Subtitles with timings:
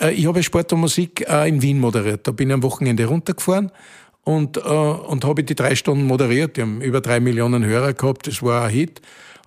[0.00, 2.26] äh, ich habe Sport und Musik äh, in Wien moderiert.
[2.26, 3.70] Da bin ich am Wochenende runtergefahren
[4.24, 6.56] und, äh, und habe die drei Stunden moderiert.
[6.56, 9.00] Die haben über drei Millionen Hörer gehabt, das war ein Hit.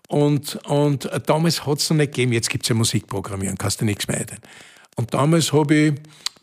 [0.07, 3.85] Und, und damals hat es noch nicht gegeben, jetzt gibt es ja Musikprogrammieren, kannst du
[3.85, 4.25] nichts mehr ein.
[4.95, 5.93] Und damals habe ich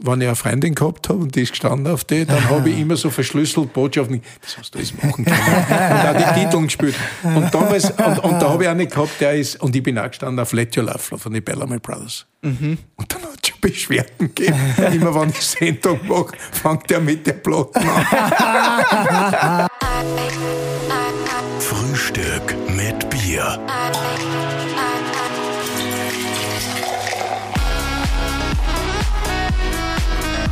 [0.00, 2.78] wenn ich eine Freundin gehabt habe und die ist gestanden auf die, dann habe ich
[2.78, 5.36] immer so verschlüsselt Botschaften, das hast du alles machen können.
[5.36, 6.94] und auch die Titel gespielt.
[7.24, 9.98] Und damals, und, und da habe ich auch nicht gehabt, der ist, und ich bin
[9.98, 12.26] auch gestanden auf Let Your Love von den Bellamy Brothers.
[12.42, 12.78] Mhm.
[12.94, 14.56] Und dann hat es schon Beschwerden gegeben.
[14.92, 19.66] immer wenn ich Sendung mache, fängt er mit der Platten an.
[21.58, 23.58] Frühstück mit Bier.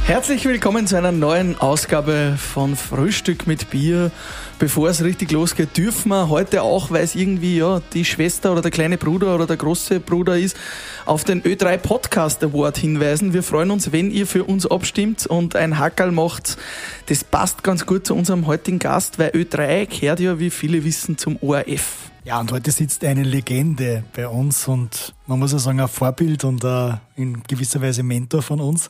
[0.06, 4.12] Herzlich willkommen zu einer neuen Ausgabe von Frühstück mit Bier.
[4.60, 8.62] Bevor es richtig losgeht, dürfen wir heute auch, weil es irgendwie ja die Schwester oder
[8.62, 10.56] der kleine Bruder oder der große Bruder ist,
[11.06, 13.32] auf den Ö3 Podcast Award hinweisen.
[13.32, 16.56] Wir freuen uns, wenn ihr für uns abstimmt und ein Hackerl macht.
[17.06, 21.18] Das passt ganz gut zu unserem heutigen Gast, weil Ö3 gehört ja, wie viele wissen,
[21.18, 22.12] zum ORF.
[22.22, 26.44] Ja, und heute sitzt eine Legende bei uns und man muss ja sagen, ein Vorbild
[26.44, 26.64] und
[27.16, 28.88] in gewisser Weise Mentor von uns.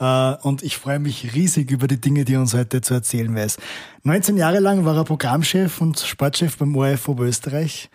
[0.00, 3.34] Äh, und ich freue mich riesig über die Dinge, die er uns heute zu erzählen
[3.34, 3.58] weiß.
[4.02, 7.90] 19 Jahre lang war er Programmchef und Sportchef beim ORF Oberösterreich.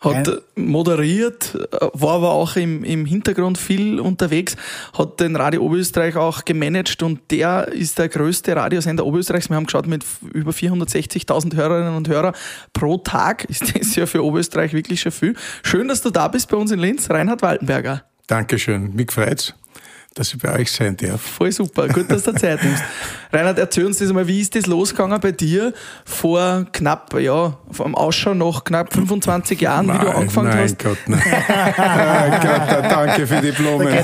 [0.00, 1.58] Hat moderiert,
[1.92, 4.54] war aber auch im, im Hintergrund viel unterwegs,
[4.96, 9.50] hat den Radio Oberösterreich auch gemanagt und der ist der größte Radiosender Oberösterreichs.
[9.50, 12.32] Wir haben geschaut mit über 460.000 Hörerinnen und Hörer
[12.72, 13.44] pro Tag.
[13.50, 15.34] Ist das ja für Oberösterreich wirklich schon viel.
[15.64, 18.04] Schön, dass du da bist bei uns in Linz, Reinhard Waltenberger.
[18.28, 19.52] Dankeschön, mich freut's
[20.18, 21.20] dass ich bei euch sein darf.
[21.20, 22.82] Voll super, gut, dass du Zeit nimmst.
[23.32, 25.72] Reinhard, erzähl uns das mal, wie ist das losgegangen bei dir
[26.04, 30.78] vor knapp, ja, vom Ausschau nach knapp 25 Jahren, nein, wie du angefangen nein, hast?
[30.78, 31.22] Gott, nein.
[31.76, 33.86] nein Gott, danke für die Blumen.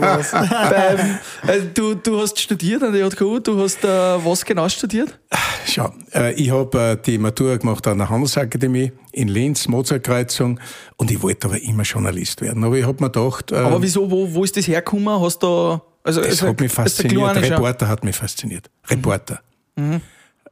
[0.00, 5.18] Beim, äh, du, du hast studiert an der JKU, du hast äh, was genau studiert?
[5.66, 10.60] Schau, äh, ich habe äh, die Matura gemacht an der Handelsakademie in Linz, Mozartkreuzung,
[10.96, 12.64] und ich wollte aber immer Journalist werden.
[12.64, 13.52] Aber ich habe mir gedacht.
[13.52, 15.20] Äh, aber wieso, wo, wo ist das hergekommen?
[15.20, 15.80] Hast du.
[16.02, 17.36] Also, das also, hat mich fasziniert.
[17.36, 18.70] Reporter hat mich fasziniert.
[18.88, 19.40] Reporter.
[19.76, 20.00] Mhm.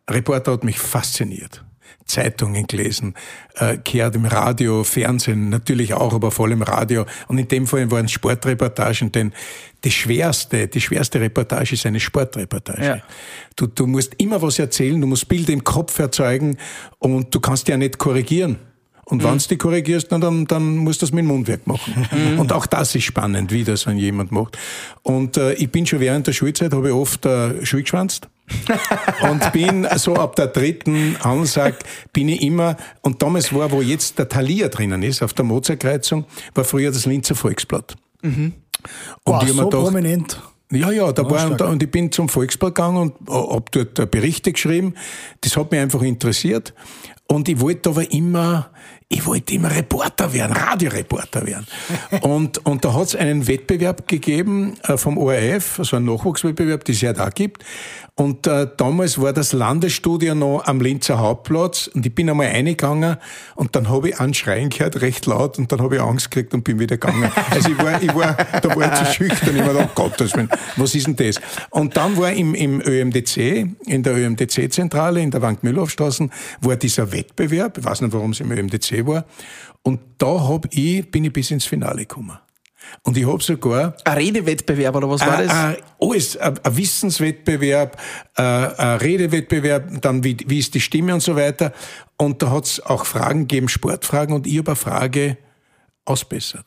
[0.08, 1.62] Reporter hat mich fasziniert.
[2.06, 3.14] Zeitungen gelesen,
[3.54, 7.06] äh, gehört im Radio, Fernsehen natürlich auch, aber vor allem Radio.
[7.28, 9.32] Und in dem Fall waren es Sportreportagen, denn
[9.84, 12.84] die schwerste, die schwerste Reportage ist eine Sportreportage.
[12.84, 13.02] Ja.
[13.56, 16.56] Du, du musst immer was erzählen, du musst Bilder im Kopf erzeugen
[16.98, 18.58] und du kannst ja nicht korrigieren.
[19.04, 19.26] Und mhm.
[19.26, 22.06] wenn du die korrigierst, dann, dann musst du das mit dem Mundwerk machen.
[22.10, 22.38] Mhm.
[22.38, 24.56] Und auch das ist spannend, wie das, wenn jemand macht.
[25.02, 28.28] Und äh, ich bin schon während der Schulzeit, habe ich oft äh, geschwanzt.
[29.22, 31.78] Und bin so ab der dritten Ansage
[32.12, 36.26] bin ich immer, und damals war, wo jetzt der Thalia drinnen ist, auf der Mozartkreuzung,
[36.54, 37.96] war früher das Linzer Volksblatt.
[38.22, 38.52] Mhm.
[39.24, 40.40] Und ich so gedacht, prominent.
[40.72, 44.52] Ja, ja, da war, und, und ich bin zum Volksblatt gegangen und hab dort Berichte
[44.52, 44.94] geschrieben.
[45.42, 46.72] Das hat mich einfach interessiert.
[47.28, 48.70] Und ich wollte aber immer,
[49.08, 51.66] ich wollte immer Reporter werden, Radioreporter werden.
[52.22, 56.94] und, und da hat es einen Wettbewerb gegeben äh, vom ORF, also einen Nachwuchswettbewerb, den
[56.94, 57.64] es ja da gibt.
[58.14, 63.16] Und äh, damals war das Landesstudio noch am Linzer Hauptplatz und ich bin einmal reingegangen
[63.54, 66.52] und dann habe ich einen Schreien gehört, recht laut, und dann habe ich Angst gekriegt
[66.52, 67.30] und bin wieder gegangen.
[67.50, 69.56] Also ich war, ich war, da war ich zu schüchtern.
[69.56, 71.40] Ich war da, Gottes Willen, was ist denn das?
[71.70, 76.30] Und dann war im, im ÖMDC, in der ÖMDC-Zentrale, in der Wank-Mühlhoffstraßen,
[76.60, 79.24] war dieser Wettbewerb, ich weiß nicht, warum es im ÖMDC war,
[79.82, 82.38] und da hab ich, bin ich bis ins Finale gekommen.
[83.02, 83.96] Und ich habe sogar...
[84.04, 85.74] Ein Redewettbewerb oder was war das?
[85.74, 88.00] Äh, alles, ein Wissenswettbewerb,
[88.34, 91.72] ein Redewettbewerb, dann wie, wie ist die Stimme und so weiter.
[92.16, 95.38] Und da hat es auch Fragen gegeben, Sportfragen, und ich habe eine Frage
[96.04, 96.66] ausbessert.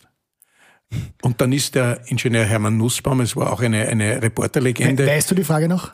[1.22, 5.06] Und dann ist der Ingenieur Hermann Nussbaum, es war auch eine, eine Reporterlegende.
[5.06, 5.94] Weißt du die Frage noch?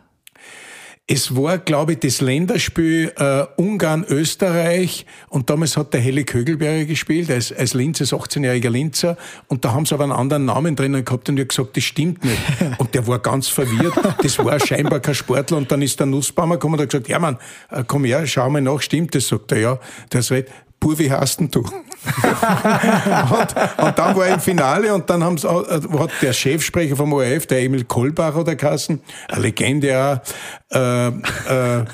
[1.07, 7.29] Es war, glaube ich, das Länderspiel äh, Ungarn-Österreich und damals hat der Helle Kögelberger gespielt,
[7.29, 9.17] als, als Linz, als 18-jähriger Linzer
[9.47, 11.83] und da haben sie aber einen anderen Namen drinnen gehabt und ich habe gesagt, das
[11.83, 12.39] stimmt nicht.
[12.77, 16.55] Und der war ganz verwirrt, das war scheinbar kein Sportler und dann ist der Nussbaumer
[16.55, 17.37] gekommen und hat gesagt, ja Mann,
[17.69, 19.27] äh, komm her, schau mal nach, stimmt das?
[19.27, 19.79] Sagt er, ja,
[20.11, 20.31] der ist
[20.81, 21.59] Pur, wie hast denn du?
[21.59, 27.13] und, und, dann war er im Finale und dann haben's, äh, hat der Chefsprecher vom
[27.13, 30.19] ORF, der Emil Kohlbach oder Kassen, eine Legende auch,
[30.75, 31.85] äh, äh,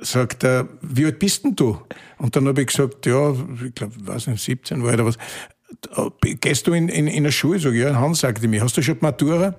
[0.00, 1.78] sagt er, wie alt bist denn du?
[2.18, 3.34] Und dann habe ich gesagt, ja,
[3.66, 5.18] ich glaube, weiß nicht, 17 war oder was.
[6.22, 7.58] Gehst du in, in, in eine Schule?
[7.58, 9.56] Sag ich, ja, Hans sagte mir, hast du schon die Matura?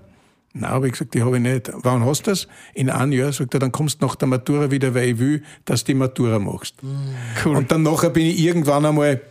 [0.53, 1.71] Nein, habe ich gesagt, die habe ich nicht.
[1.73, 2.47] Wann hast du das?
[2.73, 5.43] In einem Jahr, sagt er, dann kommst du nach der Matura wieder, weil ich will,
[5.65, 6.81] dass du die Matura machst.
[6.81, 7.15] Mhm.
[7.45, 7.55] Cool.
[7.55, 9.21] Und dann nachher bin ich irgendwann einmal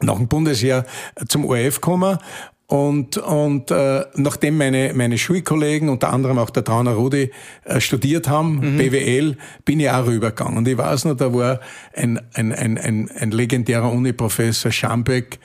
[0.00, 0.84] nach dem Bundesjahr
[1.28, 2.18] zum ORF gekommen
[2.66, 7.30] Und, und äh, nachdem meine, meine Schulkollegen, unter anderem auch der Trauner Rudi,
[7.64, 8.76] äh, studiert haben, Mhm.
[8.76, 10.58] BWL, bin ich auch rübergegangen.
[10.58, 11.60] Und ich weiß noch, da war
[11.94, 15.38] ein, ein, ein, ein, ein legendärer Uniprofessor Schambeck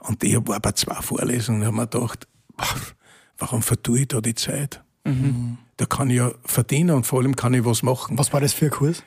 [0.00, 2.26] und ich war bei zwei Vorlesungen und habe mir gedacht,
[2.56, 2.64] boah,
[3.40, 4.82] warum vertue ich da die Zeit?
[5.04, 5.58] Mhm.
[5.76, 8.16] Da kann ich ja verdienen und vor allem kann ich was machen.
[8.18, 9.02] Was war das für ein Kurs?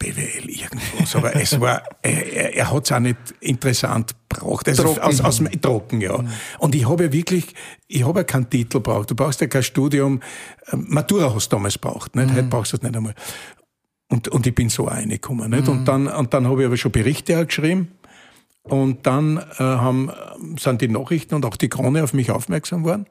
[0.00, 4.66] BWL irgendwas, aber es war, er, er, hat es auch nicht interessant braucht.
[4.68, 5.00] Also Trocken.
[5.00, 6.24] Aus, aus, trocken, ja.
[6.58, 7.54] Und ich habe ja wirklich,
[7.86, 9.12] ich habe ja keinen Titel braucht.
[9.12, 10.20] Du brauchst ja kein Studium.
[10.72, 12.32] Ähm, Matura hast du damals braucht, nicht?
[12.32, 13.14] Heute brauchst du es nicht einmal.
[14.08, 15.68] Und, und ich bin so reingekommen, nicht?
[15.68, 17.92] Und dann, und dann habe ich aber schon Berichte auch geschrieben.
[18.64, 20.10] Und dann äh, haben,
[20.58, 23.06] sind die Nachrichten und auch die Krone auf mich aufmerksam geworden.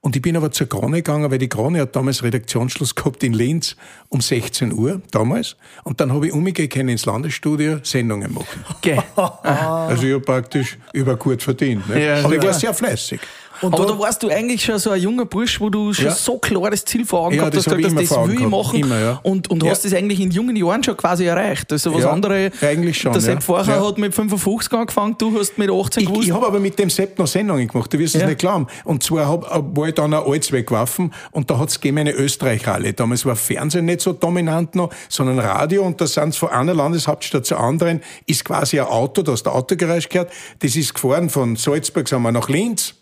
[0.00, 3.32] Und ich bin aber zur Krone gegangen, weil die Krone hat damals Redaktionsschluss gehabt in
[3.32, 3.74] Linz
[4.10, 5.56] um 16 Uhr, damals.
[5.82, 8.64] Und dann habe ich umgekehrt ins Landesstudio Sendungen machen.
[8.76, 9.00] Okay.
[9.44, 11.88] Also ich habe praktisch über gut verdient.
[11.88, 12.02] Nicht?
[12.02, 13.20] Ja, aber ich war sehr fleißig.
[13.64, 16.10] Und Aber da- warst du eigentlich schon so ein junger Bursch, wo du schon Ja.
[16.14, 18.78] so klares Ziel vor Augen Ja, gehabt das hast, ich gesagt das will ich machen.
[18.80, 19.20] Immer, ja.
[19.22, 21.72] Und, und hast das eigentlich in jungen Jahren schon quasi erreicht.
[21.72, 25.70] Also was andere, eigentlich schon, der Sepp vorher hat mit 55 angefangen, du hast mit
[25.70, 26.28] 18 Ich, gewusst.
[26.28, 28.66] ich habe aber mit dem Sepp noch Sendungen gemacht, du wirst es nicht glauben.
[28.84, 32.92] Und zwar hab, war ich dann ein Alts weggeworfen und da hat's gegeben eine Österreich-Halle.
[32.92, 37.46] Damals war Fernsehen nicht so dominant noch, sondern Radio und da sind von einer Landeshauptstadt
[37.46, 40.30] zur anderen, ist quasi ein Auto, da hast du Autogeräusch gehört,
[40.60, 42.94] das ist gefahren von Salzburg, sagen wir, nach Linz.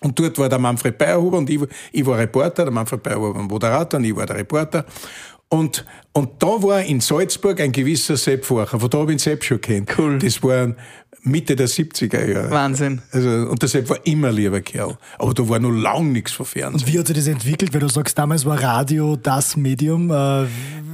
[0.00, 1.60] Und dort war der Manfred Bayerhuber und ich,
[1.92, 4.84] ich war Reporter, der Manfred Bayerhuber war Moderator und ich war der Reporter.
[5.50, 9.22] Und, und da war in Salzburg ein gewisser Sepp Forcher, von da habe ich den
[9.22, 9.98] Sepp schon kennt.
[9.98, 10.18] Cool.
[10.18, 10.74] Das war
[11.22, 12.50] Mitte der 70er Jahre.
[12.50, 13.00] Wahnsinn.
[13.12, 14.96] Also, und der Sepp war immer ein lieber Kerl.
[15.18, 16.86] Aber da war noch lang nichts von Fernsehen.
[16.92, 17.72] Wie hat sich das entwickelt?
[17.72, 20.10] Weil du sagst, damals war Radio das Medium.
[20.10, 20.46] Äh, Naja,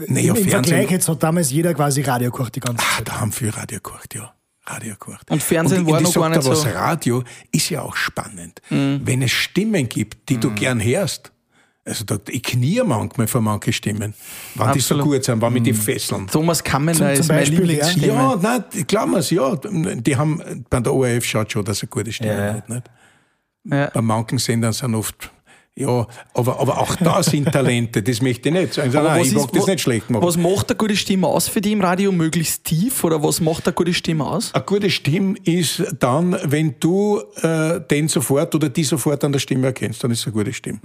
[0.06, 3.08] Im, Im Fernsehen- Vergleich jetzt hat damals jeder quasi Radio gekocht die ganze Ah, Zeit.
[3.08, 4.32] da haben viel Radio gekocht, ja.
[4.66, 5.30] Radio gekocht.
[5.30, 6.72] Und Fernsehen und, war noch gar nicht was, so- Mhm.
[6.74, 7.22] Radio
[7.52, 8.60] ist ja auch spannend.
[8.70, 11.30] Wenn es Stimmen gibt, die du gern hörst.
[11.86, 14.14] Also da, ich knie manchmal vor manche Stimmen,
[14.54, 15.04] wenn die so Absolut.
[15.04, 16.26] gut sind, wenn mich die fesseln.
[16.28, 17.38] Thomas Kammener Zum- ist ja.
[17.40, 18.06] Lieblingsstimme.
[18.06, 19.54] Ja, nein, glauben wir's, ja.
[19.56, 22.54] Die haben, bei der ORF schaut schon, dass er gute Stimme Ja.
[22.54, 22.90] hat, nicht?
[23.64, 23.90] Ja.
[23.92, 25.30] Bei manchen Sendern sind oft,
[25.76, 28.78] ja, aber, aber auch da sind Talente, das möchte ich nicht.
[28.78, 30.24] Aber Nein, was ich ist- mag das wa- nicht schlecht machen.
[30.24, 32.12] Was macht eine gute Stimme aus für dich im Radio?
[32.12, 33.02] Möglichst tief?
[33.02, 34.54] Oder was macht eine gute Stimme aus?
[34.54, 39.40] Eine gute Stimme ist dann, wenn du äh, den sofort oder die sofort an der
[39.40, 40.78] Stimme erkennst, dann ist es eine gute Stimme.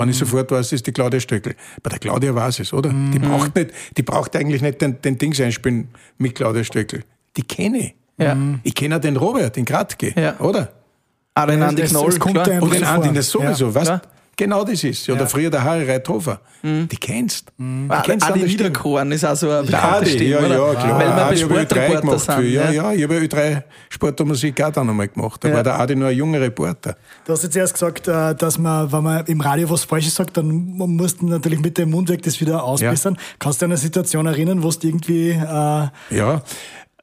[0.00, 1.56] Wenn ich sofort weiß, ist die Claudia Stöckel.
[1.82, 2.90] Bei der Claudia weiß es, oder?
[2.90, 5.88] Die braucht nicht, die braucht eigentlich nicht den, den Dings einspielen
[6.18, 7.02] mit Claudia Stöckel.
[7.36, 7.94] Die kenne ich.
[8.20, 8.36] Ja.
[8.64, 10.38] Ich kenne den Robert, den Gradke, Ja.
[10.40, 10.72] oder?
[11.42, 12.62] Ah, den Andi es- Knoll, es kommt klar.
[12.62, 13.74] Und den Andi, das sowieso, Ja.
[13.74, 13.92] weißt.
[14.40, 15.08] Genau das ist.
[15.10, 16.40] Oder früher der Harry Reithofer.
[16.62, 17.48] Die kennst.
[17.58, 18.46] Die Ah, kennst Stimme.
[18.46, 20.96] Niederkorn ist auch so eine Der bekannte Stimme, ja, ja, klar.
[20.96, 22.40] Weil wir bei ich Ö3 Sportreporter gemacht sind.
[22.52, 22.70] ja, ja.
[22.70, 25.42] ja, ich habe Ö3 Sport und Musik auch dann einmal gemacht.
[25.42, 25.54] Da Ja.
[25.56, 26.94] war der Adi nur ein junger Reporter.
[27.24, 30.36] Du hast jetzt erst gesagt, äh, dass man, wenn man im Radio was Falsches sagt,
[30.36, 33.16] dann musst du natürlich mit dem Mund weg das wieder ausbessern.
[33.40, 36.42] Kannst du dich an eine Situation erinnern, wo du irgendwie, äh, Ja.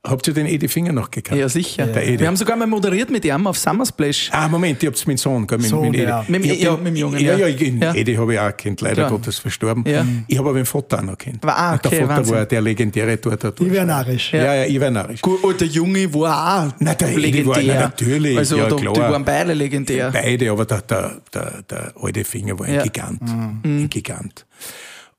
[0.08, 1.40] Habt ihr den Edi Finger noch gekannt?
[1.40, 1.88] Ja, sicher.
[1.96, 2.20] Edi.
[2.20, 4.30] Wir haben sogar mal moderiert mit ihm auf Summer Splash.
[4.32, 6.04] Ah, Moment, ich hab's mit dem Sohn, gell, mit, Sohn, mit Edi.
[6.04, 6.24] ja.
[6.28, 7.48] Mit dem- Ich ja, den- mit dem Jungen, Ja, ja.
[7.48, 7.94] ja, ich, Ja.
[7.94, 9.10] Edi habe ich auch kennt, leider Klar.
[9.10, 9.84] Gottes verstorben.
[9.88, 10.06] Ja.
[10.28, 11.44] Ich habe aber den Vater auch noch kennt.
[11.46, 12.36] Ah, Und der okay, Vater Wahnsinn.
[12.36, 13.60] war der legendäre dort.
[13.62, 14.32] ich wäre narrisch.
[14.34, 15.22] Ja, ja, ich war narrisch.
[15.22, 17.56] Gut, und der Junge war auch Na, der Edi legendär.
[17.56, 18.94] war- na, natürlich, Also ja, da, klar.
[18.94, 20.12] die waren beide legendär.
[20.12, 22.84] Beide, aber der, der, der, der alte Finger war ein Ja.
[22.84, 23.22] Gigant.
[23.64, 24.46] Ein Gigant.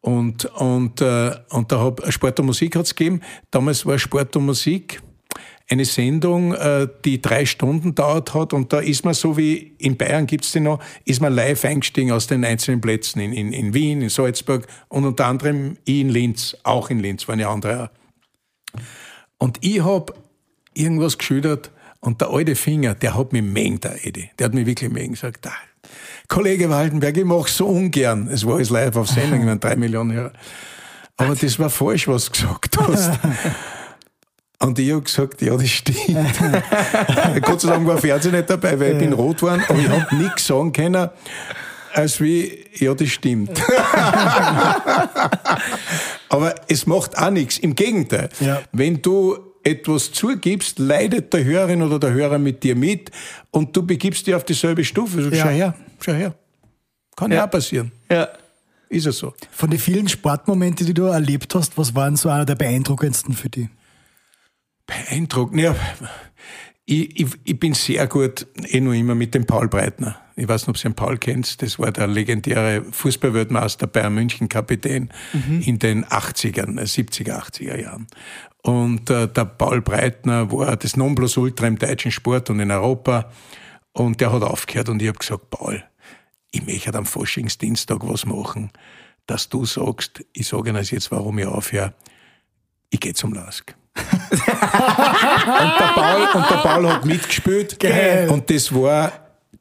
[0.01, 3.21] Und, und, äh, und da hab Sport und Musik hat's gegeben.
[3.51, 5.03] Damals war Sport und Musik
[5.69, 9.97] eine Sendung, äh, die drei Stunden dauert hat und da ist man so wie in
[9.97, 13.75] Bayern gibt's die noch, ist man live eingestiegen aus den einzelnen Plätzen in, in, in
[13.75, 17.85] Wien, in Salzburg und unter anderem ich in Linz, auch in Linz, waren ja andere
[17.85, 18.81] auch.
[19.39, 20.15] Und ich hab
[20.75, 24.31] irgendwas geschildert und der alte Finger, der hat mich mengt, der Edi.
[24.39, 25.53] Der hat mich wirklich mengt gesagt, ah,
[26.29, 28.29] Kollege Waldenberg, ich mach so ungern.
[28.33, 30.33] Es war alles live auf Sendung, ich meine, drei Millionen Hörer.
[31.17, 33.19] Aber das war falsch, was du gesagt hast.
[34.59, 36.01] Und ich hab gesagt, ja, das stimmt.
[37.43, 40.11] Gott sei Dank war Fernsehen nicht dabei, weil ich bin rot geworden, aber ich hab
[40.13, 41.11] nichts sagen können,
[41.93, 43.51] als wie, ja, das stimmt.
[46.31, 47.59] aber es macht auch nichts.
[47.59, 48.31] Im Gegenteil.
[48.41, 48.63] Ja.
[48.73, 53.11] Wenn du etwas zugibst, leidet der Hörerin oder der Hörer mit dir mit
[53.51, 55.23] und du begibst dich auf dieselbe Stufe.
[55.23, 55.43] So, Ja.
[55.45, 56.35] Schau her, schau her.
[57.17, 57.91] Kann ja auch passieren.
[58.11, 58.29] Ja.
[58.89, 59.35] Ist es so.
[59.51, 63.49] Von den vielen Sportmomenten, die du erlebt hast, was waren so einer der beeindruckendsten für
[63.49, 63.67] dich?
[64.87, 65.61] Beeindruckend.
[65.61, 65.75] Ja,
[66.85, 70.21] ich, ich, ich bin sehr gut, eh nur immer mit dem Paul Breitner.
[70.37, 71.63] Ich weiß nicht, ob Sie den Paul kennt.
[71.63, 75.11] Das war der legendäre Fußballweltmeister Bayern München Kapitän
[75.65, 78.07] in den 80ern, äh, 70er, 80er Jahren.
[78.67, 83.31] Und äh, der Paul Breitner war das Nonplusultra im deutschen Sport und in Europa.
[83.93, 85.85] Und der hat aufgehört und ich habe gesagt, Paul,
[86.51, 88.73] ich möchte am Faschingsdienstag was machen,
[89.29, 91.95] dass du sagst, ich sage Ihnen jetzt, warum ich aufhöre,
[92.91, 93.73] ich gehe zum Lask.
[93.97, 97.79] und, der Paul, und der Paul hat mitgespielt.
[97.79, 98.29] Geil.
[98.29, 99.13] Und das war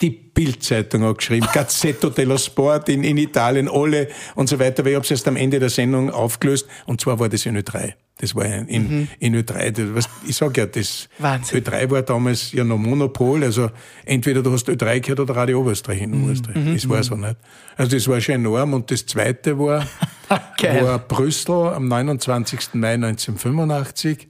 [0.01, 4.93] die Bildzeitung hat geschrieben, Gazzetto dello Sport in, in Italien, alle und so weiter, weil
[4.93, 7.93] ich habe es erst am Ende der Sendung aufgelöst und zwar war das in Ö3.
[8.17, 9.93] Das war in, in, in Ö3.
[9.93, 11.61] Das, ich sag ja, das Wahnsinn.
[11.61, 13.69] Ö3 war damals ja noch Monopol, also
[14.05, 16.75] entweder du hast Ö3 gehört oder Radio Oberösterreich in Österreich.
[16.75, 17.35] Das war so nicht.
[17.75, 19.85] Also das war schon enorm und das zweite war,
[20.29, 22.75] war Brüssel am 29.
[22.75, 24.29] Mai 1985.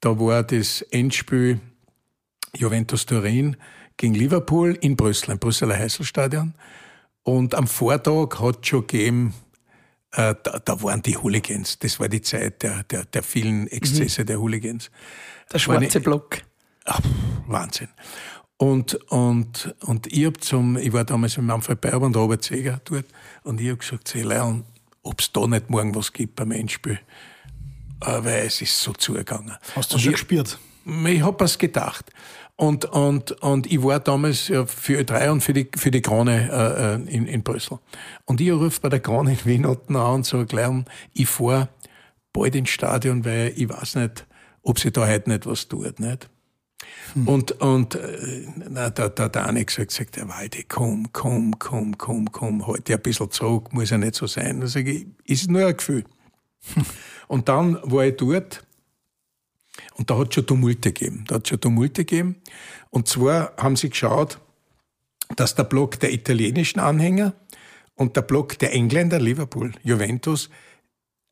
[0.00, 1.58] Da war das Endspiel
[2.56, 3.56] Juventus Turin
[3.96, 6.54] gegen Liverpool in Brüssel, im Brüsseler Heißelstadion.
[7.24, 9.34] Und am Vortag hat schon gegeben,
[10.12, 11.78] da, da waren die Hooligans.
[11.78, 14.90] Das war die Zeit der, der, der vielen Exzesse der Hooligans.
[15.52, 16.38] Der schwarze Block.
[16.84, 17.00] Ach,
[17.46, 17.88] Wahnsinn.
[18.56, 22.80] Und, und, und ich hab zum, ich war damals mit Manfred Beiber und Robert Seger
[22.84, 23.06] dort,
[23.44, 24.64] und ich hab gesagt, sie Leon,
[25.02, 26.98] ob's da nicht morgen was gibt beim Endspiel.
[28.02, 29.56] Äh, weil es ist so zugegangen.
[29.74, 30.58] Hast du Und schon ich- gespürt?
[31.06, 32.10] ich hab was gedacht.
[32.60, 36.50] Und, und, und ich war damals ja für Ö3 und für die, für die Krone
[36.52, 37.78] äh, äh, in, in Brüssel.
[38.26, 40.70] Und ich rufe bei der Krone in Wien unten an und sage gleich,
[41.14, 41.70] ich fahr
[42.34, 44.26] bald ins Stadion, weil ich weiß nicht,
[44.62, 46.00] ob sie da heute nicht was tut.
[46.00, 46.28] Nicht?
[47.24, 52.30] Und, und äh, na, der, der Dani gesagt, sagt, der Walde, komm, komm, komm, komm,
[52.30, 54.60] komm, halt ein bisschen zurück, muss ja nicht so sein.
[54.60, 56.04] Da sag ich, ist nur ein Gefühl.
[57.26, 58.62] und dann war ich dort
[60.00, 61.24] und da hat schon Tumulte gegeben.
[61.28, 62.36] Da hat schon Tumulte gegeben.
[62.88, 64.38] Und zwar haben sie geschaut,
[65.36, 67.34] dass der Block der italienischen Anhänger
[67.96, 70.48] und der Block der Engländer, Liverpool, Juventus,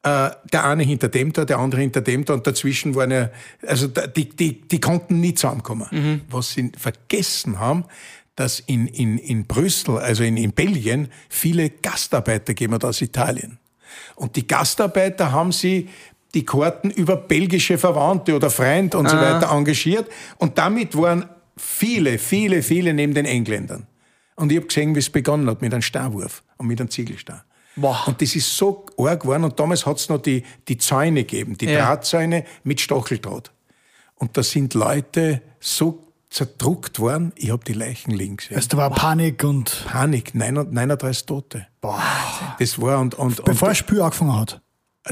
[0.02, 3.30] äh, der eine hinter dem da, der andere hinter dem da und dazwischen waren ja,
[3.66, 5.86] also die, die, die konnten nie zusammenkommen.
[6.28, 7.86] Was sie vergessen haben,
[8.36, 13.58] dass in, in, in Brüssel, also in, in Belgien, viele Gastarbeiter gegeben hat aus Italien.
[14.14, 15.88] Und die Gastarbeiter haben sie
[16.34, 20.08] die Karten über belgische Verwandte oder Freunde und so weiter engagiert.
[20.36, 21.24] Und damit waren
[21.56, 23.86] viele, viele, viele neben den Engländern.
[24.36, 27.40] Und ich habe gesehen, wie es begonnen hat mit einem Starwurf und mit einem Ziegelstein.
[27.76, 28.06] Wow.
[28.08, 29.44] Und das ist so arg geworden.
[29.44, 31.86] Und damals hat es noch die, die Zäune gegeben, die Ja.
[31.86, 33.50] Drahtzäune mit Stacheldraht.
[34.16, 38.56] Und da sind Leute so zerdruckt worden, ich habe die Leichen liegen gesehen.
[38.56, 41.66] Also da war Panik und Panik, 39 Tote.
[41.80, 42.02] boah,
[42.58, 44.60] Das war und, und, bevor und das Spiel angefangen hat.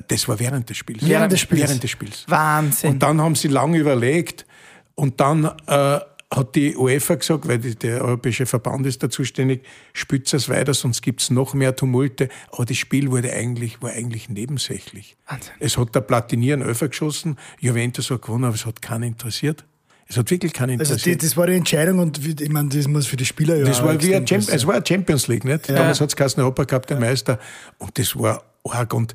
[0.09, 1.07] Das war während des Spiels.
[1.07, 1.63] Während des Spiels.
[1.63, 2.25] Während des Spiels.
[2.29, 2.93] Wahnsinn.
[2.93, 4.47] Und dann haben sie lange überlegt
[4.95, 6.01] und dann äh,
[6.31, 10.75] hat die UEFA gesagt, weil die, der Europäische Verband ist da zuständig, spitzt es weiter,
[10.75, 12.29] sonst gibt's noch mehr Tumulte.
[12.51, 15.17] Aber das Spiel wurde eigentlich, war eigentlich nebensächlich.
[15.29, 15.53] Wahnsinn.
[15.61, 19.65] Es hat der Platinier einen Öfer geschossen, Juventus hat gewonnen, aber es hat keinen interessiert.
[20.09, 21.23] Es hat wirklich keinen Also interessiert.
[21.23, 23.83] die, das war die Entscheidung und ich meine, das muss für die Spieler ja Das
[23.83, 25.69] war wie ein es war eine Champions League, nicht?
[25.69, 27.41] Damals hat es Europa Cup der Meister.
[27.79, 28.95] Und das war arg.
[28.95, 29.15] Und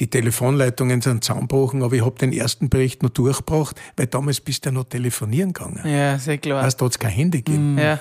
[0.00, 4.64] die Telefonleitungen sind zusammengebrochen, aber ich habe den ersten Bericht noch durchgebracht, weil damals bist
[4.64, 5.80] du ja noch telefonieren gegangen.
[5.84, 6.62] ja, sehr klar.
[6.64, 7.78] Weißt, da hat es kein Handy gegeben.
[7.78, 7.98] ja.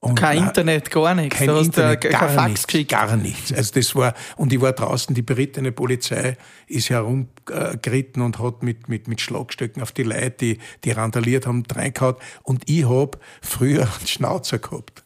[0.00, 1.38] Und Kein na- Internet, gar nichts.
[1.38, 2.90] Kein du hast Internet, äh, kein gar Fax nichts, geschickt.
[2.90, 3.50] gar nichts.
[3.54, 8.86] Also das war, und ich war draußen, die berittene Polizei ist herumgeritten und hat mit,
[8.90, 12.16] mit, mit Schlagstöcken auf die Leute, die, die randaliert haben, reingehauen.
[12.42, 15.04] Und ich hab früher einen Schnauzer gehabt.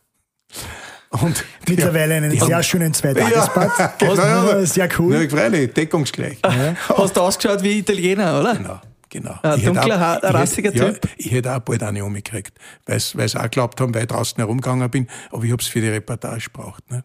[1.11, 3.99] Und die- Mittlerweile einen die sehr schönen Zweitagespart.
[3.99, 5.23] genau, Ja, sehr cool.
[5.23, 6.39] Ja, freilich, deckungsgleich.
[6.89, 8.55] Hast du ausgeschaut wie Italiener, oder?
[8.55, 9.39] Genau, genau.
[9.43, 11.09] Ein Ich hätte dunkler, auch- ich hätte- rassiger ja, Typ.
[11.17, 12.53] Ich hätte auch bald eine umgekriegt,
[12.85, 15.81] weil sie auch geglaubt haben, weil ich draußen herumgegangen bin, aber ich habe es für
[15.81, 16.91] die Reportage gebraucht.
[16.91, 17.03] Ne?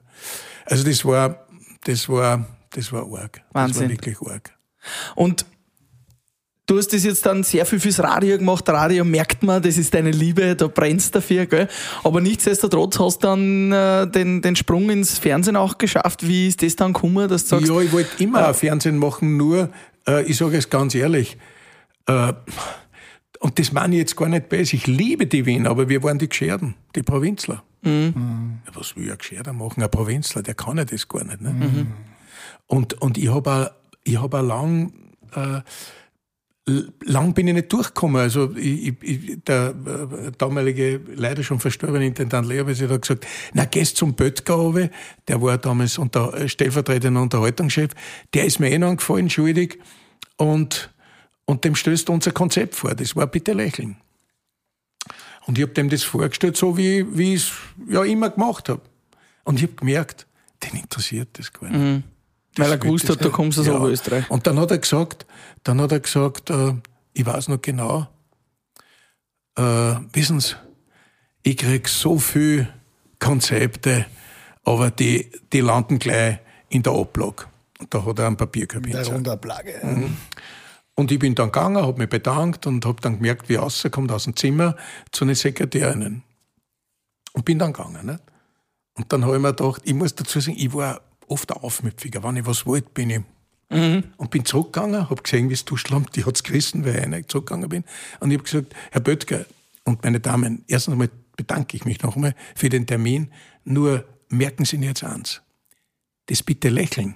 [0.66, 1.48] Also das war,
[1.86, 3.34] das war, das war arg.
[3.38, 3.84] Das Wahnsinn.
[3.84, 4.52] war wirklich arg.
[5.16, 5.46] Und
[6.66, 8.68] du hast das jetzt dann sehr viel fürs Radio gemacht.
[8.70, 11.68] Radio merkt man, das ist deine Liebe, da brennst dafür, gell?
[12.04, 16.26] Aber nichtsdestotrotz hast du dann äh, den, den Sprung ins Fernsehen auch geschafft.
[16.28, 19.38] Wie ist das dann gekommen, dass du sagst, Ja, ich wollte immer ein Fernsehen machen,
[19.38, 19.70] nur,
[20.08, 21.38] äh, ich sage es ganz ehrlich,
[22.08, 22.34] äh,
[23.40, 26.18] und das meine ich jetzt gar nicht böse, ich liebe die Wien, aber wir waren
[26.18, 27.62] die Gescherden, die Provinzler.
[27.82, 28.60] Mhm.
[28.66, 29.84] Ja, Was will ein Gescherder machen?
[29.84, 31.42] Ein Provinzler, der kann ja das gar nicht.
[31.42, 31.88] Ne?
[32.68, 33.72] Und, und ich habe auch,
[34.06, 34.94] ich hab auch lang,
[35.36, 35.60] äh,
[36.66, 38.22] lang bin ich nicht durchgekommen.
[38.22, 43.98] Also ich, ich, der äh, damalige, leider schon verstorbene Intendant Lehrwes hat gesagt, na gehst
[43.98, 44.90] zum Böttger runter,
[45.28, 47.92] der war damals unter, äh, stellvertretender Unterhaltungschef,
[48.34, 49.80] der ist mir eh noch angefallen, schuldig,
[50.38, 50.90] und,
[51.46, 52.96] und dem stößt unser Konzept vor.
[52.96, 53.98] Das war bitte lächeln.
[55.46, 57.52] Und ich habe dem das vorgestellt, so wie, wie ich es
[57.90, 58.82] ja immer gemacht habe.
[59.44, 60.26] Und ich habe gemerkt,
[60.64, 62.04] den interessiert das gar nicht.
[62.56, 63.76] weil er gewusst hat, du das- kommst aus ja.
[63.76, 64.30] Oberösterreich.
[64.32, 65.26] Und dann hat er gesagt,
[65.64, 66.74] dann hat er gesagt, äh,
[67.14, 68.08] ich weiß noch genau,
[69.56, 70.56] äh, wissen Sie,
[71.44, 72.68] ich krieg so viel
[73.20, 74.06] Konzepte,
[74.64, 76.40] aber die, die landen gleich
[76.70, 77.46] in der Ablage.
[77.80, 79.16] Und da hat er Papierkorb Der hingezogen.
[79.18, 80.10] Rundablage.
[80.96, 84.12] Und ich bin dann gegangen, habe mich bedankt und habe dann gemerkt, wie er rauskommt
[84.12, 84.76] aus dem Zimmer
[85.12, 86.24] zu den Sekretärinnen.
[87.34, 88.06] Und bin dann gegangen.
[88.06, 88.22] Nicht?
[88.96, 92.24] Und dann habe ich mir gedacht, ich muss dazu sagen, ich war oft ein Aufmüpfiger.
[92.24, 93.22] Wenn ich was wollte, bin ich.
[94.18, 97.32] Und bin zurückgegangen, habe gesehen, wie es duschlammt, die hat es gerissen, weil ich nicht
[97.32, 97.84] zurückgegangen bin.
[98.20, 99.46] Und ich habe gesagt, Herr Böttger
[99.84, 103.32] und meine Damen, erstens einmal bedanke ich mich noch einmal für den Termin.
[103.64, 105.42] Nur merken Sie jetzt eins.
[106.28, 107.16] Das bitte lächeln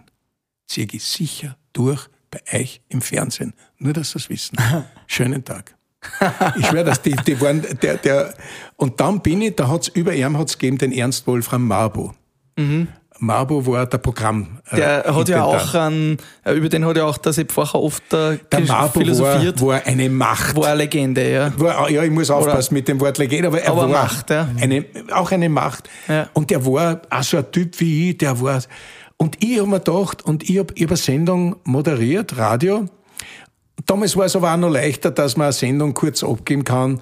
[0.68, 3.54] ziehe ich sicher durch bei euch im Fernsehen.
[3.78, 4.58] Nur, dass Sie es wissen.
[5.08, 5.76] Schönen Tag.
[6.58, 8.34] Ich schwöre, dass die, die waren, der, der,
[8.76, 12.14] und dann bin ich, da hat's über ihm hat's gegeben den Ernst Wolfram Marbo.
[13.20, 14.60] Marbo war der Programm.
[14.72, 17.80] äh, Der hat ja auch an, äh, über den hat ja auch der Sepp Facher
[17.80, 19.60] oft äh, der Marbo philosophiert.
[19.62, 20.56] war, war eine Macht.
[20.56, 21.52] War eine Legende, ja.
[21.58, 24.48] War, ja, ich muss aufpassen mit dem Wort Legende, aber er Aber war Macht, ja.
[24.60, 25.90] eine, auch eine Macht.
[26.08, 26.28] Ja.
[26.34, 28.62] Und der war auch so ein Typ wie ich, der war.
[29.18, 32.86] Und ich habe mir gedacht, und ich habe hab eine Sendung moderiert, Radio.
[33.86, 37.02] Damals war es aber auch noch leichter, dass man eine Sendung kurz abgeben kann,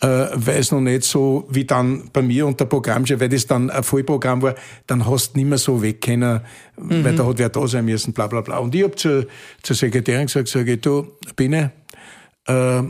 [0.00, 3.70] äh, weil es noch nicht so wie dann bei mir unter Programmchef, weil das dann
[3.70, 4.54] ein Vollprogramm war,
[4.86, 6.40] dann hast du nicht mehr so weg können,
[6.76, 8.58] weil da hat wer da sein müssen, bla bla bla.
[8.58, 9.26] Und ich habe zur,
[9.62, 11.72] zur Sekretärin gesagt, sage ich, du, Biene,
[12.46, 12.82] äh,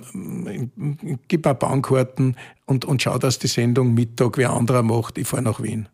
[1.28, 2.36] gib mir Bahnkarten
[2.66, 5.18] und, und schau, dass die Sendung Mittag wer anderer macht.
[5.18, 5.88] Ich fahre nach Wien.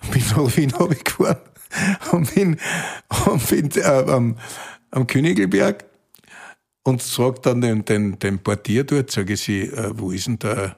[0.12, 1.36] Bin nach Wien habe ich gefahren
[2.12, 2.56] und bin,
[3.26, 4.36] und bin äh, am,
[4.90, 5.84] am Königelberg
[6.82, 10.38] und sag dann den, den, den Portier dort, sage ich sie, äh, wo ist denn
[10.38, 10.76] der,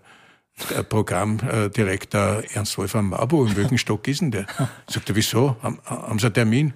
[0.70, 4.46] der Programmdirektor Ernst Wolfram Mabo, in welchem Stock ist denn der?
[4.86, 5.56] Sagt er, wieso?
[5.62, 6.74] Haben, haben Sie einen Termin?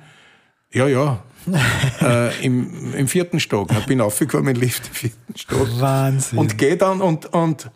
[0.72, 1.22] Ja, ja.
[2.00, 3.70] äh, im, Im vierten Stock.
[3.70, 5.68] Ich bin aufgekommen im Lift im vierten Stock.
[5.80, 6.38] Wahnsinn.
[6.38, 7.70] Und gehe dann und, und,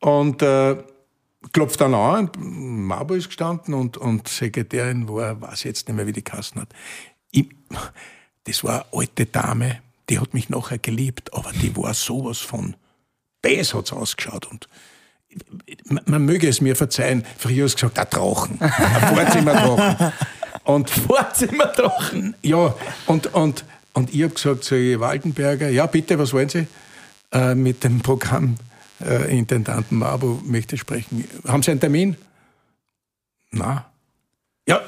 [0.00, 0.76] und äh,
[1.52, 2.30] klopft dann an.
[2.38, 6.68] Mabo ist gestanden und, und Sekretärin war, weiß jetzt nicht mehr, wie die Kassen hat.
[7.30, 7.48] Ich,
[8.44, 12.76] das war eine alte Dame, die hat mich nachher geliebt, aber die war sowas von
[13.42, 14.68] Bass hat's ausgeschaut und
[15.86, 20.12] man, man möge es mir verzeihen, früher hast du gesagt, ein Drachen, ein Vorzimmerdrachen.
[20.64, 22.34] Und Vorzimmer drachen.
[22.42, 22.74] ja,
[23.06, 26.66] und, und, und ich habe gesagt zu Waldenberger, ja bitte, was wollen Sie?
[27.32, 31.28] Äh, mit dem Programmintendanten äh, Intendanten Mabo möchte ich sprechen.
[31.46, 32.16] Haben Sie einen Termin?
[33.50, 33.90] Na.
[34.66, 34.80] Ja,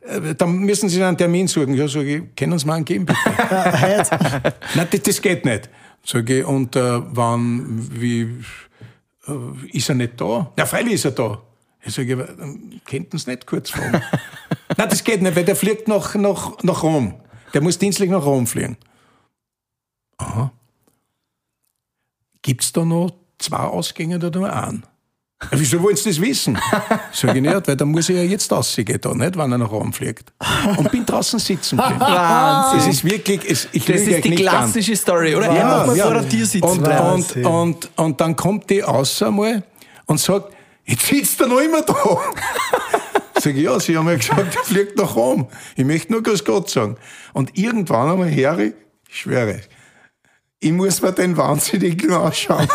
[0.00, 1.74] äh, dann müssen Sie einen Termin suchen.
[1.74, 3.18] Ja, sage ich, können Sie mir einen geben, bitte?
[4.74, 5.70] Nein, das, das geht nicht.
[6.04, 8.44] Sage ich, und äh, wann, wie,
[9.26, 9.32] äh,
[9.72, 10.52] ist er nicht da?
[10.58, 11.40] Ja, freilich ist er da.
[11.82, 14.02] Ich sage, ähm, könnten Sie nicht kurz fragen?
[14.76, 17.14] Nein, das geht nicht, weil der fliegt nach, nach, nach Rom.
[17.52, 18.76] Der muss dienstlich nach Rom fliegen.
[20.18, 20.52] Aha.
[22.42, 24.84] Gibt's da noch zwei Ausgänge oder nur einen?
[25.42, 26.56] Ja, wieso wollen Sie das wissen?
[27.12, 29.70] Sag ich nicht, weil dann muss ich ja jetzt rausgehen, da, nicht, wenn er nach
[29.70, 30.32] Rom fliegt.
[30.76, 32.00] Und bin draußen sitzen geblieben.
[32.00, 32.78] Wahnsinn.
[32.90, 34.56] Es ist wirklich, es, ich Das ist die nicht an.
[34.58, 35.52] klassische Story, oder?
[35.52, 36.04] Ja, Einfach mal ja.
[36.04, 37.46] vor der Tür sitzen und, und, Wahnsinn.
[37.46, 39.62] und, und dann kommt die raus einmal
[40.06, 41.94] und sagt, jetzt sitzt er noch immer da.
[43.40, 45.48] Sag ich, ja, Sie haben ja gesagt, er fliegt nach Rom.
[45.76, 46.96] Ich möchte nur Grüß Gott sagen.
[47.32, 48.72] Und irgendwann einmal, Harry,
[49.08, 49.60] ich schwöre,
[50.60, 52.68] ich muss mir den Wahnsinnigen anschauen.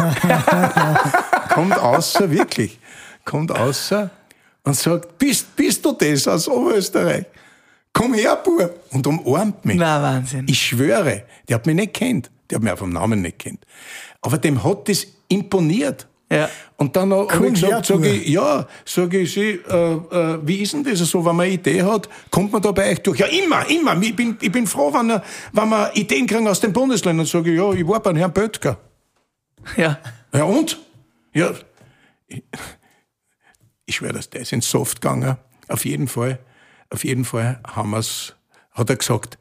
[1.50, 2.80] Kommt außer, wirklich,
[3.26, 4.10] kommt außer
[4.64, 7.26] und sagt, bist, bist du das aus Oberösterreich?
[7.94, 8.72] Komm her, Bub.
[8.92, 9.78] Und umarmt mich.
[9.78, 10.46] Na, Wahnsinn.
[10.48, 12.30] Ich schwöre, der hat mich nicht kennt.
[12.50, 13.60] Der hat mich auch vom Namen nicht kennt.
[14.22, 16.08] Aber dem hat das imponiert.
[16.32, 16.48] Ja.
[16.78, 20.74] Und dann habe ich gesagt, sag ich, ja, sage ich, sie, äh, äh, wie ist
[20.74, 23.20] denn das so, wenn man eine Idee hat, kommt man da bei euch durch?
[23.20, 24.00] Ja, immer, immer.
[24.02, 27.26] Ich bin, ich bin froh, wenn, er- wenn wir Ideen kriegen aus den Bundesländern.
[27.26, 28.78] Sage ich, ja, ich war beim Herrn Böttger.
[29.76, 29.98] Ja.
[30.32, 30.78] Ja, und?
[31.40, 31.54] Ja,
[32.28, 32.44] ich,
[33.86, 35.38] ich schwöre, dass der ist ins Soft gegangen.
[35.68, 36.40] Auf jeden Fall,
[36.90, 38.36] auf jeden Fall haben wir's,
[38.72, 39.38] hat er gesagt,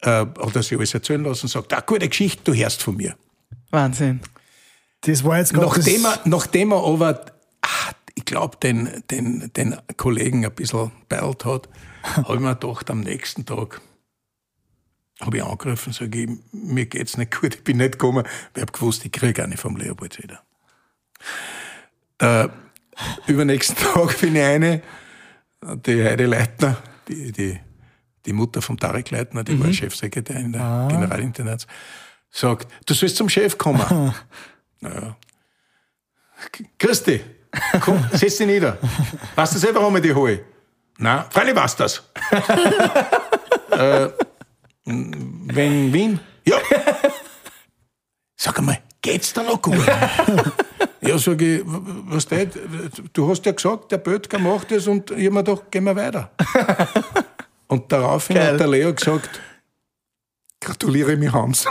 [0.00, 2.96] äh, hat er sich alles erzählen lassen und sagt, ah, gute Geschichte, du hörst von
[2.96, 3.16] mir.
[3.70, 4.20] Wahnsinn.
[5.02, 7.26] Das war jetzt gerade Nachdem das- er, nachdem er aber,
[7.62, 11.68] ah, ich glaube, den, den, den Kollegen ein bisschen beilt hat,
[12.02, 13.80] habe ich mir gedacht, am nächsten Tag
[15.20, 18.32] habe ich angerufen und sage, ich, mir geht's nicht gut, ich bin nicht gekommen, weil
[18.56, 20.42] ich habe gewusst, ich kriege eine vom Leopold wieder.
[22.20, 22.50] Der
[23.26, 24.82] übernächsten Tag bin ich eine,
[25.86, 26.76] die Heide Leitner,
[27.08, 27.60] die, die,
[28.24, 31.66] die Mutter von Tarek Leitner, die war Chefsekretärin der Generalintendants,
[32.30, 34.14] sagt, du sollst zum Chef kommen.
[34.80, 35.16] naja.
[36.78, 37.22] Grüß dich.
[37.80, 38.78] Komm, setz dich nieder.
[39.34, 40.44] Weißt du selber, warum ich dich hole?
[40.98, 42.02] Nein, freilich du das.
[43.70, 44.08] äh,
[44.84, 46.20] wenn Wien?
[46.44, 46.56] Ja.
[48.36, 49.86] Sag einmal, geht's da noch gut?
[51.00, 52.36] Ja, sage ich, was du,
[53.12, 55.96] du hast ja gesagt, der Böttger macht es und ich hab mir gedacht, gehen wir
[55.96, 56.30] weiter.
[57.68, 58.52] und daraufhin Geil.
[58.52, 59.28] hat der Leo gesagt,
[60.60, 61.64] gratuliere mich Hans.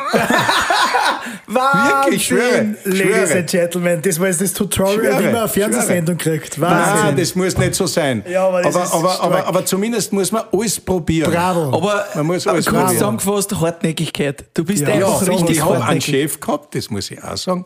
[1.47, 3.37] Wahnsinn, Wirklich, schwöre, Ladies schwöre.
[3.39, 6.59] and Gentlemen, das war jetzt das Tutorial, Schwöre, wie man eine Fernsehsendung kriegt.
[6.59, 7.05] Wahnsinn.
[7.05, 8.23] Nein, das muss nicht so sein.
[8.29, 11.31] Ja, aber aber, aber, aber, aber zumindest muss man alles probieren.
[11.31, 11.75] Bravo.
[11.77, 12.97] Aber Man muss alles kurz probieren.
[12.97, 14.45] zusammengefasst, Hartnäckigkeit.
[14.53, 16.01] Du bist Ja, einfach so richtig ich habe einen.
[16.01, 17.65] Chef gehabt, das muss ich auch sagen,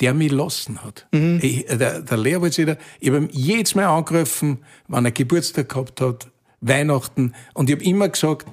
[0.00, 1.06] der mich lassen hat.
[1.12, 1.38] Mhm.
[1.42, 4.58] Ich, der, der Lehrer wollte sich da, ich habe ihn jedes Mal angerufen,
[4.88, 6.28] wenn er Geburtstag gehabt hat,
[6.60, 8.46] Weihnachten, und ich habe immer gesagt,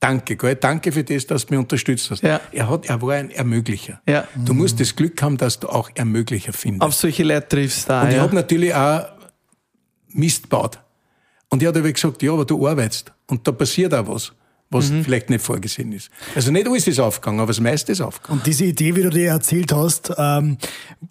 [0.00, 2.22] danke, gell, danke für das, dass du mich unterstützt hast.
[2.22, 2.40] Ja.
[2.52, 4.00] Er, hat, er war ein Ermöglicher.
[4.06, 4.26] Ja.
[4.36, 6.82] Du musst das Glück haben, dass du auch Ermöglicher findest.
[6.82, 8.02] Auf solche Leute triffst du da.
[8.02, 8.22] Und ich ja.
[8.22, 9.06] habe natürlich auch
[10.08, 10.78] Mist gebaut.
[11.50, 13.12] Und hat aber gesagt, ja, aber du arbeitest.
[13.26, 14.32] Und da passiert auch was,
[14.70, 15.02] was Mhm.
[15.04, 16.10] vielleicht nicht vorgesehen ist.
[16.34, 18.40] Also nicht alles ist aufgegangen, aber das meiste ist aufgegangen.
[18.40, 20.58] Und diese Idee, wie du dir erzählt hast, ähm,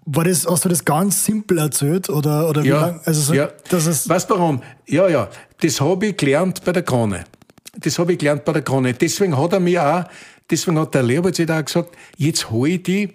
[0.05, 2.09] war das, hast du das ganz simpel erzählt?
[2.09, 3.01] Oder, oder wie Ja, lang?
[3.05, 3.49] Also so, ja.
[3.69, 4.61] dass es, weißt du warum?
[4.87, 7.23] Ja, ja, das habe ich gelernt bei der Krone.
[7.79, 8.93] Das habe ich gelernt bei der Krone.
[8.93, 10.03] Deswegen hat er mir auch,
[10.49, 13.13] deswegen hat der Leopold sich da auch gesagt, jetzt hole ich die,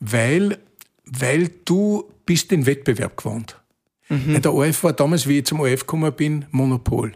[0.00, 0.58] weil,
[1.04, 3.60] weil du bist den Wettbewerb gewohnt.
[4.08, 7.12] Ja, der ORF war damals, wie ich zum ORF gekommen bin, Monopol.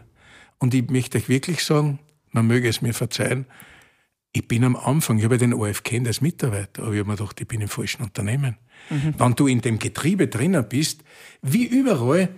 [0.59, 1.99] Und ich möchte euch wirklich sagen,
[2.31, 3.45] man möge es mir verzeihen,
[4.33, 7.09] ich bin am Anfang, ich habe ja den ORF kennt als Mitarbeiter, aber ich habe
[7.09, 8.55] mir gedacht, ich bin im falschen Unternehmen.
[8.89, 11.01] Wenn du in dem Getriebe drinnen bist,
[11.41, 12.29] wie überall,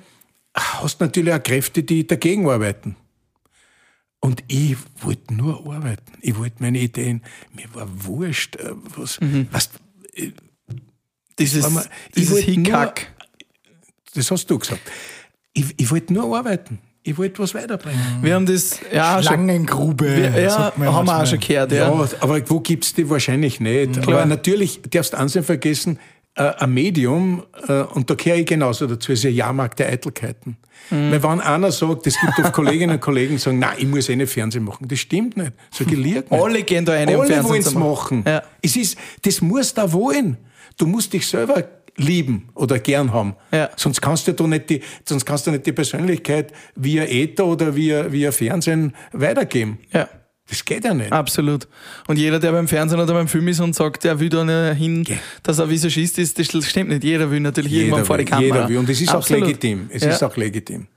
[0.55, 2.95] hast du natürlich auch Kräfte, die dagegen arbeiten.
[4.19, 6.13] Und ich wollte nur arbeiten.
[6.21, 7.21] Ich wollte meine Ideen,
[7.53, 9.19] mir war wurscht, äh, was,
[9.51, 9.69] was
[11.39, 13.13] dieses war mir- ich dieses wollte nur- Hickhack.
[14.15, 14.81] das hast du gesagt.
[15.53, 16.79] Ich, ich wollte nur arbeiten.
[17.05, 17.99] Ich wollte was weiterbringen.
[18.21, 19.23] Wir haben das ja schon.
[19.23, 20.05] Schlangengrube.
[20.15, 21.71] Wir, ja, haben wir auch schon gehört.
[21.73, 22.07] Ja, Ja.
[22.21, 23.97] aber wo gibt's die wahrscheinlich nicht?
[24.07, 25.99] Aber natürlich darfst du eins nicht vergessen,
[26.35, 30.57] äh, ein Medium, äh, und da gehöre ich genauso dazu, ist ein Jahrmarkt der Eitelkeiten.
[30.89, 34.09] Weil wenn einer sagt, es gibt oft Kolleginnen und Kollegen, die sagen, nein, ich muss
[34.09, 34.87] eh nicht Fernsehen machen.
[34.87, 35.53] Das stimmt nicht.
[35.71, 36.41] So geliert nicht.
[36.41, 38.17] Alle gehen da eine, um Alle Fernsehen wollen es machen.
[38.19, 38.23] machen.
[38.27, 38.43] Ja.
[38.61, 40.37] Es ist, das musst du auch wollen.
[40.77, 41.63] Du musst dich selber
[41.95, 43.35] lieben oder gern haben.
[43.51, 43.69] Ja.
[43.75, 48.11] Sonst kannst du nicht die, sonst kannst du nicht die Persönlichkeit via Ether oder via,
[48.11, 49.79] via Fernsehen weitergeben.
[49.91, 50.09] Ja.
[50.49, 51.11] Das geht ja nicht.
[51.11, 51.67] Absolut.
[52.07, 54.77] Und jeder, der beim Fernsehen oder beim Film ist und sagt, er will da nicht
[54.77, 55.15] hin, Ja.
[55.41, 57.03] dass er Visagist ist, das stimmt nicht.
[57.03, 58.45] Jeder will natürlich irgendwann vor die will, Kamera.
[58.57, 58.77] Jeder will.
[58.79, 59.43] Und es ist Absolut.
[59.43, 59.89] auch legitim.
[59.91, 60.09] Es Ja.
[60.09, 60.87] ist auch legitim.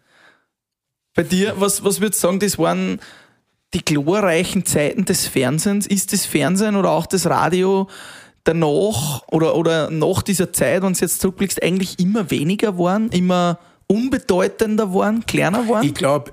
[1.15, 2.99] Bei dir, was, was würdest du sagen, das waren
[3.73, 5.87] die glorreichen Zeiten des Fernsehens?
[5.87, 7.89] Ist das Fernsehen oder auch das Radio
[8.47, 13.59] danach oder, oder nach dieser Zeit, wenn du jetzt zurückblickst, eigentlich immer weniger waren, immer
[13.87, 15.85] unbedeutender waren, kleiner waren?
[15.85, 16.33] Ich glaube,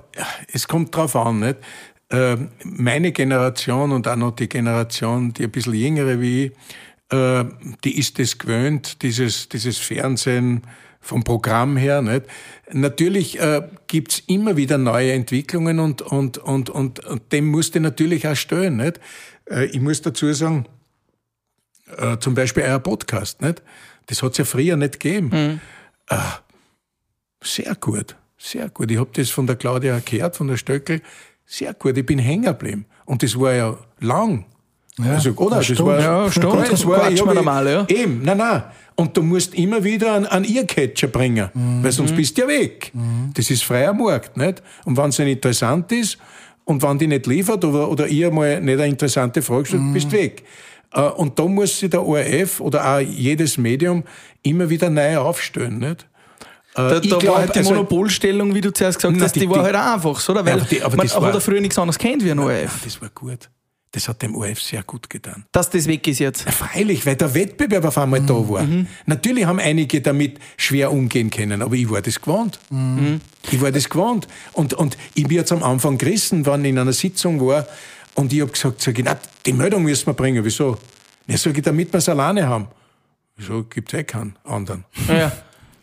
[0.52, 1.56] es kommt drauf an, nicht?
[2.10, 6.52] Ähm, Meine Generation und auch noch die Generation, die ein bisschen jüngere wie ich,
[7.10, 7.44] äh,
[7.84, 10.62] die ist es gewöhnt, dieses, dieses Fernsehen
[11.00, 12.02] vom Programm her.
[12.02, 12.26] Nicht?
[12.72, 17.80] Natürlich äh, gibt's immer wieder neue Entwicklungen und, und, und, und, und dem musst du
[17.80, 18.76] natürlich auch stellen.
[18.76, 19.00] Nicht?
[19.50, 20.66] Äh, ich muss dazu sagen,
[21.96, 23.62] äh, zum Beispiel euer Podcast, nicht?
[24.06, 25.60] das hat's ja früher nicht gegeben.
[26.08, 26.16] Äh,
[27.42, 28.90] sehr gut, sehr gut.
[28.90, 31.00] Ich habe das von der Claudia gehört, von der Stöckel.
[31.46, 32.86] Sehr gut, ich bin hängen geblieben.
[33.04, 34.46] Und das war ja lang.
[35.02, 35.56] also, oder?
[35.58, 36.70] Das, war, Ja, stimmt.
[36.70, 37.86] Das war, hab- normal, ja.
[37.88, 38.62] Eben, nein, nein.
[38.96, 41.50] Und du musst immer wieder einen, einen Earcatcher bringen,
[41.82, 42.92] weil sonst bist du ja weg.
[43.34, 44.62] Das ist freier Markt, nicht?
[44.84, 46.16] Und wenn es nicht interessant ist
[46.64, 50.06] und wenn die nicht liefert oder, oder ihr mal nicht eine interessante Frage stellt, bist
[50.12, 50.44] du weg.
[50.94, 54.04] Äh, Und da muss sich der ORF oder auch jedes Medium
[54.42, 56.06] immer wieder neu aufstellen, nicht?
[56.76, 59.34] Äh, Da, ich da glaub, war halt die also- Monopolstellung, wie du zuerst gesagt hast,
[59.36, 60.44] die, die- war halt auch einfach, so, oder?
[60.44, 62.80] Weil aber die- man hat war- ja früher nichts anderes kennt wie ein Ja, ORF.
[62.84, 63.48] das war gut.
[63.92, 65.44] Das hat dem ORF sehr gut getan.
[65.52, 66.44] Dass das weg ist jetzt.
[66.44, 68.66] Ja, Freilich, weil der Wettbewerb auf einmal da war.
[69.06, 72.58] Natürlich haben einige damit schwer umgehen können, aber ich war das gewohnt.
[73.52, 74.26] Ich war das gewohnt.
[74.52, 77.68] Und, und ich bin jetzt am Anfang gerissen, wenn ich in einer Sitzung war
[78.14, 80.44] und ich habe gesagt, sag ich, na, die Meldung müssen wir bringen.
[80.44, 80.76] Wieso?
[81.26, 82.68] Ja, sag ich, damit wir es alleine haben.
[83.36, 84.84] Wieso gibt es eh keinen anderen?
[85.08, 85.32] Ja.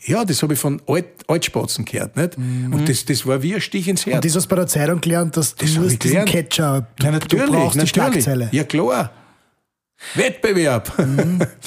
[0.04, 2.16] Ja, das habe ich von Alt, Altspatzen gehört.
[2.18, 2.36] Nicht?
[2.38, 4.16] Und das, das war wie ein Stich ins Herz.
[4.16, 6.26] Und das hast du bei der Zeitung gelernt, dass du Das hab musst diesen.
[6.26, 8.24] Catcher, du, Ja, du natürlich, brauchst die natürlich.
[8.24, 8.50] Schlagzeile.
[8.52, 9.12] Ja, klar.
[10.16, 10.92] Wettbewerb.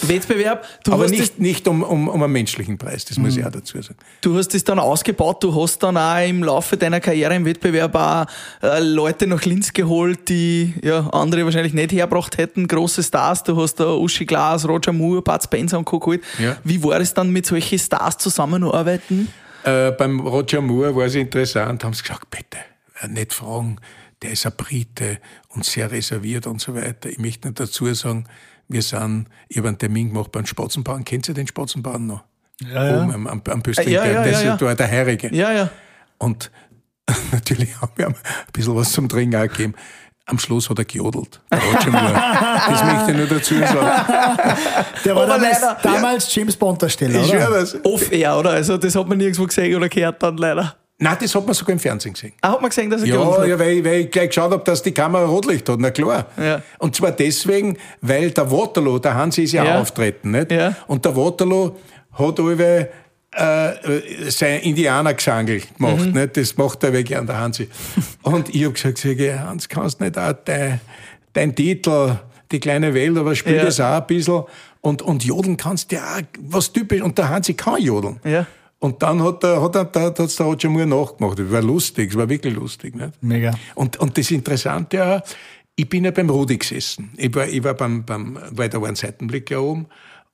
[0.03, 3.25] Wettbewerb, du Aber nicht, nicht um, um, um einen menschlichen Preis, das Mhm.
[3.25, 3.97] muss ich auch dazu sagen.
[4.21, 7.95] Du hast es dann ausgebaut, du hast dann auch im Laufe deiner Karriere im Wettbewerb
[7.95, 8.27] auch
[8.67, 13.43] äh, Leute nach Linz geholt, die ja, andere wahrscheinlich nicht hergebracht hätten, große Stars.
[13.45, 15.99] Du hast da Uschi Glas, Roger Moore, Bud Spencer und Co.
[15.99, 16.23] geholt.
[16.39, 16.57] Ja.
[16.65, 19.29] Wie war es dann mit solchen Stars zusammenarbeiten?
[19.65, 22.59] Äh, beim Roger Moore war es interessant, haben sie gesagt, bitte,
[23.01, 23.79] äh, nicht fragen,
[24.25, 25.19] der ist ein Brite
[25.51, 27.11] und sehr reserviert und so weiter.
[27.11, 28.27] Ich möchte nicht dazu sagen,
[28.69, 31.05] wir sind, ich habe einen Termin gemacht beim Spatzenbahn.
[31.05, 32.25] Kennt ihr den Spatzenbahn noch?
[32.63, 33.03] Ja, ja.
[33.03, 34.75] oben am, am, am Büstling, Ja, ja, der, das ja, ja.
[34.75, 35.35] der Heirige.
[35.35, 35.69] Ja, ja.
[36.17, 36.51] Und
[37.33, 38.15] natürlich haben wir ein
[38.51, 39.75] bisschen was zum Trinken auch gegeben.
[40.25, 41.43] Am Schluss hat er gejodelt.
[41.53, 44.07] Der das möchte ich nur dazu sagen.
[45.05, 47.41] Der war damals, damals James Bond-Darsteller, Ich oder?
[47.43, 47.85] schwöre das.
[47.85, 48.51] Off-air, oder?
[48.53, 50.77] Also, das hat man nirgendwo gesehen oder gehört dann leider.
[50.99, 52.33] Nein, das hat man sogar im Fernsehen gesehen.
[52.41, 53.49] Ah, hat man gesehen, dass er Ja, hat?
[53.49, 56.27] ja weil, ich- weil ich gleich geschaut habe, dass die Kamera Rotlicht hat, na klar.
[56.41, 56.63] Ja.
[56.79, 59.81] Und zwar deswegen, weil der Waterloo, der Hansi ist ja, Ja.
[59.81, 60.53] auftreten, nicht?
[60.53, 60.77] Ja.
[60.87, 61.73] Und der Waterloo
[62.13, 62.89] hat alle
[63.37, 66.13] äh, sein Indianergesangel gemacht, Mhm.
[66.13, 66.37] nicht?
[66.37, 67.69] Das macht er weg gern, der Hansi.
[68.23, 70.81] Und ich hab gesagt, sag Hans, kannst nicht auch dein,
[71.33, 72.17] dein Titel,
[72.53, 73.65] die kleine Welt, aber spiel Ja.
[73.65, 74.45] das auch ein bisschen.
[74.81, 78.21] Und, und jodeln kannst du ja auch, was typisch, und der Hansi kann jodeln.
[78.25, 78.47] Ja.
[78.85, 81.39] Und dann hat der, hat er, da hat's der Roger Moore nachgemacht.
[81.39, 82.95] Das war lustig, es war wirklich lustig.
[82.95, 83.15] Nicht?
[83.23, 83.55] Mega.
[83.77, 85.23] Und, und das Interessante ja,
[85.75, 87.11] ich bin ja beim Rudi gesessen.
[87.17, 89.87] Ich war, ich war beim, beim, weil da war ein Seitenblick ja oben.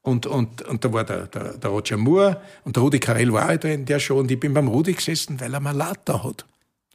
[0.03, 3.53] Und, und, und da war der, der, der Roger Moore und der Rudi Carell war
[3.53, 4.19] auch da in der Show.
[4.19, 6.45] Und ich bin beim Rudi gesessen, weil er Malata hat.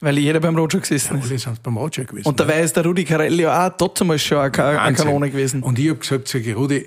[0.00, 1.30] Weil jeder beim Roger gesessen ist.
[1.30, 2.28] Alle sind beim Roger gewesen.
[2.28, 4.94] Und dabei ist der Rudi Carell ja auch trotzdem schon eine, eine.
[4.94, 5.62] Kanone gewesen.
[5.62, 6.84] Und ich hab gesagt, sag ich, Rudi,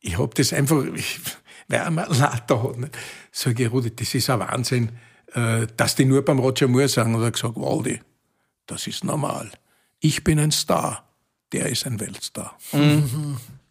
[0.00, 1.18] ich hab das einfach, ich,
[1.68, 2.78] weil er mal Later hat.
[2.78, 2.96] Nicht?
[3.32, 4.90] Sag ich, Rudi, das ist ein Wahnsinn,
[5.34, 7.14] äh, dass die nur beim Roger Moore sagen.
[7.14, 8.00] Und er hat gesagt, Waldi,
[8.66, 9.50] das ist normal.
[10.00, 11.04] Ich bin ein Star,
[11.52, 12.56] der ist ein Weltstar.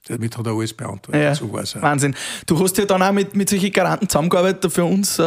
[0.07, 1.15] Damit hat er alles beantwortet.
[1.21, 1.21] Mhm.
[1.27, 1.81] Ja, So war's auch.
[1.81, 2.13] Wahnsinn.
[2.45, 4.71] Du hast ja dann auch mit, mit solchen Garanten zusammengearbeitet.
[4.73, 5.23] Für uns äh,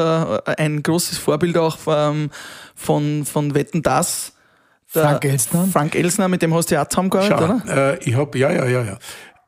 [0.59, 2.31] ein großes Vorbild auch ähm,
[2.75, 4.33] von, von Wetten Das.
[4.89, 5.67] Frank Elstner.
[5.73, 7.95] Frank Elsner, mit dem hast du ja auch zusammengearbeitet, Schau, oder?
[7.95, 8.99] äh, ich hab, ja, ja, ja, ja.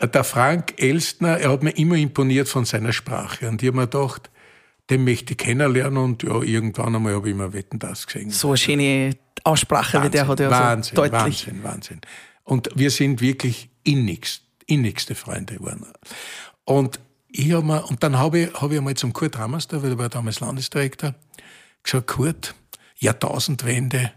[0.01, 3.49] Der Frank Elstner, er hat mir immer imponiert von seiner Sprache.
[3.49, 4.31] Und ich hab mir gedacht,
[4.91, 8.31] den möchte ich kennenlernen und ja, irgendwann einmal habe ich mal Wetten das gesehen.
[8.31, 11.47] So eine schöne Aussprache, wie der hat ja Wahnsinn, so deutlich.
[11.47, 12.01] Wahnsinn, Wahnsinn.
[12.45, 15.87] Und wir sind wirklich innigst, innigste Freunde geworden.
[16.65, 19.91] Und ich hab mir, und dann habe ich, hab ich einmal zum Kurt Hammerster, weil
[19.91, 21.15] er war damals Landesdirektor,
[21.83, 22.55] gesagt, Kurt,
[22.97, 24.13] Jahrtausendwende,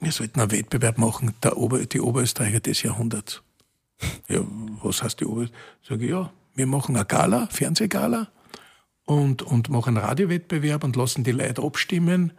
[0.00, 3.42] wir sollten einen Wettbewerb machen, der Ober, die Oberösterreicher des Jahrhunderts.
[4.28, 4.40] Ja,
[4.82, 5.64] was heißt die Oberösterreicher?
[5.82, 8.28] Sag ich, ja, wir machen eine Gala, Fernsehgala,
[9.10, 12.32] und, und machen einen Radiowettbewerb und lassen die Leute abstimmen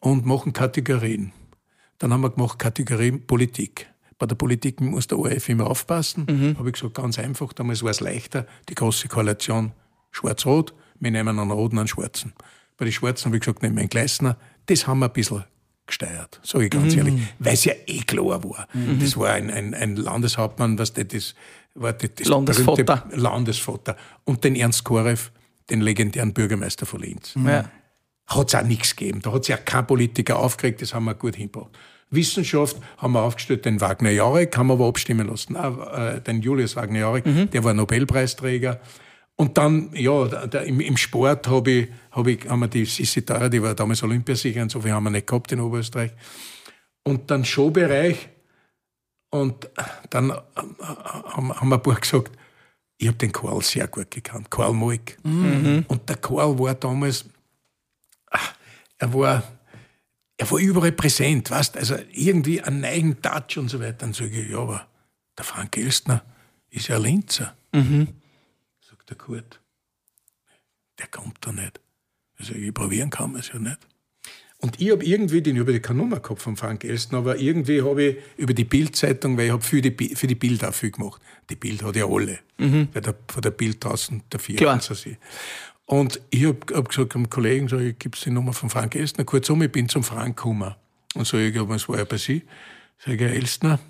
[0.00, 1.32] und machen Kategorien.
[1.98, 3.88] Dann haben wir gemacht Kategorien Politik.
[4.18, 6.26] Bei der Politik muss der ORF immer aufpassen.
[6.28, 6.58] Mhm.
[6.58, 9.72] Habe ich gesagt, ganz einfach, damals war es leichter, die große Koalition
[10.10, 12.32] schwarz-rot, wir nehmen einen roten, einen schwarzen.
[12.76, 14.36] Bei den Schwarzen habe ich gesagt, nehmen wir einen Gleisner.
[14.66, 15.44] Das haben wir ein bisschen
[15.90, 16.78] gesteuert, sage ich Mhm.
[16.82, 18.66] ganz ehrlich, weil es ja eh klar war.
[18.98, 21.34] Das war ein, ein, ein Landeshauptmann, was das, das
[21.74, 23.04] war das, das Landesvater.
[23.12, 23.96] Landesvater.
[24.24, 25.30] Und den Ernst Korev,
[25.68, 27.64] den legendären Bürgermeister von Linz Ja.
[28.26, 29.20] hat es auch nichts gegeben.
[29.22, 31.70] Da hat sich ja kein Politiker aufgeregt, das haben wir gut hingebracht.
[32.12, 35.56] Wissenschaft haben wir aufgestellt, den Wagner Jarek, haben wir aber abstimmen lassen.
[35.56, 38.80] Auch, äh, den Julius Wagner Jarek, der war Nobelpreisträger.
[39.40, 43.24] Und dann, ja, da, im, im Sport hab ich, hab ich, haben wir die Sissi
[43.24, 46.10] Tara, die war damals Olympiasiegerin, so viel haben wir nicht gehabt in Oberösterreich.
[47.04, 48.28] Und dann Showbereich.
[49.30, 49.70] Und
[50.10, 52.32] dann äh, haben, haben wir ein paar gesagt,
[52.98, 55.16] ich habe den Karl sehr gut gekannt, Karl Moik.
[55.88, 57.24] Und der Karl war damals,
[58.26, 58.52] ach,
[58.98, 59.42] er war,
[60.36, 63.94] er war überall präsent, weißt, also irgendwie einen neuen Touch und so weiter.
[64.00, 64.86] Dann sage ich, ja, aber
[65.38, 66.22] der Frank Elstner
[66.68, 67.54] ist ja ein Linzer.
[67.72, 68.19] Sagt
[69.10, 69.60] der Kurt,
[70.98, 71.80] der kommt da nicht.
[72.38, 73.78] Also ich probieren kann man es ja nicht.
[74.58, 77.82] Und ich habe irgendwie, den ich habe keine Nummer gehabt von Frank Elstner, aber irgendwie
[77.82, 80.90] habe ich über die Bildzeitung, weil ich habe für die, für die Bild auch viel
[80.90, 81.22] gemacht.
[81.48, 82.40] Die Bild hat ja alle.
[82.92, 84.56] Weil der, von der Bild draußen der vier.
[84.56, 84.80] Klar.
[84.80, 85.16] so sie.
[85.86, 89.24] Und ich habe hab gesagt einem Kollegen, sag ich, gibt's die Nummer von Frank Elstner?
[89.24, 90.74] Kurzum, ich bin zum Frank gekommen.
[91.14, 92.42] Und so, ich glaube, es war ja bei Sie.
[92.98, 93.80] Sag ich, Herr Elstner,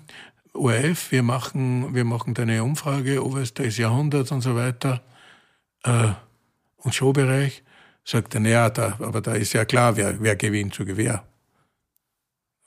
[0.53, 5.03] ORF, wir machen, wir machen da eine Umfrage, Oberösterreichs Jahrhundert und so weiter.
[5.83, 6.13] Äh,
[6.77, 7.63] und Showbereich.
[8.03, 11.23] Sagt er, naja, da, aber da ist ja klar, wer, wer gewinnt, so wer.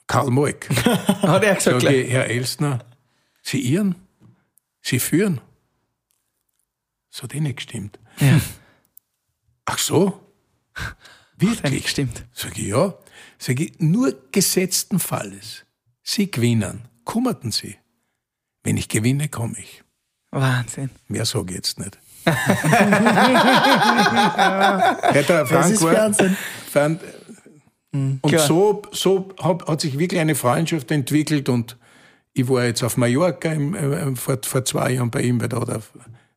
[0.07, 0.69] Karl Moik.
[1.21, 2.85] Hat er gesagt Sag ich, Herr Elstner,
[3.41, 3.95] Sie irren?
[4.81, 5.41] Sie führen?
[7.11, 7.99] Das hat eh nicht gestimmt.
[8.19, 8.39] Ja.
[9.65, 10.21] Ach so?
[11.37, 11.83] Wirklich?
[11.83, 12.25] gestimmt.
[12.33, 12.93] Sag ich, ja.
[13.37, 15.65] Sag ich, nur gesetzten Falles.
[16.03, 16.87] Sie gewinnen.
[17.03, 17.77] Kummerten Sie.
[18.63, 19.83] Wenn ich gewinne, komme ich.
[20.31, 20.89] Wahnsinn.
[21.07, 21.97] Mehr sage ich jetzt nicht.
[25.27, 26.11] Der Frank ist war-.
[26.71, 27.01] Fand,
[27.95, 28.45] und klar.
[28.45, 31.77] so, so hat, hat sich wirklich eine Freundschaft entwickelt und
[32.33, 35.59] ich war jetzt auf Mallorca im, äh, vor, vor zwei Jahren bei ihm, weil da
[35.61, 35.81] der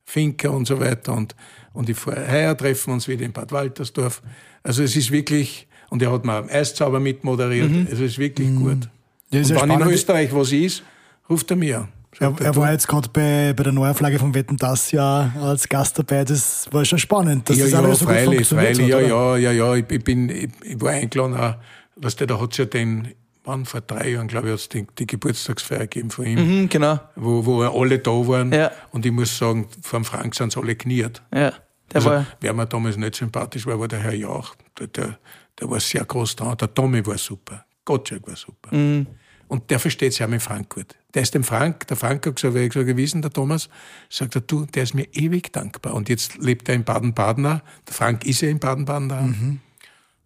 [0.05, 1.35] Finker und so weiter und,
[1.72, 4.22] und ich fahr, heuer treffen uns wieder in Bad Waltersdorf.
[4.62, 8.88] Also es ist wirklich, und er hat mir Eiszauber mitmoderiert, also es ist wirklich gut.
[9.31, 9.88] Ja, ist und wenn in.
[9.88, 10.83] Österreich was ist,
[11.29, 11.88] ruft er mir an.
[12.21, 15.99] Er, er war jetzt gerade bei, bei der Neuauflage von Wetten das ja als Gast
[15.99, 16.25] dabei.
[16.25, 17.49] Das war schon spannend.
[17.49, 19.37] Dass ja, das ja, alles so gut freilich, funktioniert freilich, ja, hat, oder?
[19.38, 21.55] ja, ja, ja, ich, ich bin, ich, ich war eingeladen, auch,
[21.97, 23.09] weißt du, da hat's ja den,
[23.44, 26.99] wann, vor drei Jahren, glaube ich, hat's die, die Geburtstagsfeier gegeben von ihm, Mhm, genau.
[27.14, 28.53] wo, wo alle da waren.
[28.53, 28.71] Ja.
[28.90, 31.23] Und ich muss sagen, vor dem Frank sind alle kniert.
[31.33, 31.53] Ja.
[31.92, 34.55] Der Also, war, wer mir damals nicht sympathisch war, war der Herr Jauch.
[34.79, 35.18] Der, der,
[35.61, 36.57] der war sehr groß dran.
[36.59, 37.64] Der Tommy war super.
[37.85, 38.75] Gottschalk war super.
[38.75, 39.07] Mhm.
[39.48, 40.94] Und der versteht sich auch mit Frank gut.
[41.14, 43.70] Der ist dem Frank, der Frank hat ich gesagt, gewesen, der Thomas,
[44.11, 45.94] sagt er, du, der ist mir ewig dankbar.
[45.94, 47.42] Und jetzt lebt er in Baden-Baden.
[47.44, 49.28] Der Frank ist ja in Baden-Baden da.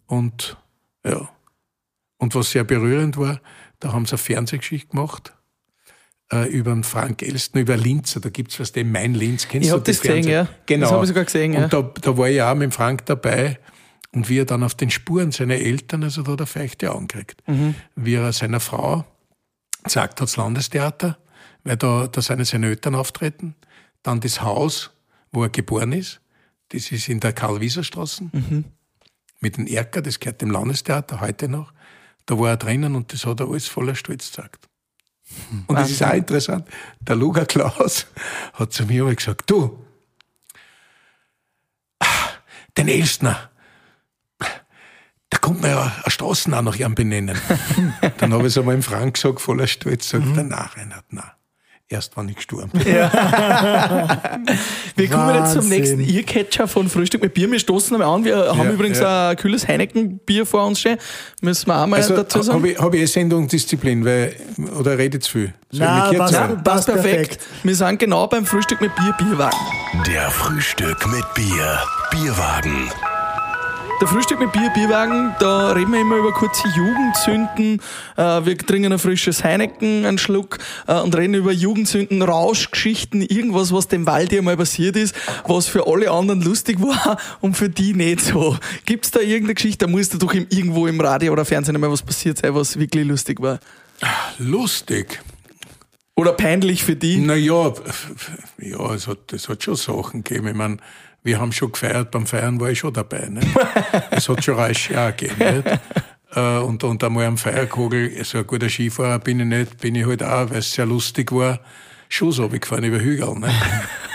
[0.07, 0.57] Und,
[1.05, 1.29] ja.
[2.17, 3.39] Und was sehr berührend war,
[3.79, 5.33] da haben sie eine Fernsehgeschichte gemacht,
[6.31, 8.19] äh, über den Frank Elsten, über Linzer.
[8.19, 9.47] Da gibt's was, den Mein Linz.
[9.47, 10.47] Kennst Ich du hab die das gesehen, ja.
[10.65, 10.85] Genau.
[10.85, 11.63] Das hab ich sogar gesehen, ja.
[11.63, 13.57] Und da, da war ich auch mit dem Frank dabei.
[14.11, 17.07] Und wie er dann auf den Spuren seiner Eltern, also da hat er feuchte Augen
[17.07, 17.41] gekriegt.
[17.95, 19.05] Wie er seiner Frau
[19.83, 21.17] gesagt hat, das Landestheater,
[21.63, 23.55] weil da, da seine seine Eltern auftreten.
[24.01, 24.91] Dann das Haus,
[25.31, 26.19] wo er geboren ist.
[26.69, 28.29] Das ist in der Karl-Wieser-Straße.
[29.39, 31.71] Mit dem Erker, das gehört dem Landestheater heute noch.
[32.25, 34.67] Da war er drinnen und das hat er alles voller Stolz gesagt.
[35.67, 36.67] Und das ist auch interessant.
[36.99, 38.07] Der Luger Klaus
[38.53, 39.85] hat zu mir gesagt, du,
[42.77, 43.49] den Elstner,
[45.33, 47.35] da kommt man ja eine Straßen auch nach ihm benennen.
[48.19, 50.37] Dann habe ich es einmal im Frank gesagt, voller Stolz, sagt Mhm.
[50.37, 51.23] er, nein, Reinhard, nein.
[51.89, 52.85] Erst wann ich gestorben bin.
[54.95, 55.69] Wir kommen jetzt zum Wahnsinn.
[55.69, 57.51] nächsten Earcatcher von Frühstück mit Bier.
[57.51, 58.23] Wir stoßen einmal an.
[58.25, 59.29] Wir haben Ja, übrigens ja.
[59.29, 60.97] ein kühles Heineken-Bier vor uns stehen.
[61.41, 62.57] Müssen wir auch mal Also dazu sagen.
[62.59, 64.35] habe ich, hab ich eh Sendungsdisziplin, weil,
[64.79, 65.53] oder rede zu viel?
[65.71, 66.33] Soll Nein, passt.
[66.33, 67.39] Passt Passt perfekt.
[67.63, 69.57] Wir sind genau beim Frühstück mit Bier, Bierwagen.
[70.07, 71.79] Der Frühstück mit Bier.
[72.11, 72.89] Bierwagen.
[74.03, 77.81] Der Frühstück mit Bier, Bierwagen, da reden wir immer über kurze Jugendsünden.
[78.17, 83.71] Äh, wir trinken ein frisches Heineken, einen Schluck äh, und reden über Jugendsünden, Rauschgeschichten, irgendwas,
[83.71, 85.15] was dem Waldi einmal passiert ist,
[85.47, 88.57] was für alle anderen lustig war und für die nicht so.
[88.85, 92.01] Gibt's da irgendeine Geschichte, da muss da doch irgendwo im Radio oder Fernsehen einmal was
[92.01, 93.61] passiert sein, was wirklich lustig war?
[94.37, 95.21] Lustig.
[96.17, 97.19] Oder peinlich für die?
[97.19, 97.71] Naja,
[98.57, 100.49] ja, es hat, es hat schon Sachen gegeben.
[100.49, 100.81] Ich mein,
[101.23, 103.27] wir haben schon gefeiert, beim Feiern war ich schon dabei.
[103.29, 103.41] Ne?
[104.11, 105.63] es hat schon Reich auch gegeben.
[105.65, 105.79] Nicht?
[106.35, 110.05] Äh, Und, und einmal am Feierkogel, so ein guter Skifahrer bin ich nicht, bin ich
[110.05, 111.59] halt auch, weil es sehr lustig war,
[112.09, 113.35] Schuss runtergefahren über Hügel.
[113.39, 113.49] Ne?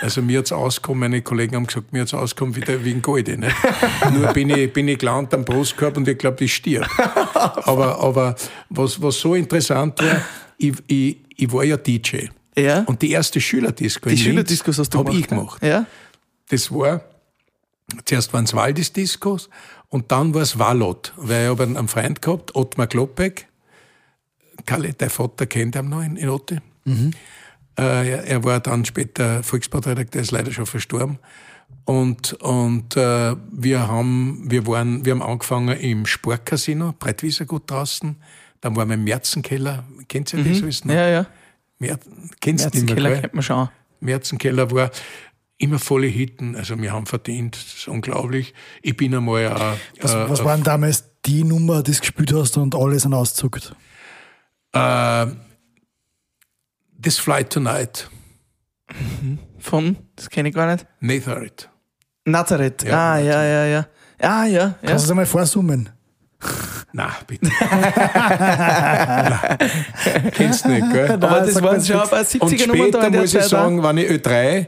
[0.01, 3.01] Also mir hat's ausgekommen, meine Kollegen haben gesagt, mir hat's ausgekommen wie, der, wie ein
[3.01, 3.35] Goldi.
[3.35, 3.49] Ne?
[4.13, 6.87] Nur bin ich, bin ich gelandet am Brustkorb und ich glaube, ich stirb.
[7.33, 8.35] Aber, aber
[8.69, 10.21] was, was so interessant war,
[10.57, 12.27] ich, ich, ich war ja DJ.
[12.57, 12.83] Ja?
[12.85, 15.19] Und die erste Schülerdisco die Schülerdiskos hast du hab gemacht?
[15.21, 15.63] ich gemacht.
[15.63, 15.85] Ja?
[16.49, 17.01] Das war,
[18.05, 19.49] zuerst waren es Waldis-Diskos
[19.89, 23.47] und dann war es Wallot, weil ich habe einen Freund gehabt, Ottmar Kloppeck,
[24.65, 26.61] Kalle, der Vater kennt ihn noch in, in Otte.
[27.77, 31.19] Äh, er, er war dann später Volksparteiredakteur, ist leider schon verstorben.
[31.85, 38.15] Und, und äh, wir, haben, wir, waren, wir haben angefangen im Sportcasino, Breitwiesergut draußen.
[38.61, 39.85] Dann waren wir im Märzenkeller.
[40.07, 40.93] Kennt ihr das alles noch?
[40.93, 41.25] Ja, ja.
[41.79, 41.97] Mer
[42.41, 43.21] kennst du nicht mehr, Keller gell?
[43.21, 43.69] kennt man schon.
[44.01, 44.91] Märzenkeller war
[45.59, 46.55] immer volle Hitten.
[46.55, 48.55] Also wir haben verdient, das ist unglaublich.
[48.81, 52.57] Ich bin einmal auch, Was, äh, was waren damals die Nummer, die du gespielt hast
[52.57, 53.75] und alles an auszuckt?
[54.73, 55.27] äh,
[57.01, 58.09] This Flight Tonight,
[59.59, 60.85] Von, das kenne ich gar nicht.
[60.99, 61.69] Nazareth.
[62.25, 62.83] Nazareth.
[62.83, 63.87] Ja, ah, ja, ja, ja.
[64.21, 64.75] Ah, ja, ja.
[64.81, 65.89] Kannst du das einmal vorsummen?
[66.91, 67.49] Na, bitte.
[67.71, 69.57] Nein.
[70.31, 71.11] Kennst du nicht, gell?
[71.11, 73.83] Aber das waren schon ein Und 70er Nummer da später in der muss ich sagen,
[73.83, 74.67] wenn ich Ö3,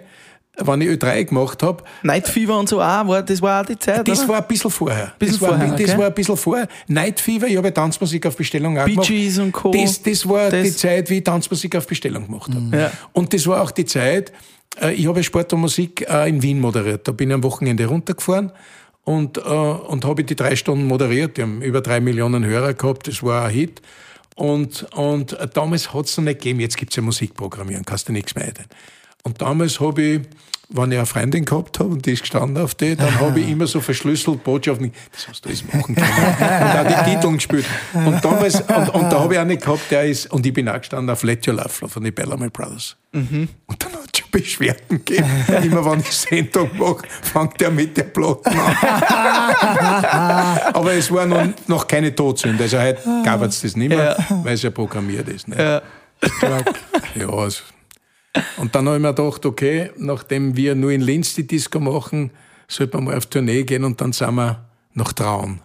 [0.58, 3.80] wenn ich Ö3 gemacht habe, Night Fever und so auch, war, das war auch die
[3.80, 4.28] Zeit, das oder?
[4.30, 5.14] war ein bisschen vorher.
[5.18, 5.98] Bisschen das war, vorher, das okay.
[5.98, 6.68] war ein bisschen vorher.
[6.88, 9.08] Night Fever, ich habe ja Tanzmusik auf Bestellung auch Bee gemacht.
[9.08, 9.72] Gees und Co.
[9.72, 12.78] Das, das war Das- die Zeit, wie ich Tanzmusik auf Bestellung gemacht habe.
[12.78, 12.92] Ja.
[13.14, 14.32] Und das war auch die Zeit,
[14.82, 17.08] äh, ich habe Sport und Musik äh, in Wien moderiert.
[17.08, 18.52] Da bin ich am Wochenende runtergefahren
[19.04, 21.38] und, äh, und habe die drei Stunden moderiert.
[21.38, 23.82] Die haben über drei Millionen Hörer gehabt, das war ein Hit.
[24.36, 28.14] Und, und damals hat es noch nicht gegeben, jetzt gibt es ja Musikprogrammieren, kannst du
[28.14, 28.54] nichts mehr ein.
[29.24, 30.22] Und damals habe ich,
[30.70, 33.50] wenn ich eine Freundin gehabt habe und die ist gestanden auf die, dann habe ich
[33.52, 36.08] immer so verschlüsselt Botschaften, das hast du alles machen können.
[36.40, 37.66] und auch die Titel gespielt.
[37.94, 40.80] Und damals, und, und da habe ich einen gehabt, der ist, und ich bin auch
[40.80, 42.96] gestanden auf Let Your Love von den Bellamy Brothers.
[43.68, 45.28] Und dann hat es schon Beschwerden gegeben.
[45.64, 48.76] Immer wenn ich Sendung mache, fängt der mit der Platten an.
[50.74, 52.64] Aber es war noch, noch keine Todsünde.
[52.64, 55.50] Also heute gab es das nicht mehr, weil es ja programmiert ist.
[55.50, 55.58] Ne?
[55.58, 55.82] Ja.
[57.16, 57.64] Ja, also.
[58.58, 62.32] Und dann habe ich mir gedacht, okay, nachdem wir nur in Linz die Disco machen,
[62.68, 65.62] sollte man mal auf Tournee gehen und dann sind wir nach Traun.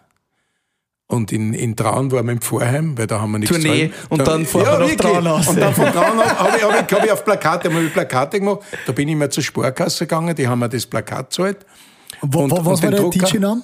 [1.09, 3.89] Und in, in Traun waren wir im Vorheim, weil da haben wir nichts Tournee.
[3.89, 3.97] dran.
[4.09, 4.97] Und dann fahren wir nach wirklich.
[4.99, 5.47] Traun aus.
[5.47, 7.93] Und dann von Traun aus habe ich, hab ich, hab ich auf Plakate, hab ich
[7.93, 8.61] Plakate gemacht.
[8.87, 11.59] Da bin ich mal zur Sparkasse gegangen, die haben mir das Plakat gezahlt.
[12.23, 13.11] Wo, Und- wo, und was war den der?
[13.29, 13.63] DJ-Name?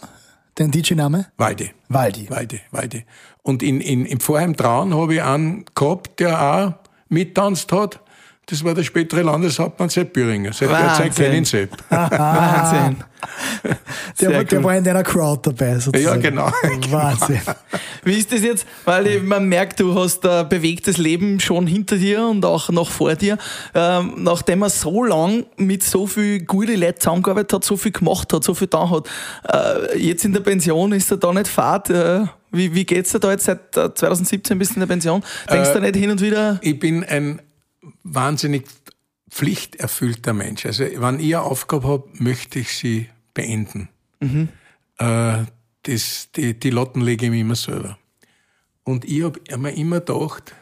[0.55, 1.27] Dein DJ-Name?
[1.37, 1.71] Waldi.
[1.89, 2.31] Waldi.
[2.31, 3.03] Weide, Weide.
[3.43, 6.75] Und in, in, im Vorheim Traun habe ich einen gehabt, der auch
[7.09, 8.01] mittanzt hat.
[8.47, 10.53] Das war der spätere Landeshauptmann Sepp Büringer.
[10.53, 11.25] Seit der Zeit Wahnsinn.
[11.25, 11.71] kenne ich Sepp.
[11.91, 12.97] Wahnsinn.
[14.21, 14.65] Der, war- der cool.
[14.65, 16.03] war in deiner Crowd dabei, sozusagen.
[16.23, 16.51] Ja, genau.
[16.91, 17.41] Wahnsinn.
[18.05, 18.67] Wie ist das jetzt?
[18.85, 22.91] Weil ich, man merkt, du hast ein bewegtes Leben schon hinter dir und auch noch
[22.91, 23.39] vor dir.
[23.75, 28.33] Ähm, nachdem man so lang mit so viel gute Leuten zusammengearbeitet hat, so viel gemacht
[28.33, 29.09] hat, so viel da hat,
[29.49, 31.91] äh, jetzt in der Pension ist er da nicht fad.
[31.91, 35.23] Äh, wie, wie geht's dir da jetzt seit äh, 2017 bist du in der Pension?
[35.51, 36.59] Denkst Äh, du nicht hin und wieder?
[36.61, 37.41] Ich bin ein
[38.03, 38.65] wahnsinnig
[39.31, 40.67] pflichterfüllter Mensch.
[40.67, 43.89] Also, wenn ich eine Aufgabe habe, möchte ich sie beenden.
[44.99, 45.45] Äh,
[45.85, 47.99] das, die, die Lotten lege ich mir immer selber.
[48.85, 50.55] Und ich habe mir immer gedacht,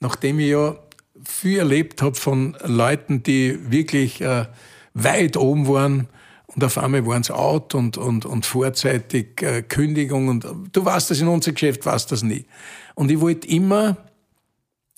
[0.00, 0.76] nachdem ich ja
[1.24, 4.46] viel erlebt habe von Leuten, die wirklich äh,
[4.94, 6.08] weit oben waren
[6.46, 11.10] und auf einmal waren sie out und, und, und vorzeitig äh, Kündigung und du weißt
[11.10, 12.46] das in unser Geschäft, weißt das nie.
[12.94, 13.96] Und ich wollte immer,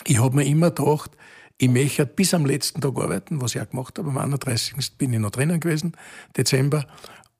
[0.07, 1.11] ich habe mir immer gedacht,
[1.59, 4.09] ich möchte bis am letzten Tag arbeiten, was ich auch gemacht habe.
[4.09, 4.97] Am 31.
[4.97, 5.93] bin ich noch drinnen gewesen,
[6.37, 6.87] Dezember.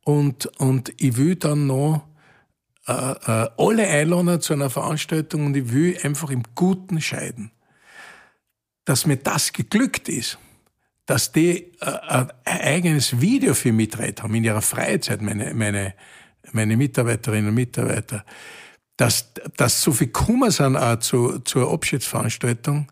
[0.05, 2.05] Und, und ich will dann noch
[2.89, 7.53] äh, äh, alle einladen zu einer Veranstaltung und ich will einfach im Guten scheiden.
[8.85, 10.39] Dass mir das geglückt ist,
[11.07, 15.95] dass die äh, ein eigenes Video für mich gedreht haben in ihrer Freizeit, meine, meine,
[16.53, 18.25] meine Mitarbeiterinnen und Mitarbeiter,
[18.97, 22.91] dass, dass so viel gekommen sind auch zu, zur Abschiedsveranstaltung,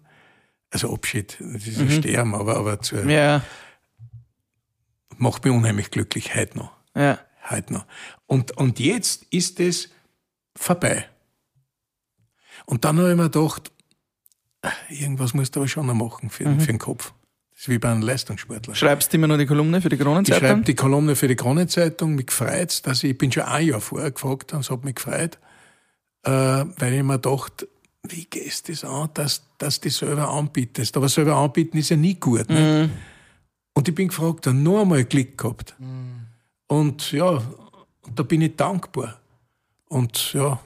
[0.70, 3.42] also Abschied, das ist ein Sterben, aber, aber zu, Ja,
[5.16, 6.72] macht mich unheimlich glücklich, heute noch.
[6.94, 7.18] ja.
[7.48, 7.86] Heute noch.
[8.26, 9.90] Und, und jetzt ist es
[10.56, 11.08] vorbei.
[12.64, 13.70] Und dann habe ich mir gedacht,
[14.88, 17.12] irgendwas musst du aber schon noch machen für, für den Kopf.
[17.52, 18.74] Das ist wie bei einem Leistungssportler.
[18.74, 20.64] Schreibst du immer noch die Kolumne für die Ich schreibe Kronenzeitung?
[20.64, 24.10] die Kolumne für die Kronenzeitung, mich gefreut, dass ich, ich bin schon ein Jahr vorher
[24.10, 25.38] gefragt und es hat mich gefreut,
[26.24, 27.68] äh, weil ich mir gedacht,
[28.10, 30.96] wie gehst du das an, dass, dass du selber anbietest.
[30.96, 32.48] Aber selber anbieten ist ja nie gut.
[32.48, 32.90] Ne?
[33.74, 35.74] Und ich bin gefragt, dann noch einmal Glück gehabt.
[36.66, 37.42] Und ja,
[38.14, 39.18] da bin ich dankbar.
[39.88, 40.58] Und ja,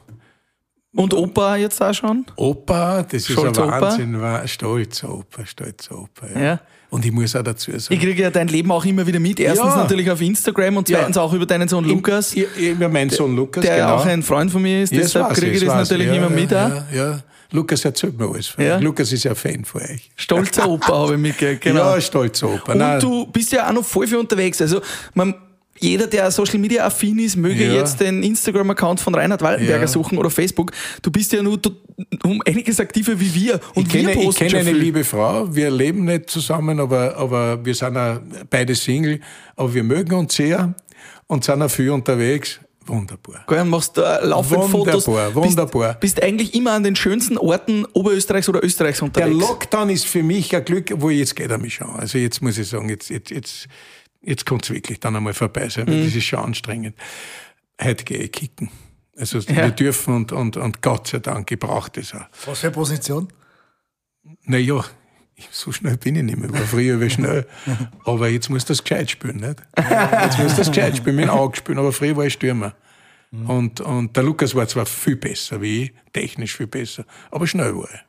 [0.95, 2.25] Und Opa jetzt auch schon?
[2.37, 3.81] Opa, das ist Stolzer ein Opa?
[3.81, 6.27] Wahnsinn, war stolzer Opa, stolzer Opa.
[6.35, 6.41] Ja.
[6.41, 6.61] Ja.
[6.91, 9.39] Und ich muss auch dazu sagen, Ich kriege ja dein Leben auch immer wieder mit.
[9.39, 9.77] Erstens Ja.
[9.77, 13.37] natürlich auf Instagram und zweitens auch über deinen Sohn Lukas, Ich, ich, über meinen Sohn
[13.37, 13.95] Lukas, der genau.
[13.95, 14.93] auch ein Freund von mir ist.
[14.93, 16.51] Ja, das Deshalb kriege ich das natürlich ja, immer mit.
[16.51, 17.21] Ja, ja.
[17.53, 18.55] Lukas erzählt mir alles.
[18.59, 18.79] Ja.
[18.79, 20.11] Lukas ist ja ein Fan von euch.
[20.17, 21.63] Stolzer Opa habe ich mitgekriegt.
[21.71, 21.95] Genau.
[21.95, 22.73] Ja, stolzer Opa.
[22.73, 24.61] und Nein, du bist ja auch noch voll viel unterwegs.
[24.61, 24.81] Also
[25.15, 25.35] man,
[25.79, 27.73] jeder, der Social Media affin ist, möge Ja.
[27.75, 29.87] jetzt den Instagram-Account von Reinhard Waltenberger Ja.
[29.89, 30.73] suchen oder Facebook.
[31.03, 31.59] Du bist ja nur
[32.25, 33.61] um einiges aktiver wie wir.
[33.75, 34.79] Und ich wir kenne, ich posten kenne eine viel.
[34.79, 35.55] liebe Frau.
[35.55, 39.21] Wir leben nicht zusammen, aber, aber wir sind auch beide Single.
[39.57, 40.75] Aber wir mögen uns sehr
[41.27, 42.61] und sind auch viel unterwegs.
[42.91, 43.45] Wunderbar.
[43.49, 45.07] Gell, machst äh, laufend Fotos.
[45.07, 45.89] Wunderbar, wunderbar.
[45.95, 49.39] Bist, bist eigentlich immer an den schönsten Orten Oberösterreichs oder Österreichs Der unterwegs.
[49.41, 51.91] Lockdown ist für mich ein Glück, wo jetzt geht er mich schon.
[51.91, 53.69] Also jetzt muss ich sagen, jetzt, jetzt, jetzt,
[54.23, 55.91] jetzt kann es wirklich dann einmal vorbei sein, Mhm.
[55.93, 56.97] weil das ist schon anstrengend.
[57.83, 58.71] Heute gehe ich kicken.
[59.17, 59.57] Also Ja.
[59.57, 62.27] wir dürfen und, und, und Gott sei Dank, ich brauche das auch.
[62.47, 63.29] Was für eine Position?
[64.45, 64.85] Naja,
[65.51, 66.53] so schnell bin ich nicht mehr.
[66.53, 67.47] War früher war schnell.
[68.05, 69.57] Aber jetzt muss das gescheit spielen, nicht?
[70.23, 71.79] Jetzt muss das gescheit spielen, mit dem Auge spielen.
[71.79, 72.75] Aber früher war ich Stürmer.
[73.47, 77.77] Und, und der Lukas war zwar viel besser wie ich, technisch viel besser, aber schnell
[77.77, 78.01] war ich.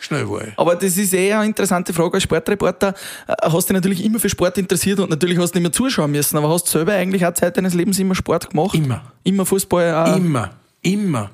[0.00, 0.58] Schnell war ich.
[0.58, 2.92] Aber das ist eher eine interessante Frage als Sportreporter.
[3.26, 6.10] Äh, Hast dich natürlich immer für Sport interessiert und natürlich hast du nicht mehr zuschauen
[6.10, 8.74] müssen, aber hast du selber eigentlich auch Zeit deines Lebens immer Sport gemacht?
[8.74, 9.10] Immer.
[9.24, 10.16] Immer Fußball auch.
[10.18, 10.50] Immer,
[10.82, 11.30] immer,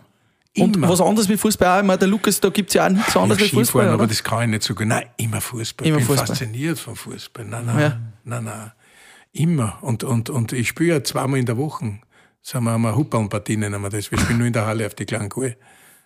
[0.59, 0.89] Und immer.
[0.89, 1.81] was anderes wie Fußball auch.
[1.81, 3.65] Ich meine, der Lukas, da gibt es ja auch nichts anderes Ja, wie Fußball.
[3.85, 4.87] Skifahren, aber das kann ich nicht so gut.
[4.87, 5.87] Nein, immer Fußball.
[5.87, 6.27] Immer ich bin Fußball.
[6.27, 7.45] fasziniert vom Fußball.
[7.47, 8.01] Nein, nein, Ja.
[8.25, 8.73] nein, nein.
[9.33, 9.79] Immer.
[9.81, 11.99] Und, und, und ich spiele ja zweimal in der Woche.
[12.43, 14.11] Sagen wir einmal Huppelpartie nennen wir das.
[14.11, 15.51] Wir spielen nur in der Halle auf die kleinen Kuh.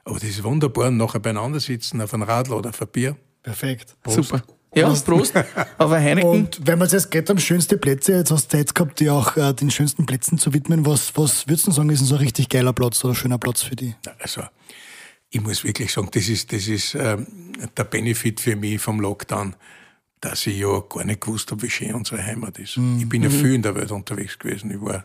[0.04, 0.88] Aber das ist wunderbar.
[0.88, 3.16] Und nachher beieinander sitzen auf einem Radl oder auf ein Bier.
[3.42, 3.96] Perfekt.
[4.06, 4.42] Super.
[4.74, 5.34] Ja, Prost.
[5.78, 6.28] Auf ein Heineken.
[6.28, 9.36] Und wenn man jetzt geht um schönste Plätze, jetzt hast du Zeit gehabt, die auch
[9.36, 12.20] äh, den schönsten Plätzen zu widmen, was, was würdest du sagen, ist denn so ein
[12.20, 13.94] richtig geiler Platz oder schöner Platz für die?
[14.18, 14.42] Also,
[15.30, 17.26] ich muss wirklich sagen, das ist, das ist ähm,
[17.76, 19.54] der Benefit für mich vom Lockdown,
[20.20, 22.76] dass ich ja gar nicht gewusst habe, wie schön unsere Heimat ist.
[22.76, 24.70] Ich bin ja viel in der Welt unterwegs gewesen.
[24.70, 25.04] Ich war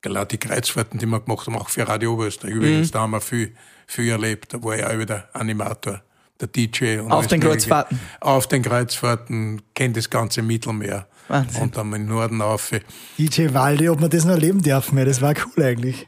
[0.00, 2.54] genau die Kreuzfahrten, die wir gemacht haben, auch für Radio Oberösterreich.
[2.54, 3.54] Übrigens, da haben wir viel,
[3.86, 4.52] viel erlebt.
[4.52, 6.02] Da war ich auch wieder Animator,
[6.40, 6.98] der DJ.
[7.00, 7.40] Und Auf den.
[7.40, 8.00] Kreuzfahrten?
[8.20, 11.06] Auf den Kreuzfahrten, kennt das ganze Mittelmeer.
[11.28, 11.62] Wahnsinn.
[11.62, 12.70] Und dann im Norden auf.
[13.18, 16.04] DJ Waldi, ob wir das noch erleben dürfen, das war cool eigentlich.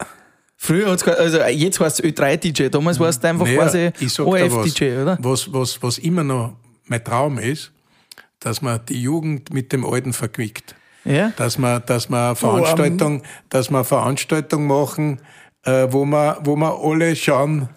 [0.57, 5.03] Früher hat's ge- also jetzt heißt es Ö3-DJ, damals war es einfach Naja, quasi OF-DJ,
[5.03, 5.19] oder?
[5.21, 6.55] Was, was, was immer noch
[6.87, 7.73] mein Traum ist,
[8.41, 10.75] dass man die Jugend mit dem Alten verquickt.
[11.05, 11.33] Ja?
[11.37, 15.21] Dass man, dass man eine Veranstaltung, dass wir eine Veranstaltung machen,
[15.65, 17.69] äh, wo wir, wo wir alle schauen,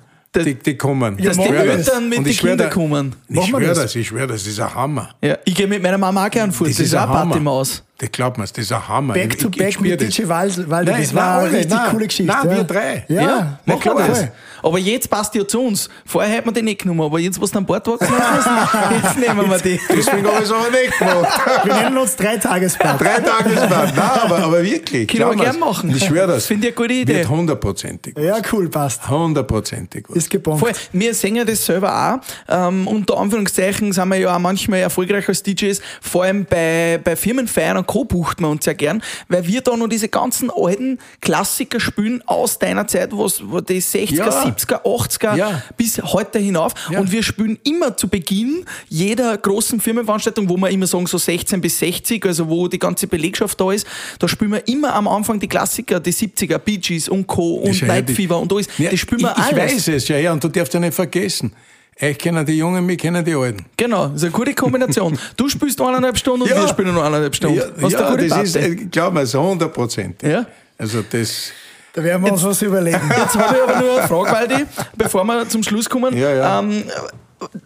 [0.43, 1.17] die, die kommen.
[1.17, 1.65] Dass Ich die das.
[1.65, 3.15] Eltern mit den Kindern kommen.
[3.29, 3.77] Ich schwöre das?
[3.79, 5.09] das, ich schwöre das, das ist ein Hammer.
[5.23, 6.69] Ja, ich gehe mit meiner Mama auch gern fort.
[6.69, 7.25] Das, ist auch eine ein Hammer.
[7.31, 7.83] Partymaus.
[7.97, 9.13] Das glaubt man, das ist ein Hammer.
[9.13, 10.09] Back Ich- to ich- ich back mit das.
[10.15, 11.89] DJ Wald- Walder, Nein, das war nein, eine richtig nein.
[11.91, 12.33] coole Geschichte.
[12.33, 12.55] Nein, ja.
[12.57, 13.05] wir drei.
[13.07, 14.27] Ja, Ja, machen wir das.
[14.61, 15.89] Aber jetzt passt ja zu uns.
[16.05, 19.17] Vorher hätten wir die nicht genommen, aber jetzt, was du an Bord wachsen hast, jetzt
[19.19, 19.79] nehmen wir die.
[19.89, 21.41] Deswegen habe ich es aber nicht gemacht.
[21.63, 22.99] Wir nennen uns drei Tagesbad.
[22.99, 25.07] Drei Tage ist Nein, aber, aber wirklich.
[25.07, 25.45] Können wir schauen wir's.
[25.51, 25.89] gern machen.
[25.95, 26.47] Ich schwöre das.
[26.47, 27.15] Finde ich eine gute Idee.
[27.15, 28.17] Wird hundertprozentig.
[28.17, 29.07] Ja, cool, passt.
[29.07, 30.05] Hundertprozentig.
[30.09, 30.59] Ist gebombt.
[30.59, 30.71] Voll.
[30.91, 32.19] Wir singen ja das selber
[32.49, 32.53] auch.
[32.53, 35.79] Ähm, unter Anführungszeichen sind wir ja auch manchmal erfolgreich als DJs.
[36.01, 38.05] Vor allem bei, bei Firmenfeiern und Co.
[38.05, 42.59] bucht man uns sehr gern, weil wir da noch diese ganzen alten Klassiker spielen aus
[42.59, 44.43] deiner Zeit, was, wo die 60er, Ja.
[44.43, 45.61] 70er, 80er Ja.
[45.77, 46.73] bis heute hinauf.
[46.91, 46.99] Ja.
[46.99, 51.61] Und wir spielen immer zu Beginn jeder großen Firmenveranstaltung, wo wir immer sagen, so 16
[51.61, 53.85] bis 60, also wo die ganze Belegschaft da ist,
[54.19, 57.55] da spielen wir immer am Anfang die Klassiker, die 70er, Bee Gees und Co.
[57.55, 58.67] und ja Night Fever und alles.
[58.77, 59.73] Ja, die spielen wir ich, ich alles.
[59.75, 61.53] weiß es, ja, ja, und du darfst ja nicht vergessen.
[61.97, 63.65] Ich kenne die Jungen, wir kennen die Alten.
[63.77, 65.17] Genau, das ist eine gute Kombination.
[65.37, 66.57] Du spielst eineinhalb Stunden und Ja.
[66.61, 67.57] wir spielen noch eineinhalb Stunden.
[67.59, 68.67] Hast du ja eine gute das ist, Party?
[68.71, 70.29] äh, glaub mir, so hundertprozentig.
[70.29, 70.45] Ja.
[70.77, 71.51] Also das,
[71.93, 72.99] Da werden wir uns was überlegen.
[73.17, 74.65] Jetzt habe ich aber nur eine Frage, Waldi,
[74.97, 76.17] bevor wir zum Schluss kommen.
[76.17, 76.59] Ja, ja.
[76.59, 76.83] Ähm,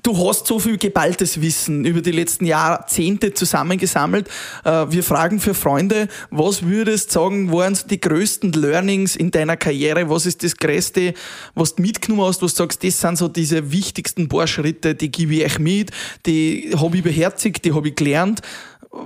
[0.03, 4.27] du hast so viel geballtes Wissen über die letzten Jahrzehnte zusammengesammelt.
[4.63, 9.57] Äh, wir fragen für Freunde, was würdest du sagen, waren die größten Learnings in deiner
[9.57, 10.09] Karriere?
[10.09, 11.13] Was ist das Größte,
[11.55, 15.11] was du mitgenommen hast, was du sagst, das sind so diese wichtigsten paar Schritte, die
[15.11, 15.91] gebe ich euch mit,
[16.25, 18.41] die habe ich beherzigt, die habe ich gelernt.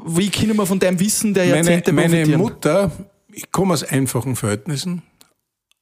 [0.06, 2.42] Wie können wir von deinem Wissen der meine, Jahrzehnte meine profitieren?
[2.42, 2.92] Mutter,
[3.32, 5.02] ich komme aus einfachen Verhältnissen,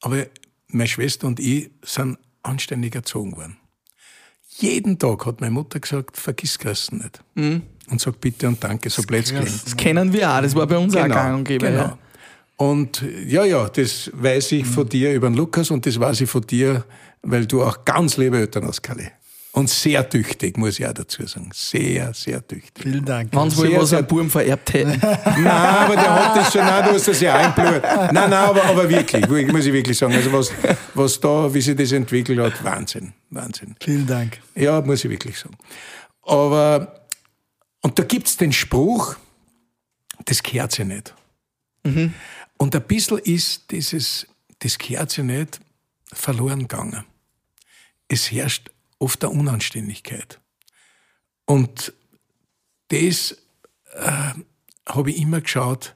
[0.02, 0.26] aber
[0.68, 3.61] meine Schwester und ich sind anständig erzogen worden.
[4.58, 7.22] Jeden Tag hat meine Mutter gesagt, vergiss Christen nicht.
[7.36, 7.64] Mhm.
[7.90, 9.66] Und sag bitte und danke, so blöd klingt.
[9.66, 11.68] Das kennen wir auch, das war bei uns auch gang und gäbe.
[11.68, 11.84] genau.
[11.84, 11.98] Ja.
[12.58, 16.30] Und ja, ja, das weiß ich von dir über den Lukas und das weiß ich
[16.30, 16.86] von dir,
[17.24, 19.12] weil du auch ganz liebe Eltern hast, Kalle.
[19.54, 21.50] Und sehr tüchtig, muss ich auch dazu sagen.
[21.54, 22.84] Sehr, sehr tüchtig.
[22.84, 23.36] Vielen Dank.
[23.36, 24.98] Wenn sie wohl Sehr, was an Buben vererbt hätten.
[25.02, 27.84] Nein, aber der hat das schon, nein, du hast das ja Blut.
[27.84, 30.14] Nein, nein, aber, aber wirklich, muss ich wirklich sagen.
[30.14, 30.54] Also was,
[30.94, 33.76] was da, wie sich das entwickelt hat, Wahnsinn, Wahnsinn.
[33.84, 34.40] Vielen Dank.
[34.56, 35.58] Ja, muss ich wirklich sagen.
[36.24, 37.02] Aber,
[37.82, 39.18] und da gibt's den Spruch,
[40.24, 41.14] das gehört sich nicht.
[41.84, 44.28] Und ein bisschen ist dieses,
[44.60, 45.60] das gehört sich nicht,
[46.14, 47.04] verloren gegangen.
[48.08, 48.70] Es herrscht
[49.02, 50.40] oft eine Unanständigkeit.
[51.46, 51.94] Und
[52.90, 53.38] das
[53.96, 54.12] äh,
[54.88, 55.96] habe ich immer geschaut,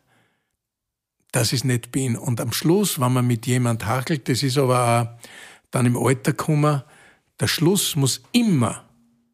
[1.31, 2.15] dass ich es nicht bin.
[2.15, 5.27] Und am Schluss, wenn man mit jemand hakelt, das ist aber auch
[5.71, 6.81] dann im Alter gekommen,
[7.39, 8.85] der Schluss muss immer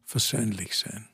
[0.04, 1.08] versöhnlich sein.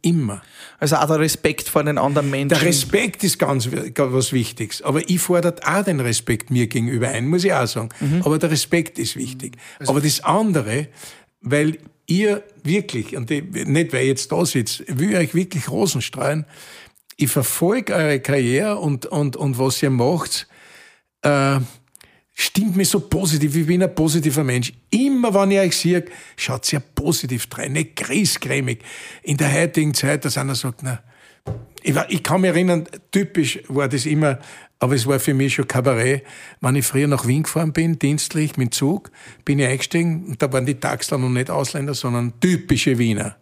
[0.00, 0.40] Immer.
[0.78, 2.48] Also auch der Respekt vor den anderen Menschen.
[2.50, 4.80] Der Respekt ist ganz wi- was Wichtiges.
[4.80, 7.90] Aber ich fordere auch den Respekt mir gegenüber ein, muss ich auch sagen.
[8.24, 9.58] Aber der Respekt ist wichtig.
[9.80, 10.88] Aber das andere,
[11.42, 16.46] weil ihr wirklich, und ich, nicht ich jetzt da sitzt, will euch wirklich Rosen streuen.
[17.16, 20.46] Ich verfolge eure Karriere und, und, und was ihr macht,
[21.22, 21.60] äh,
[22.34, 23.54] stimmt mir so positiv.
[23.56, 24.72] Ich bin ein positiver Mensch.
[24.90, 26.04] Immer wenn ich euch sehe,
[26.36, 28.80] schaut sehr positiv rein, nicht griesgrämig.
[29.22, 31.02] In der heutigen Zeit, dass einer sagt, na,
[31.82, 34.38] ich, ich kann mich erinnern, typisch war das immer,
[34.82, 36.24] aber es war für mich schon Kabarett.
[36.60, 39.12] Wenn ich früher nach Wien gefahren bin, dienstlich mit dem Zug,
[39.44, 43.36] bin ich eingestiegen und da waren die Taxler noch nicht Ausländer, sondern typische Wiener.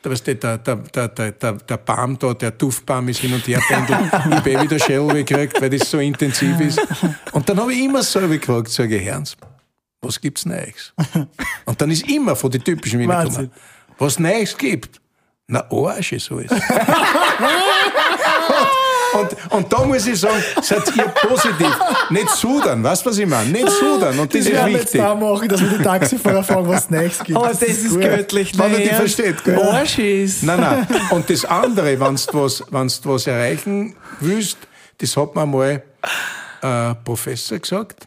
[0.00, 3.34] Da weißt du, der, der, der, der, der, der Baum da, der Duftbaum ist hin
[3.34, 4.00] und her pendelt.
[4.06, 6.80] ich habe eh wieder Schell gekriegt, weil das so intensiv ist.
[7.32, 9.36] Und dann habe ich immer selber gefragt, sage ich, Herrns,
[10.00, 10.94] was gibt's Neues?
[11.66, 13.50] Und dann ist immer von den typischen Wiener gekommen,
[13.98, 15.02] was Neues gibt.
[15.48, 16.50] Na, Arsch ist alles.
[19.14, 21.78] Und, und da muss ich sagen, seid ihr positiv.
[22.10, 23.50] Nicht sudern, weißt du, was ich meine?
[23.50, 24.18] Nicht sudern.
[24.18, 25.00] Und das, Das ist werden wir jetzt wichtig.
[25.00, 27.38] da machen, dass wir die Taxifahrer fragen, was es nächstes gibt.
[27.38, 28.00] Oh, das ist gut.
[28.00, 28.58] göttlich.
[28.58, 29.58] Wenn er die versteht, gell?
[29.58, 30.42] Arsch ist.
[30.42, 30.86] Nein, nein.
[31.10, 34.58] Und das andere, wenn du was, wenn's du was erreichen willst,
[34.98, 35.82] das hat mir mal
[36.60, 38.06] ein Professor gesagt.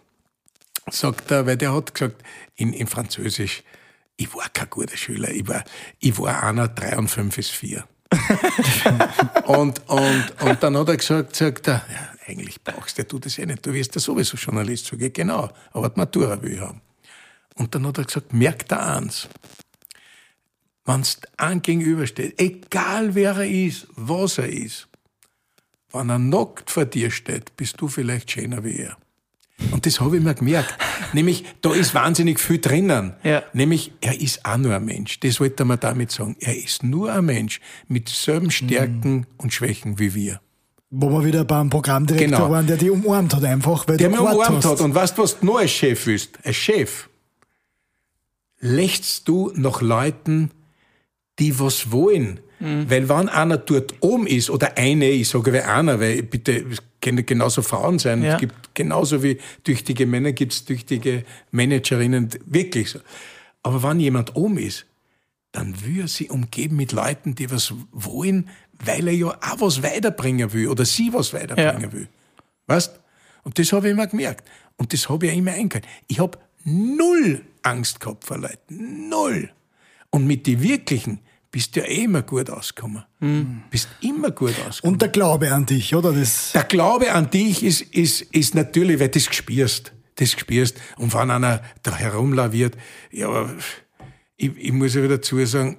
[0.90, 2.22] Sagt er, weil der hat gesagt,
[2.56, 3.64] in, in Französisch,
[4.18, 5.64] ich war kein guter Schüler, ich war,
[6.00, 7.86] ich war einer, drei und fünf ist vier.
[9.46, 13.46] und, und, und dann hat er gesagt, sagt er, ja, eigentlich brauchst du das eh
[13.46, 14.88] nicht, du wirst ja sowieso Journalist.
[14.88, 16.82] Sag ich, genau, aber die Matura will ich haben.
[17.56, 19.28] Und dann hat er gesagt, merk da eins,
[20.86, 24.88] wenn es einem gegenübersteht, egal wer er ist, was er ist,
[25.92, 28.98] wenn er nackt vor dir steht, bist du vielleicht schöner wie er.
[29.72, 30.74] Und das habe ich mir gemerkt.
[31.14, 33.14] Nämlich, da ist wahnsinnig viel drinnen.
[33.24, 33.44] Ja.
[33.54, 35.20] Nämlich, er ist auch nur ein Mensch.
[35.20, 36.36] Das wollte man damit sagen.
[36.40, 39.26] Er ist nur ein Mensch mit selben Stärken Mhm.
[39.38, 40.42] und Schwächen wie wir.
[40.90, 42.50] Wo wir wieder beim Programmdirektor Genau.
[42.52, 44.66] waren, der die umarmt hat einfach, weil Der mich umarmt hast.
[44.66, 44.82] hat.
[44.82, 46.38] Und weißt du, was du noch als Chef willst?
[46.44, 47.08] Als Chef
[48.60, 50.52] lächst du nach Leuten,
[51.40, 52.40] die was wollen.
[52.64, 56.78] Weil wenn einer dort oben ist, oder eine, ich sage wie einer, weil bitte, es
[57.02, 58.22] können genauso Frauen sein.
[58.22, 58.36] Ja.
[58.36, 63.00] Es gibt genauso wie tüchtige Männer, gibt es tüchtige Managerinnen, wirklich so.
[63.64, 64.86] Aber wenn jemand oben ist,
[65.52, 68.50] dann will er sie umgeben mit Leuten, die was wollen,
[68.84, 71.92] weil er ja auch was weiterbringen will oder sie was weiterbringen Ja.
[71.94, 72.08] will.
[72.68, 73.00] Weißt?
[73.44, 74.48] Und das habe ich immer gemerkt.
[74.78, 75.90] Und das habe ich immer eingehalten.
[76.08, 79.10] Ich habe null Angst gehabt vor Leuten.
[79.10, 79.50] Null.
[80.10, 81.20] Und mit den wirklichen
[81.52, 83.04] bist du ja eh immer gut ausgekommen.
[83.70, 84.94] Bist immer gut ausgekommen.
[84.96, 86.14] Und der Glaube an dich, oder?
[86.14, 89.92] Das, Der Glaube an dich ist, ist, ist natürlich, weil du das gespürst.
[90.16, 90.78] Das gespürst.
[90.98, 92.78] Und wenn einer da herumlaviert,
[93.12, 93.54] ja, aber
[94.38, 95.78] ich, ich muss ja wieder dazu sagen,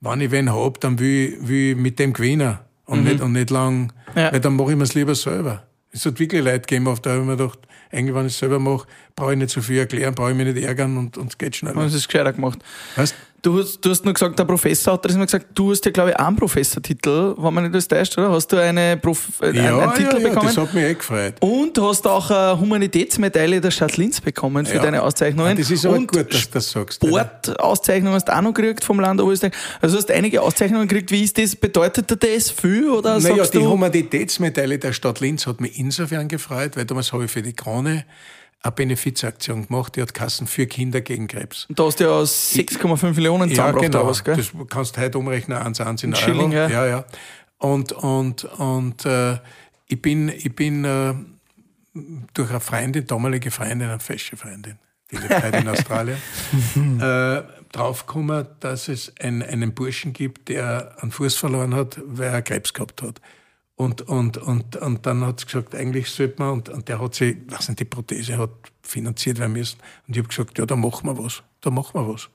[0.00, 2.58] wenn ich wen hab, dann will, ich- will ich mit dem gewinnen.
[2.86, 4.30] Und, nicht, und nicht lang, Ja.
[4.30, 5.66] weil dann mache ich mir's lieber selber.
[5.90, 8.38] Es hat wirklich Leute gegeben, auf da habe ich mir gedacht, eigentlich, wenn ich es
[8.38, 8.86] selber mache,
[9.16, 11.56] brauche ich nicht so viel erklären, brauche ich mich nicht ärgern und, und es geht
[11.56, 11.76] schneller.
[11.80, 12.58] Haben sie es gescheiter gemacht.
[12.96, 13.14] Weißt?
[13.44, 15.90] Du hast, du hast nur gesagt, der Professor hat das immer gesagt, du hast ja,
[15.90, 18.30] glaube ich, einen Professortitel, wenn man nicht das täuscht, oder?
[18.30, 20.46] Hast du eine Prof äh, einen, Ja, einen Titel ja, ja, bekommen?
[20.46, 21.34] das hat mich eh gefreut.
[21.40, 24.82] und hast auch eine Humanitätsmedaille der Stadt Linz bekommen für Ja.
[24.82, 25.58] deine Auszeichnungen.
[25.58, 27.04] Das ist aber und gut, dass du das sagst.
[27.04, 29.52] Sportauszeichnungen hast du auch noch gekriegt vom Land Oberösterreich.
[29.82, 31.10] Also hast einige Auszeichnungen gekriegt.
[31.10, 31.54] Wie ist das?
[31.54, 32.88] Bedeutet dir das viel?
[32.88, 37.26] Oder Naja, die du, Humanitätsmedaille der Stadt Linz hat mich insofern gefreut, weil damals habe
[37.26, 38.06] ich für die Krone
[38.64, 41.66] eine Benefizaktion gemacht, die hat Kassen für Kinder gegen Krebs.
[41.68, 44.00] da hast du ja 6,5 Millionen Ja, zusammengebracht genau.
[44.00, 44.36] oder was, gell?
[44.36, 46.24] Das kannst du heute umrechnen, eins, eins in Ein Euro.
[46.24, 46.68] Schilling, ja.
[46.68, 47.04] ja, ja.
[47.58, 49.38] Und, und, und äh,
[49.86, 51.14] ich bin, ich bin äh,
[52.32, 54.78] durch eine Freundin, damalige Freundin, eine fesche Freundin,
[55.10, 56.16] die lebt in Australien,
[57.00, 62.40] äh, draufgekommen, dass es ein, einen Burschen gibt, der einen Fuß verloren hat, weil er
[62.42, 63.20] Krebs gehabt hat.
[63.76, 67.14] Und, und, und, und dann hat sie gesagt, eigentlich sollte man, und, und der hat
[67.14, 68.50] sie, was nicht, die Prothese hat
[68.82, 69.80] finanziert werden müssen.
[70.06, 72.30] Und ich habe gesagt, ja, da machen wir was, da machen wir was.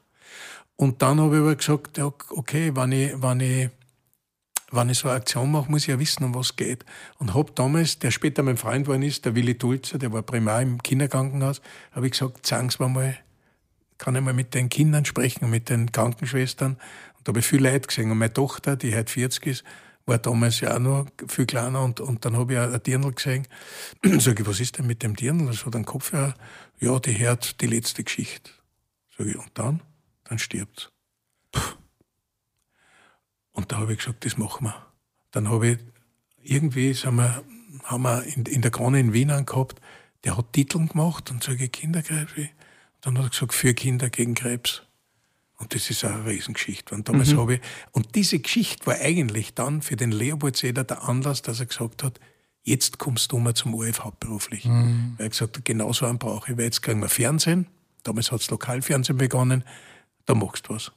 [0.76, 3.70] Und dann habe ich aber gesagt, ja, okay, wenn ich, wenn ich,
[4.72, 6.86] wenn ich so eine Aktion mache, muss ich ja wissen, um was geht.
[7.18, 10.62] Und habe damals, der später mein Freund geworden ist, der Willi Dulzer, der war primar
[10.62, 11.62] im Kinderkrankenhaus,
[11.92, 13.18] habe ich gesagt, sagen Sie mir mal,
[13.98, 16.74] kann ich mal mit den Kindern sprechen mit den Krankenschwestern.
[16.74, 18.12] Und da habe ich viel Leid gesehen.
[18.12, 19.64] Und meine Tochter, die heute 40 ist,
[20.10, 21.82] war damals ja auch noch viel kleiner.
[21.82, 23.47] Und, und dann habe ich ein Dirndl gesehen.
[24.20, 25.47] Sag ich, was ist denn mit dem Dirndl?
[25.47, 26.34] Das hat einen Kopfhörer.
[26.80, 28.51] Ja, die hört die letzte Geschichte.
[29.18, 29.82] Sag ich, und dann?
[30.26, 30.91] Dann stirbt's.
[33.53, 34.86] Und da habe ich gesagt, das machen wir.
[35.32, 35.80] Dann habe ich,
[36.41, 37.43] irgendwie sind wir,
[37.84, 39.82] haben wir in, in der Krone in Wien angehabt,
[40.24, 42.34] der hat Titeln gemacht und sage ich Kinderkrebs.
[43.01, 44.84] Dann hat er gesagt, für Kinder gegen Krebs.
[45.60, 46.95] Und das ist eine Riesengeschichte.
[46.95, 51.03] Und damals habe ich, und diese Geschichte war eigentlich dann für den Leopold Seder der
[51.07, 52.20] Anlass, dass er gesagt hat,
[52.64, 54.66] jetzt kommst du mal zum ORF hauptberuflich.
[54.66, 57.68] Weil er gesagt hat, genau so einen brauche ich, weil jetzt kriegen wir Fernsehen.
[58.03, 59.64] Damals hat das Lokalfernsehen begonnen.
[60.26, 60.91] Da machst du was.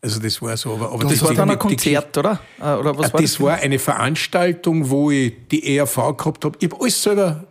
[0.00, 0.74] Also das war so.
[0.74, 2.38] Aber, aber Das war die- dann ein Konzert, oder?
[2.60, 6.56] Äh, Oder was Ah, war das war eine Veranstaltung, wo ich die ERV gehabt habe.
[6.60, 7.44] Ich habe alles selber,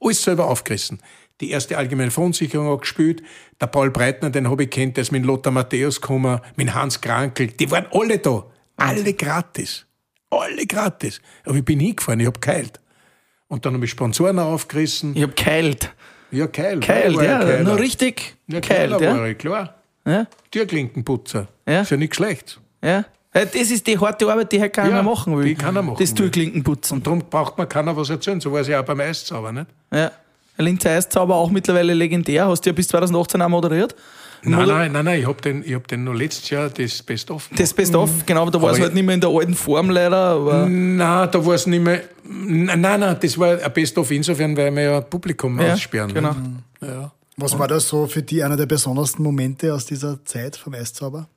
[0.00, 0.98] alles selber aufgerissen.
[1.40, 3.22] Die erste allgemeine Verunsicherung auch gespielt.
[3.60, 7.00] Der Paul Breitner, den habe ich kennt, der ist mit Lothar Matthäus gekommen, mit Hans
[7.00, 7.48] Krankel.
[7.48, 8.44] Die waren alle da.
[8.76, 9.86] Alle gratis.
[10.30, 11.20] Alle gratis.
[11.44, 12.80] Aber ich bin hingefahren, ich habe geheilt.
[13.48, 15.16] Und dann habe ich Sponsoren aufgerissen.
[15.16, 15.92] Ich hab geheilt.
[16.30, 16.80] Ja, geil.
[16.80, 17.38] Geheilt, war ja.
[17.38, 17.62] Keiler.
[17.64, 19.16] Nur richtig Ja, Keiler ja.
[19.16, 19.74] war ich, klar.
[20.06, 21.48] Ja, Türklinkenputzer.
[21.66, 21.80] Ja.
[21.82, 22.60] Ist ja nicht schlecht.
[22.82, 23.04] ja.
[23.32, 25.44] Das ist die harte Arbeit, die halt keiner Ja, machen will.
[25.44, 26.12] die keiner machen Das.
[26.12, 26.96] Türklinkenputzen.
[26.98, 28.40] Und darum braucht man keiner was erzählen.
[28.40, 29.66] So war es ja auch beim Eiszauber, nicht?
[29.92, 30.10] Ja.
[30.58, 32.46] Linzer Eiszauber auch mittlerweile legendär.
[32.48, 33.94] Hast du ja bis 2018 auch moderiert.
[34.42, 37.02] Nein, Moder- nein, nein, nein, ich hab den, ich hab den noch letztes Jahr das
[37.02, 37.50] Best-of.
[37.56, 40.16] Das Best-of, genau, aber da war es halt nicht mehr in der alten Form leider.
[40.16, 42.02] Aber Nein, da war es nicht mehr.
[42.24, 46.14] Nein, nein, nein, das war ein Best-of insofern, weil wir ja Publikum Ja, aussperren.
[46.14, 46.32] genau.
[46.32, 46.88] ne?
[46.88, 47.10] Ja.
[47.36, 51.28] was war das so für die einer der besondersten Momente aus dieser Zeit vom Eiszauber?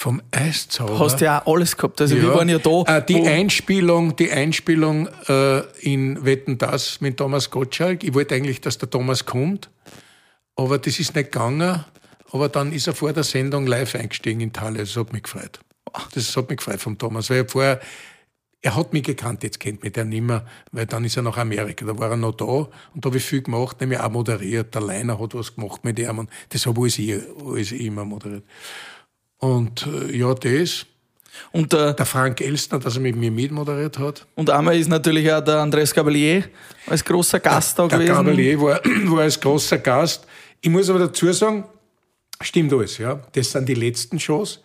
[0.00, 0.96] Vom Eiszauber.
[1.00, 2.00] hast ja auch alles gehabt.
[2.00, 2.98] Also wir waren ja da.
[2.98, 8.04] Äh, die Einspielung, die Einspielung äh, in Wetten das mit Thomas Gottschalk.
[8.04, 9.70] Ich wollte eigentlich, dass der Thomas kommt,
[10.54, 11.84] aber das ist nicht gegangen.
[12.30, 14.78] Aber dann ist er vor der Sendung live eingestiegen in Thale.
[14.78, 15.58] Das hat mich gefreut.
[16.14, 17.80] Das hat mich gefreut vom Thomas, weil er vorher,
[18.62, 21.84] er hat mich gekannt, jetzt kennt mich der nimmer, weil dann ist er nach Amerika,
[21.84, 24.76] da war er noch da und da habe ich viel gemacht, nämlich auch moderiert.
[24.76, 28.44] Der Leiner hat was gemacht mit ihm und das habe ich, alles ich immer moderiert.
[29.38, 30.86] Und äh, ja, das.
[31.52, 34.26] Und, äh, Der Frank Elstner, dass er mit mir mitmoderiert hat.
[34.34, 36.44] und einmal ist natürlich auch der Andres Gabalier
[36.86, 38.14] als großer Gast da Der gewesen.
[38.14, 40.26] Gabalier war, war als großer Gast.
[40.60, 41.64] Ich muss aber dazu sagen,
[42.40, 43.22] stimmt alles, ja.
[43.32, 44.60] Das sind die letzten Shows.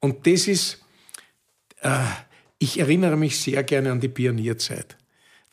[0.00, 0.84] Und das ist,
[1.80, 1.90] äh,
[2.58, 4.96] ich erinnere mich sehr gerne an die Pionierzeit.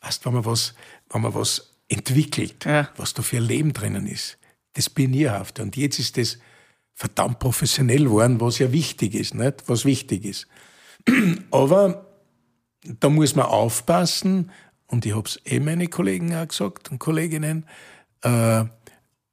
[0.02, 0.74] Weißt, wenn man was,
[1.10, 2.90] wenn man was entwickelt, Ja.
[2.96, 4.36] was da für ein Leben drinnen ist.
[4.74, 5.62] Das Pionierhafte.
[5.62, 6.38] Und jetzt ist das
[6.96, 9.64] verdammt professionell geworden, was ja wichtig ist, nicht?
[9.66, 10.48] Was wichtig ist.
[11.50, 12.06] Aber
[12.80, 14.50] da muss man aufpassen,
[14.86, 17.66] und ich habe es eh meine Kollegen auch gesagt und Kolleginnen,
[18.22, 18.64] äh,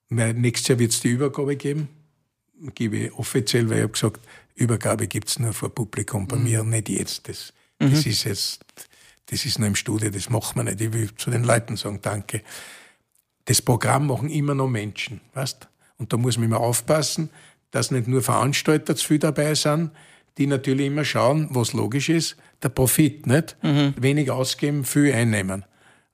[0.10, 1.88] nächstes Jahr wird es die Übergabe geben,
[2.76, 4.20] gebe ich offiziell, weil ich habe gesagt,
[4.56, 7.30] Übergabe gibt es nur vor Publikum bei mir, nicht jetzt.
[7.30, 8.66] Das, das ist jetzt,
[9.28, 10.82] das ist nur im Studio, das macht man nicht.
[10.82, 12.42] Ich will zu den Leuten sagen, danke.
[13.46, 15.70] Das Programm machen immer noch Menschen, weißt?
[15.98, 17.30] Und da muss man immer aufpassen,
[17.74, 19.92] dass nicht nur Veranstalter zu viel dabei sind,
[20.38, 23.58] die natürlich immer schauen, was logisch ist, der Profit, nicht?
[23.98, 25.66] Wenig ausgeben, viel einnehmen.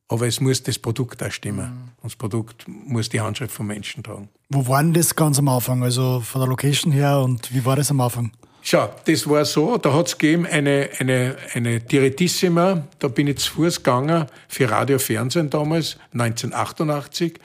[0.07, 1.91] Aber es muss das Produkt auch stimmen.
[2.01, 4.29] Und das Produkt muss die Handschrift von Menschen tragen.
[4.49, 5.83] Wo war denn das ganz am Anfang?
[5.83, 8.31] Also von der Location her und wie war das am Anfang?
[8.61, 13.53] Schau, das war so, da hat's gegeben eine, eine, eine Direttissima, da bin ich zu
[13.53, 17.39] Fuß gegangen für Radio Fernsehen damals, 1988,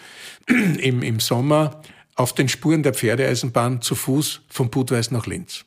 [0.49, 1.81] im, im Sommer,
[2.17, 5.65] auf den Spuren der Pferdeeisenbahn zu Fuß von Budweis nach Linz.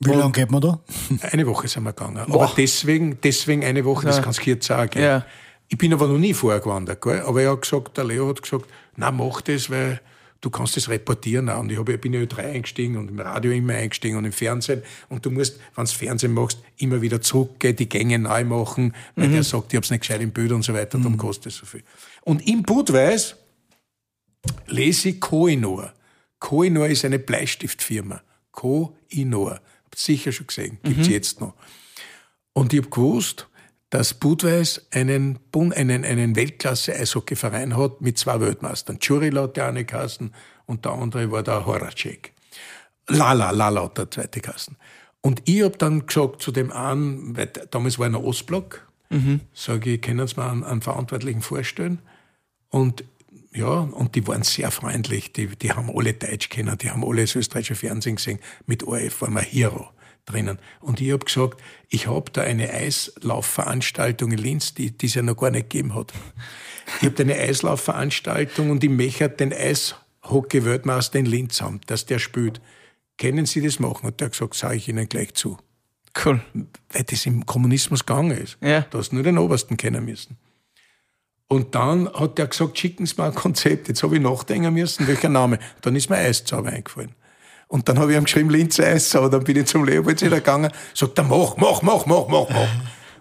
[0.00, 0.80] Wie lange geht man da?
[1.30, 2.18] Eine Woche sind wir gegangen.
[2.18, 5.02] Aber deswegen, deswegen eine Woche, das kannst du jetzt gehen.
[5.02, 5.26] Ja.
[5.68, 7.20] Ich bin aber noch nie vorher gewandert, gell?
[7.20, 8.64] aber er hat gesagt, der Leo hat gesagt,
[8.96, 10.00] na mach das, weil
[10.40, 11.60] du kannst das reportieren auch.
[11.60, 14.32] Und ich, hab, ich bin in Ö3 eingestiegen und im Radio immer eingestiegen und im
[14.32, 14.82] Fernsehen.
[15.10, 19.28] Und du musst, wenn du Fernsehen machst, immer wieder zurückgehen, die Gänge neu machen, weil
[19.28, 21.66] der sagt, ich hab's nicht gescheit im Bild und so weiter, darum kostet es so
[21.66, 21.82] viel.
[22.22, 23.36] Und im Budweis
[24.66, 25.92] lese Koinor.
[26.38, 28.22] Koinor ist eine Bleistiftfirma.
[28.52, 29.60] Koinor.
[29.84, 30.78] Habt sicher schon gesehen.
[30.82, 31.54] Gibt's jetzt noch.
[32.52, 33.48] Und ich hab gewusst,
[33.90, 39.00] dass Budweis einen, einen, einen Weltklasse-Eishockeyverein hat mit zwei Weltmeistern.
[39.00, 40.32] Churila hat der eine Kasten
[40.66, 42.32] und der andere war der Horacek.
[43.08, 44.76] Lala, Lala hat der zweite Kasten.
[45.20, 48.86] Und ich hab dann gesagt zu dem einen, weil damals war er ein Ostblock,
[49.52, 51.98] sage ich, können Sie mir einen, einen Verantwortlichen vorstellen?
[52.68, 53.04] Und
[53.52, 55.32] ja, und die waren sehr freundlich.
[55.32, 58.38] Die, die haben alle Deutsch kennen, die haben alle das österreichische Fernsehen gesehen.
[58.66, 59.90] Mit ORF war man Hero
[60.24, 60.58] drinnen.
[60.80, 65.36] Und ich hab gesagt, ich hab da eine Eislaufveranstaltung in Linz, die es ja noch
[65.36, 66.12] gar nicht gegeben hat.
[67.00, 72.18] Ich hab da eine Eislaufveranstaltung und ich möchte den Eishockey-Weltmeister in Linz haben, dass der
[72.18, 72.60] spielt.
[73.18, 74.06] Können Sie das machen?
[74.06, 75.58] Und der hat gesagt, sage ich Ihnen gleich zu.
[76.24, 76.40] Cool.
[76.90, 78.58] Weil das im Kommunismus gegangen ist.
[78.60, 78.82] Ja.
[78.82, 80.36] Du hast nur den Obersten kennen müssen.
[81.52, 83.88] Und dann hat der gesagt, schicken Sie mir ein Konzept.
[83.88, 85.58] Jetzt habe ich nachdenken müssen, welcher Name.
[85.82, 87.10] Dann ist mir Eiszauber eingefallen.
[87.66, 89.28] Und dann habe ich ihm geschrieben, Linzer Eiszauber.
[89.30, 92.68] Dann bin ich zum Leopold wieder gegangen, sagt er, mach, mach, mach, mach, mach, mach.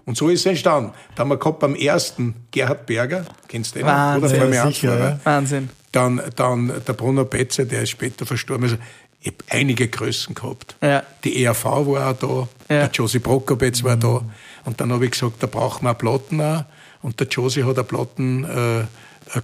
[0.05, 0.91] Und so ist es entstanden.
[1.15, 3.88] Da haben wir gehabt beim ersten Gerhard Berger, kennst du den?
[3.88, 4.47] Wahnsinn, Oder?
[4.47, 5.19] Mir sicher, ja.
[5.23, 5.69] Wahnsinn.
[5.91, 8.65] Dann, dann der Bruno Betze, der ist später verstorben.
[8.65, 8.77] Also,
[9.21, 10.75] ich habe einige Größen gehabt.
[10.84, 11.01] Ja.
[11.23, 12.82] Die ERV war auch da, Ja.
[12.84, 14.21] der Josie Prokopetz war da.
[14.65, 16.63] Und dann habe ich gesagt, da brauchen wir Platten auch.
[17.02, 18.86] Und der Josie hat eine Platten äh, äh,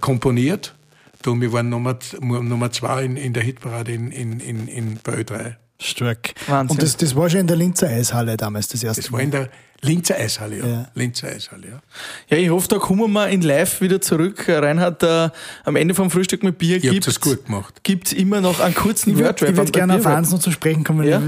[0.00, 0.74] komponiert.
[1.22, 5.14] Du, wir waren Nummer, Nummer zwei in, in der Hitparade in, in, in, in bei
[5.14, 5.54] Ö3.
[5.78, 6.34] Stark.
[6.46, 6.76] Wahnsinn.
[6.76, 9.30] Und das, das war schon in der Linzer Eishalle damals das erste Das war in
[9.30, 9.50] der
[9.82, 10.66] Linzer Eishalle, ja.
[10.66, 10.88] Ja.
[10.94, 11.80] Linzer Eishalle, ja.
[12.28, 14.48] Ja, ich hoffe, da kommen wir in live wieder zurück.
[14.48, 15.28] Reinhard, äh,
[15.64, 17.82] am Ende vom Frühstück mit Bier gibt das gut gemacht.
[18.04, 19.56] es immer noch einen kurzen Ich würde Wordrap.
[19.56, 21.06] würd gerne auf eins noch zu sprechen kommen.
[21.06, 21.20] Ja?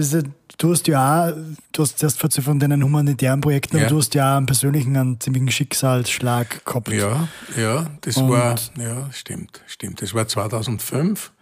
[0.61, 1.34] Du hast ja auch,
[1.70, 3.82] du hast zuerst erzählt von deinen humanitären Projekten, Ja.
[3.84, 6.88] aber du hast ja auch einen persönlichen, einen ziemlichen Schicksalsschlag gehabt.
[6.88, 10.02] Ja, ja, das Und- war, ja, stimmt, stimmt.
[10.02, 11.32] Das war 2005.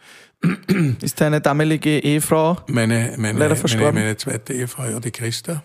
[1.01, 3.95] Ist deine damalige Ehefrau Meine, meine, Leider meine, verstorben.
[3.95, 5.63] meine zweite Ehefrau, ja, die Christa,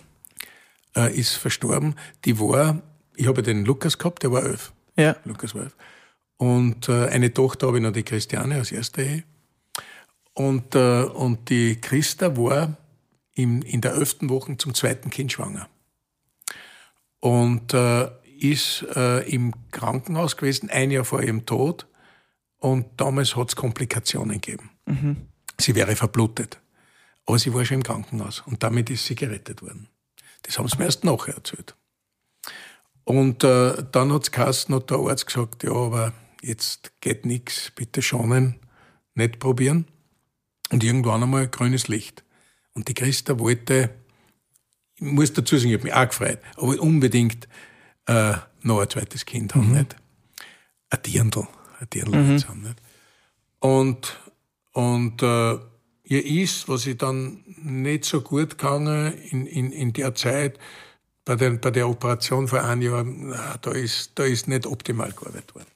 [0.95, 1.95] äh, ist verstorben.
[2.24, 2.82] Die war,
[3.18, 4.72] ich habe den Lukas gehabt, der war elf.
[4.95, 5.18] Ja.
[5.26, 5.76] Lukas war elf.
[6.38, 9.24] Und äh, eine Tochter habe ich noch, die Christiane aus erster Ehe.
[10.34, 12.78] Und, äh, und die Christa war
[13.34, 15.70] im, in der elften Woche zum zweiten Kind schwanger.
[17.20, 18.10] Und äh,
[18.42, 21.86] ist äh, im Krankenhaus gewesen, ein Jahr vor ihrem Tod.
[22.58, 24.72] Und damals hat es Komplikationen gegeben.
[25.60, 26.60] Sie wäre verblutet.
[27.26, 29.88] Aber sie war schon im Krankenhaus und damit ist sie gerettet worden.
[30.42, 31.76] Das haben sie mir erst nachher erzählt.
[33.04, 37.72] Und äh, dann hat es geheißen, hat der Arzt gesagt, ja, aber jetzt geht nichts,
[37.72, 38.60] bitte schonen,
[39.14, 39.86] nicht probieren.
[40.72, 42.24] Und irgendwann einmal grünes Licht.
[42.74, 43.90] Und die Christa wollte,
[44.96, 47.48] ich muss dazu sagen, ich habe mich auch gefreut, aber unbedingt
[48.06, 49.96] äh, noch ein zweites Kind haben, nicht?
[50.90, 51.48] Ein Dirndl,
[51.80, 52.48] ein Dirndl mhm.
[52.48, 52.82] haben, nicht?
[53.60, 54.20] Und,
[54.72, 55.58] und äh,
[56.04, 60.58] ihr ist, was ich dann nicht so gut gegangen in, in, in der Zeit,
[61.26, 65.12] bei, den, bei der Operation vor einem Jahr, na, da, ist, da ist nicht optimal
[65.12, 65.68] gearbeitet worden.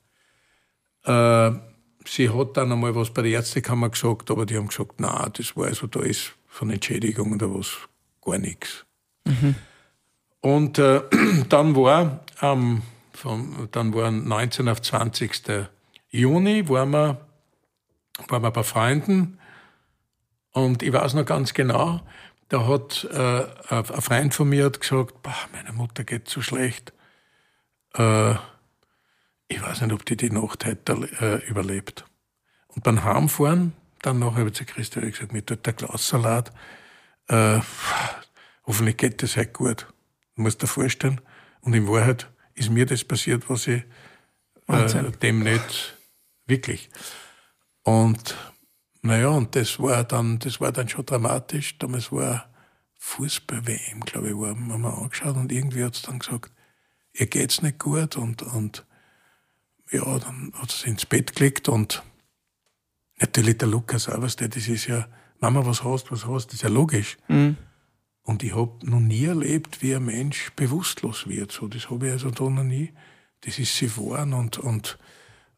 [1.06, 1.60] Äh,
[2.08, 5.56] sie hat dann einmal was bei der Ärztekammer gesagt, aber die haben gesagt, na, das
[5.56, 7.76] war also, da ist von Entschädigung oder was
[8.24, 8.86] gar nichts.
[9.26, 9.56] Mhm.
[10.40, 11.02] Und äh,
[11.50, 12.82] dann war ähm,
[13.14, 15.68] vom, dann waren 19 auf 20.
[16.12, 17.28] Juni waren wir,
[18.30, 19.38] waren wir bei Freunden
[20.52, 22.00] und ich weiß noch ganz genau,
[22.48, 25.16] da hat äh, ein Freund von mir hat gesagt,
[25.52, 26.94] meine Mutter geht so schlecht.
[27.96, 28.36] Äh,
[29.50, 32.06] ich weiß nicht, ob die die Nacht heute äh, überlebt.
[32.68, 33.74] Und beim Heimfahren,
[34.06, 36.52] dann nachher habe ich zu Christian gesagt, mir tut der Glassalat,
[37.28, 37.60] äh,
[38.66, 39.88] hoffentlich geht das heute gut.
[40.36, 41.22] Du musst dir vorstellen.
[41.62, 43.84] Und in Wahrheit ist mir das passiert, was ich
[44.68, 45.98] äh, dem nicht
[46.46, 46.90] wirklich.
[47.84, 48.36] Und
[49.02, 51.78] naja, und das war dann, das war dann schon dramatisch.
[51.78, 52.50] Damals war
[53.00, 56.52] Fußball-WM, glaube ich, war, haben wir angeschaut und irgendwie hat es dann gesagt,
[57.14, 58.86] ihr geht's nicht gut und, und
[59.92, 62.04] ja, dann hat sie ins Bett gelegt und
[63.20, 65.08] natürlich der Lukas auch, das ist ja,
[65.40, 67.18] Mama, was hast, was hast, das ist ja logisch.
[67.28, 67.58] Mhm.
[68.24, 71.52] Und ich habe noch nie erlebt, wie ein Mensch bewusstlos wird.
[71.52, 72.92] So, das habe ich also da noch nie.
[73.42, 74.98] Das ist sie geworden und, und,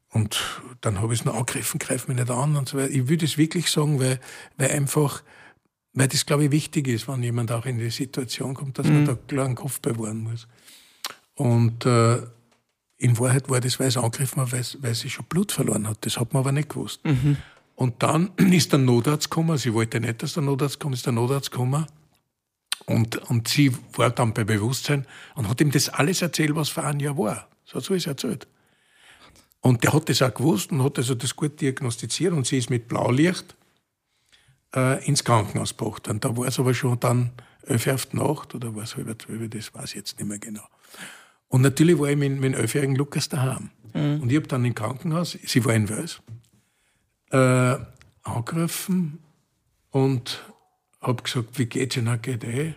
[0.09, 2.91] und dann habe ich es noch angegriffen, greife mich nicht an und so weiter.
[2.91, 4.19] Ich würde es wirklich sagen, weil,
[4.57, 5.23] weil einfach,
[5.93, 8.93] weil das, glaube ich, wichtig ist, wenn jemand auch in die Situation kommt, dass mhm.
[8.93, 10.47] man da klar einen Kopf bewahren muss.
[11.35, 12.21] Und äh,
[12.97, 16.05] in Wahrheit war das, weil es angegriffen war, weil, weil sie schon Blut verloren hat.
[16.05, 17.05] Das hat man aber nicht gewusst.
[17.05, 17.37] Mhm.
[17.75, 19.57] Und dann ist der Notarzt gekommen.
[19.57, 21.85] Sie wollte nicht, dass der Notarzt kommt, ist der Notarzt gekommen.
[22.85, 26.85] Und, und sie war dann bei Bewusstsein und hat ihm das alles erzählt, was vor
[26.85, 27.47] einem Jahr war.
[27.65, 28.47] So hat sie es erzählt.
[29.59, 32.69] Und der hat das auch gewusst und hat also das gut diagnostiziert und sie ist
[32.69, 33.55] mit Blaulicht
[34.75, 36.07] äh, ins Krankenhaus gebracht.
[36.07, 37.31] Und da war es aber schon dann
[37.63, 40.39] elf auf die Nacht oder war es halb zwölf, das weiß ich jetzt nicht mehr
[40.39, 40.63] genau.
[41.47, 43.71] Und natürlich war ich mit, mit dem elfjährigen Lukas daheim.
[43.93, 44.21] Mhm.
[44.21, 46.21] Und ich habe dann im Krankenhaus, sie war in Wels,
[47.31, 47.77] äh,
[48.23, 49.19] angerufen
[49.91, 50.43] und
[51.01, 52.21] habe gesagt, wie geht's Ihnen?
[52.21, 52.75] Geht eh?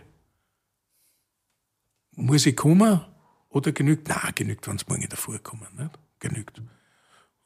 [2.15, 3.01] Muss ich kommen
[3.49, 4.07] oder genügt?
[4.07, 5.67] Nein, genügt, wenn Sie morgen in der Früh kommen.
[5.77, 5.99] Nicht?
[6.19, 6.61] Genügt.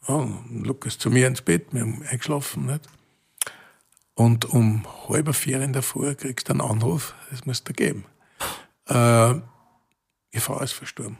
[0.08, 2.68] Oh, Lukas zu mir ins Bett, wir haben eingeschlafen.
[2.68, 2.88] Nicht?
[4.14, 8.06] Und um halb vier in der Früh kriegst du einen Anruf, das muss du geben.
[8.88, 9.36] Äh,
[10.36, 11.18] Ihre Frau ist verstorben.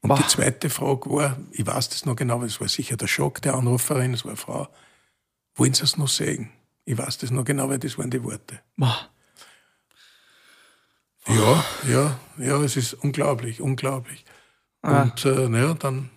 [0.00, 0.18] Und Boah.
[0.18, 3.54] die zweite Frage war, ich weiß das noch genau, es war sicher der Schock der
[3.54, 4.68] Anruferin, es war eine Frau,
[5.56, 6.50] wollen Sie es noch sehen?
[6.84, 8.60] Ich weiß das noch genau, weil das waren die Worte.
[8.76, 9.10] Boah.
[11.26, 14.24] Ja, ja, ja, es ist unglaublich, unglaublich.
[14.82, 15.02] Ah.
[15.02, 16.10] Und äh, naja, dann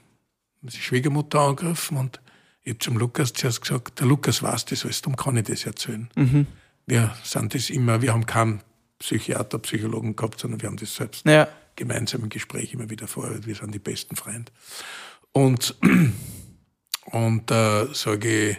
[0.61, 2.21] ist die Schwiegermutter angegriffen und
[2.61, 5.65] ich habe zum Lukas zuerst gesagt, der Lukas weiß das alles, darum kann ich das
[5.65, 6.07] erzählen.
[6.15, 6.45] Mhm.
[6.85, 8.61] Wir sind das immer, wir haben keinen
[8.99, 11.47] Psychiater, Psychologen gehabt, sondern wir haben das selbst ja.
[11.81, 13.43] Gemeinsam im Gespräch immer wieder vorher.
[13.45, 14.51] Wir sind die besten Freunde.
[15.31, 15.75] Und,
[17.05, 18.57] und äh, sage ich,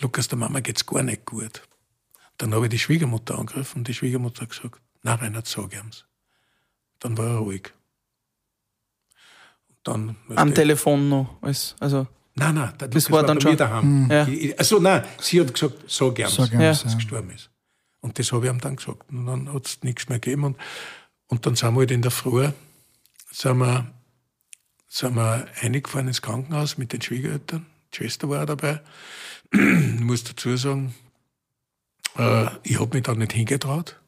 [0.00, 1.62] Lukas, der Mama geht's gar nicht gut.
[2.36, 6.04] Dann habe ich die Schwiegermutter angegriffen und die Schwiegermutter hat gesagt, na Reinhard, sag ihm's.
[6.98, 7.72] Dann war er ruhig.
[9.84, 12.06] Dann, Am Telefon noch, alles, also.
[12.34, 13.56] Nein, nein, das, das war, war dann schon.
[13.56, 14.04] Daheim.
[14.04, 14.10] Mhm.
[14.10, 14.26] Ja.
[14.58, 17.50] Also nein, sie hat gesagt, sag ihm's, sag ihm's dass er gestorben ist.
[18.00, 19.08] Und das habe ich ihm dann gesagt.
[19.10, 20.44] Und dann hat es nichts mehr gegeben.
[20.44, 20.56] Und,
[21.28, 22.48] und dann sind wir halt in der Früh,
[23.30, 23.86] sind wir,
[24.88, 27.66] sind wir eingefahren ins Krankenhaus mit den Schwiegereltern.
[27.92, 28.80] Die Schwester war auch dabei.
[29.52, 29.60] Ich
[30.00, 30.94] muss dazu sagen,
[32.16, 34.00] äh, ich habe mich da nicht hingetraut.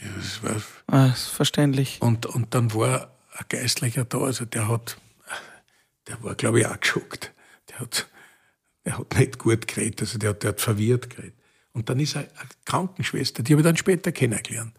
[0.00, 2.00] Ja, das war ah, das ist verständlich.
[2.00, 4.96] Und, und dann war ein Geistlicher da, also der hat,
[6.08, 7.32] der war glaube ich auch geschockt.
[7.70, 8.08] Der hat,
[8.84, 11.34] der hat nicht gut geredet, also der, der hat verwirrt geredet.
[11.72, 12.28] Und dann ist eine
[12.64, 14.74] Krankenschwester, die habe ich dann später kennengelernt,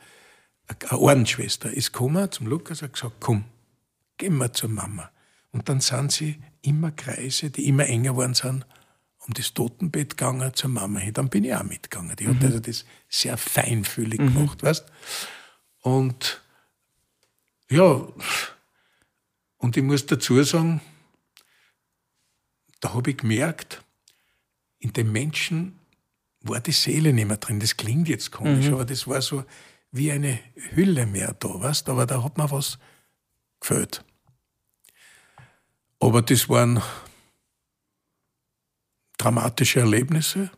[0.68, 3.45] eine Ordensschwester, ist gekommen zum Lukas und hat gesagt, komm,
[4.18, 5.11] gehen wir zur Mama.
[5.51, 8.66] Und dann sind sie immer Kreise, die immer enger geworden sind,
[9.20, 11.14] um das Totenbett gegangen zur Mama hin.
[11.14, 12.16] Dann bin ich auch mitgegangen.
[12.16, 12.36] Die mhm.
[12.36, 14.34] hat also das sehr feinfühlig mhm.
[14.34, 14.86] gemacht, weißt
[15.82, 16.41] Und
[17.70, 18.07] ja,
[19.57, 20.82] und ich muss dazu sagen,
[22.82, 23.84] da habe ich gemerkt,
[24.80, 25.80] in den Menschen
[26.41, 27.61] war die Seele nicht mehr drin.
[27.61, 28.74] Das klingt jetzt komisch, mhm.
[28.74, 29.45] aber das war so
[29.93, 30.39] wie eine
[30.71, 32.79] Hülle mehr da, weißt Aber da hat mir was
[33.61, 34.03] gefällt.
[35.99, 36.81] Aber das waren
[39.17, 40.49] dramatische Erlebnisse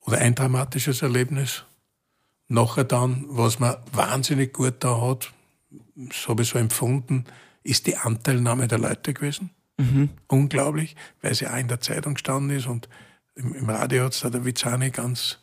[0.00, 1.64] oder ein dramatisches Erlebnis.
[2.48, 5.32] Nachher dann, was man wahnsinnig gut da hat,
[5.94, 7.24] das habe ich so empfunden,
[7.62, 9.50] ist die Anteilnahme der Leute gewesen.
[9.78, 10.10] Mhm.
[10.26, 12.88] Unglaublich, weil sie auch in der Zeitung gestanden ist und
[13.36, 15.38] im, im Radio hat es da der Vizani ganz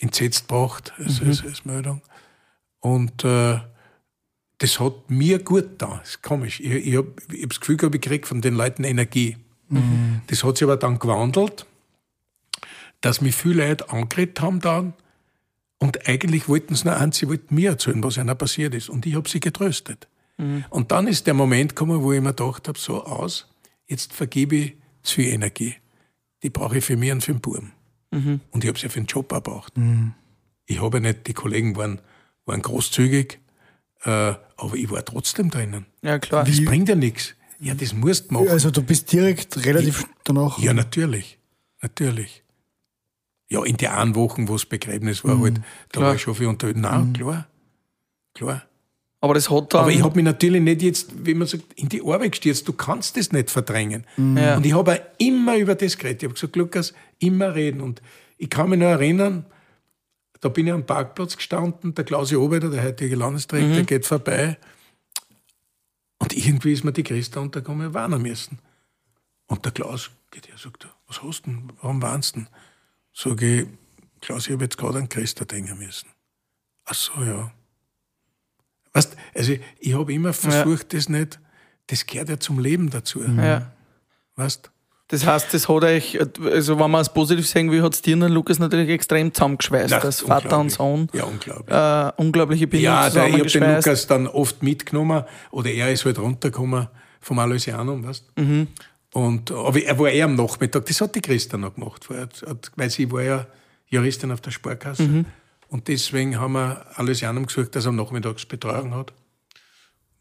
[0.00, 2.02] entsetzt gebracht als, als, als Meldung.
[2.80, 3.60] Und äh,
[4.58, 6.00] das hat mir gut da.
[6.02, 6.60] Ist komisch.
[6.60, 9.36] Ich, ich habe ich hab das Gefühl gehabt, ich krieg von den Leuten Energie.
[10.26, 11.64] Das hat sich aber dann gewandelt,
[13.00, 14.94] dass mich viele Leute angeredet haben dann.
[15.78, 18.90] Und eigentlich wollten sie nur eins, sie wollten mir erzählen, was ihnen passiert ist.
[18.90, 20.08] Und ich habe sie getröstet.
[20.70, 23.46] Und dann ist der Moment gekommen, wo ich mir gedacht habe, so aus,
[23.86, 25.76] jetzt vergebe ich zu viel Energie.
[26.42, 27.72] Die brauche ich für mich und für den
[28.10, 28.40] Buben.
[28.50, 29.72] Und ich habe sie für den Job auch gebraucht.
[30.66, 32.00] Ich habe nicht, die Kollegen waren,
[32.46, 33.38] waren großzügig,
[34.04, 34.10] äh,
[34.56, 35.86] aber ich war trotzdem drinnen.
[36.02, 36.44] Ja, klar.
[36.44, 37.34] Das bringt ja nichts.
[37.58, 38.48] Ja, das musst du machen.
[38.48, 40.58] Also du bist direkt relativ danach.
[40.58, 41.38] Ja, natürlich.
[41.82, 42.42] Natürlich.
[43.48, 46.06] Ja, in den einen Wochen, wo das Begräbnis war, halt, da klar.
[46.06, 46.78] war ich schon viel unterwegs.
[46.78, 47.48] Nein, klar.
[48.34, 48.62] Klar.
[49.20, 49.82] Aber das hat dann.
[49.82, 52.66] Aber ich habe mich natürlich nicht jetzt, wie man sagt, in die Arbeit gestürzt.
[52.66, 54.06] Du kannst das nicht verdrängen.
[54.16, 54.56] Ja.
[54.56, 56.22] Und ich habe immer über das geredet.
[56.22, 57.82] Ich habe gesagt, Lukas, immer reden.
[57.82, 58.00] Und
[58.38, 59.44] ich kann mich noch erinnern,
[60.40, 64.56] da bin ich am Parkplatz gestanden, der Klausi Oberter, der heutige Landesdirektor, geht vorbei.
[66.18, 68.58] Und irgendwie ist mir die Christa untergekommen, warnen müssen.
[69.46, 71.72] Und der Klaus geht her, sagt, er, was hast du denn?
[71.82, 72.48] Warum warnst du denn?
[73.12, 73.66] Sag ich,
[74.20, 76.08] Klaus, ich habe jetzt gerade an Christa denken müssen.
[76.86, 77.52] Ach so, ja.
[78.92, 81.38] Weißt, also ich habe immer versucht, das nicht,
[81.86, 83.22] das gehört ja zum Leben dazu.
[83.22, 83.70] ja.
[84.36, 84.70] Weißt?
[85.08, 88.14] Das heißt, das hat euch, also wenn man es positiv sagen will, hat es dir
[88.14, 89.90] und Lukas natürlich extrem zusammengeschweißt.
[89.90, 90.70] Na, als Vater und.
[90.70, 91.08] Sohn.
[91.12, 91.76] Ja, unglaublich.
[91.76, 93.74] Äh, unglaubliche Bindung Ja, der, ich habe den.
[93.74, 96.86] Lukas dann oft mitgenommen oder er ist halt runtergekommen
[97.20, 98.68] vom Aloysianum, weißt Mhm.
[99.12, 102.08] Und, aber er war eher am Nachmittag, das hat die Christa noch gemacht,
[102.76, 103.46] weil sie war ja
[103.88, 105.02] Juristin auf der Sparkasse.
[105.02, 105.24] Mhm.
[105.70, 109.12] Und deswegen haben wir Aloysianum gesucht, dass er am Nachmittagsbetreuung hat.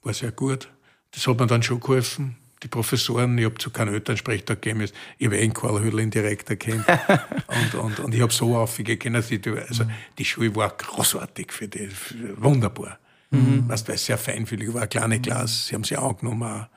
[0.03, 0.69] War sehr gut.
[1.11, 2.37] Das hat mir dann schon geholfen.
[2.61, 4.85] Die Professoren, ich habe zu keinem Elternsprechtag gegeben,
[5.17, 6.85] ich habe eh einen Karl Hüdlin direkt erkannt.
[7.47, 9.85] und, und, und ich habe so aufgegangen, also
[10.17, 12.99] die Schule war großartig für die, für, wunderbar.
[13.31, 16.43] Weißt, weil es sehr feinfühlig war, eine kleine Klasse, sie haben sie angenommen.
[16.43, 16.67] auch.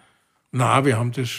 [0.52, 1.30] Nein, wir haben das,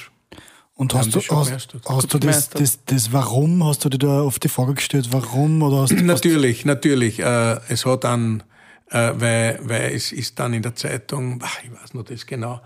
[0.75, 4.43] Und hast du, hast, hast du das, das, das Warum, hast du dir da oft
[4.43, 5.61] die Frage gestellt, warum?
[5.61, 7.19] Oder hast du Natürlich, natürlich.
[7.19, 8.41] Äh, es hat dann,
[8.89, 12.59] äh, weil, weil es ist dann in der Zeitung, ach, ich weiß noch das genau,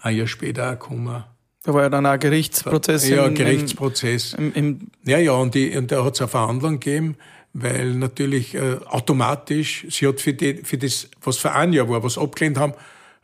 [0.00, 1.24] ein Jahr später auch gekommen.
[1.64, 3.08] Da war ja dann auch ein Gerichtsprozess.
[3.08, 4.34] Ja, im- Gerichtsprozess.
[4.34, 7.16] Im, im, Ja, ja, und, die, und da hat es eine Verhandlung gegeben,
[7.54, 12.04] weil natürlich äh, automatisch, sie hat für, die, für das, was für ein Jahr war,
[12.04, 12.74] was abgelehnt haben,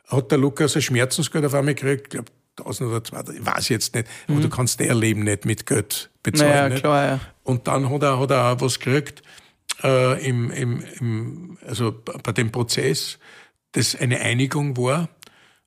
[0.07, 2.25] hat der Lukas ein Schmerzensgeld auf einmal gekriegt, glaube
[2.57, 6.09] 1000 oder 2000, ich weiß jetzt nicht, aber du kannst der Leben nicht mit Geld
[6.23, 6.51] bezahlen.
[6.51, 6.81] naja, nicht?
[6.81, 7.19] klar, ja.
[7.43, 9.21] Und dann hat er, hat er auch was gekriegt,
[9.83, 13.19] äh, im, im, im, also bei dem Prozess,
[13.73, 15.09] das eine Einigung war.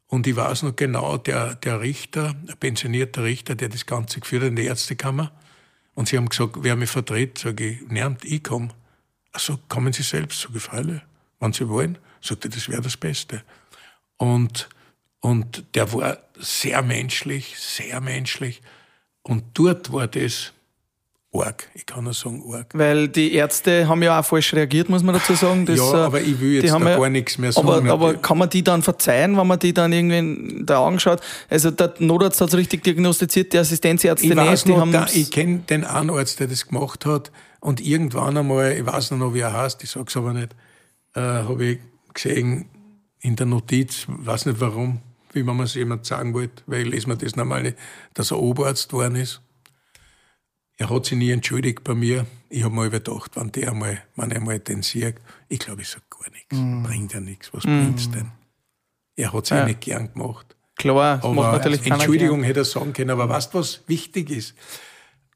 [0.06, 4.42] Und ich weiß noch genau, der, der Richter, ein pensionierter Richter, der das Ganze geführt
[4.42, 5.32] hat in der Ärztekammer,
[5.98, 8.68] und sie haben gesagt, wer mich vertritt, sage ich, nein, ich komme.
[9.32, 11.00] Ach so, kommen Sie selbst, sage ich, freilich,
[11.40, 11.98] wenn Sie wollen.
[12.20, 13.42] Sagte, das wäre das Beste.
[14.16, 14.68] Und,
[15.20, 18.62] und der war sehr menschlich, sehr menschlich.
[19.22, 20.52] Und dort war das
[21.34, 21.68] arg.
[21.74, 22.68] Ich kann nur sagen, arg.
[22.72, 25.66] Weil die Ärzte haben ja auch falsch reagiert, muss man dazu sagen.
[25.66, 27.68] Das, ja, äh, aber ich will die jetzt da ja- gar nichts mehr sagen.
[27.68, 30.98] Aber, aber kann man die dann verzeihen, wenn man die dann irgendwie in der Augen
[31.00, 31.20] schaut?
[31.50, 34.66] Also der Notarzt hat es richtig diagnostiziert, die Assistenzärzte ich nicht.
[34.66, 37.30] Die noch, da, ich kenne den einen Arzt, der das gemacht hat.
[37.60, 40.54] Und irgendwann einmal, ich weiß noch, wie er heißt, ich sag's aber nicht,
[41.14, 41.78] äh, habe ich
[42.14, 42.66] gesehen
[43.20, 45.00] in der Notiz, weiß nicht warum,
[45.46, 47.78] wie man es jemand sagen wollte, weil ich lese mir das normal nicht,
[48.14, 49.40] dass er Oberarzt geworden ist.
[50.76, 52.26] Er hat sich nie entschuldigt bei mir.
[52.50, 55.16] Ich habe mal gedacht, wenn der einmal, wenn er einmal den sieht,
[55.48, 56.88] ich glaube, ich sage gar nichts.
[56.88, 57.52] Bringt ja nichts.
[57.52, 58.30] Was bringt's denn?
[59.16, 59.64] Er hat sich Ja.
[59.64, 60.54] nicht gern gemacht.
[60.76, 64.30] klar, das macht Aber natürlich Entschuldigung hätte er sagen können, aber weißt du, was wichtig
[64.30, 64.54] ist?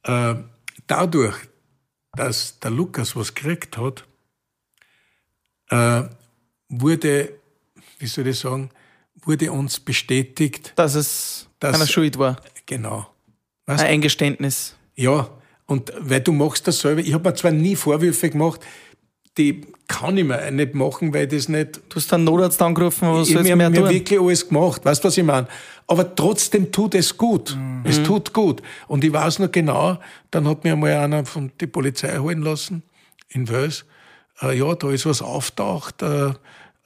[0.04, 0.36] Äh,
[0.86, 1.36] dadurch,
[2.14, 4.04] dass der Lukas was gekriegt hat,
[5.70, 6.04] äh,
[6.68, 7.32] wurde,
[7.98, 8.70] wie soll ich sagen,
[9.24, 12.36] wurde uns bestätigt, dass es dass- einer Schuld war.
[12.66, 13.06] genau.
[13.66, 14.74] Ein Weißt, Eingeständnis.
[14.96, 15.28] ja,
[15.66, 18.60] und weil du machst das selber, ich habe mir zwar nie Vorwürfe gemacht,
[19.38, 23.28] die kann ich mir nicht machen, weil das nicht Du hast dann Notarzt angerufen, was
[23.28, 23.88] ich sollst mir, mehr mir tun?
[23.88, 25.46] wirklich alles gemacht, weißt du, was ich meine?
[25.86, 27.56] Aber trotzdem tut es gut.
[27.56, 27.82] Mhm.
[27.84, 28.60] Es tut gut.
[28.88, 29.98] Und ich weiß noch genau,
[30.30, 32.82] dann hat mir einmal einer von die Polizei holen lassen,
[33.28, 33.84] in Wels.
[34.42, 36.32] Äh, ja, da ist was auftaucht, äh,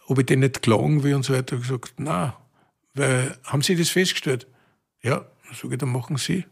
[0.07, 1.57] ob ich den nicht klagen will und so weiter.
[1.57, 2.37] Ich gesagt, na,
[2.95, 4.47] weil, haben Sie das festgestellt?
[5.03, 6.45] Ja, dann sag ich, dann machen Sie.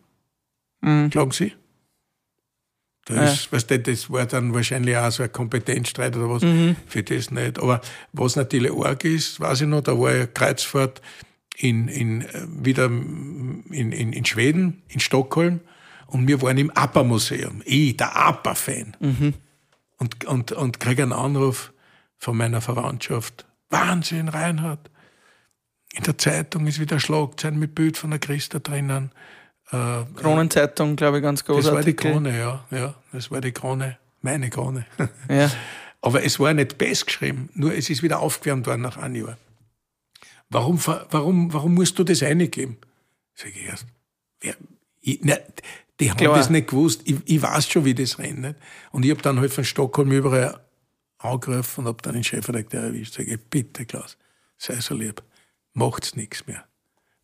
[0.82, 1.52] Klagen Sie.
[3.07, 3.20] Da Mhm.
[3.20, 3.24] Ja.
[3.32, 6.76] ist, weißt du, das war dann wahrscheinlich auch so ein Kompetenzstreit oder was, Mhm.
[6.86, 7.59] für das nicht.
[7.59, 7.80] Aber
[8.12, 11.02] was natürlich arg ist, weiß ich noch, da war ja Kreuzfahrt
[11.57, 15.61] in, in, äh, wieder in, in, in Schweden, in Stockholm,
[16.07, 17.62] und wir waren im APA-Museum.
[17.64, 18.96] Ich, der APA-Fan.
[19.98, 21.72] und, und, und kriege einen Anruf
[22.18, 23.46] von meiner Verwandtschaft.
[23.70, 24.90] Wahnsinn, Reinhard.
[25.92, 29.12] In der Zeitung ist wieder Schlagzeilen mit Bild von der Christa drinnen.
[29.70, 31.64] Äh, Kronenzeitung, glaube ich, ganz groß.
[31.64, 32.94] das war die Krone, ja, ja.
[33.12, 34.86] Das war die Krone, meine Krone.
[35.28, 35.50] Ja.
[36.00, 39.38] Aber es war nicht best geschrieben, nur es ist wieder aufgewärmt worden nach einem Jahr.
[40.50, 40.78] Warum,
[41.10, 42.76] warum, warum musst du das eingeben?
[43.34, 43.86] Sag ich erst.
[44.40, 44.54] Wer,
[45.00, 45.40] ich, ne,
[46.00, 46.36] die haben Klar.
[46.36, 47.02] das nicht gewusst.
[47.04, 48.54] Ich, ich weiß schon, wie das rennt.
[48.90, 50.60] Und ich habe dann halt von Stockholm überall
[51.25, 53.14] angegriffen und habe dann den Chefredakteur erwischt.
[53.14, 54.16] Sag ich, bitte Klaus,
[54.59, 55.22] sei so lieb,
[55.72, 56.64] macht's nichts mehr.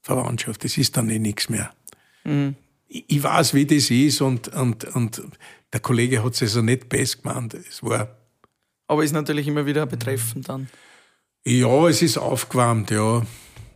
[0.02, 1.72] Verwandtschaft, das ist dann eh nichts mehr.
[2.88, 5.22] Ich, ich weiß, wie das ist und, und, und
[5.72, 7.54] der Kollege hat es also nicht best gemeint.
[7.54, 8.16] Es war
[8.86, 10.68] Aber ist natürlich immer wieder betreffend dann.
[11.44, 13.22] Ja, es ist aufgewärmt, ja.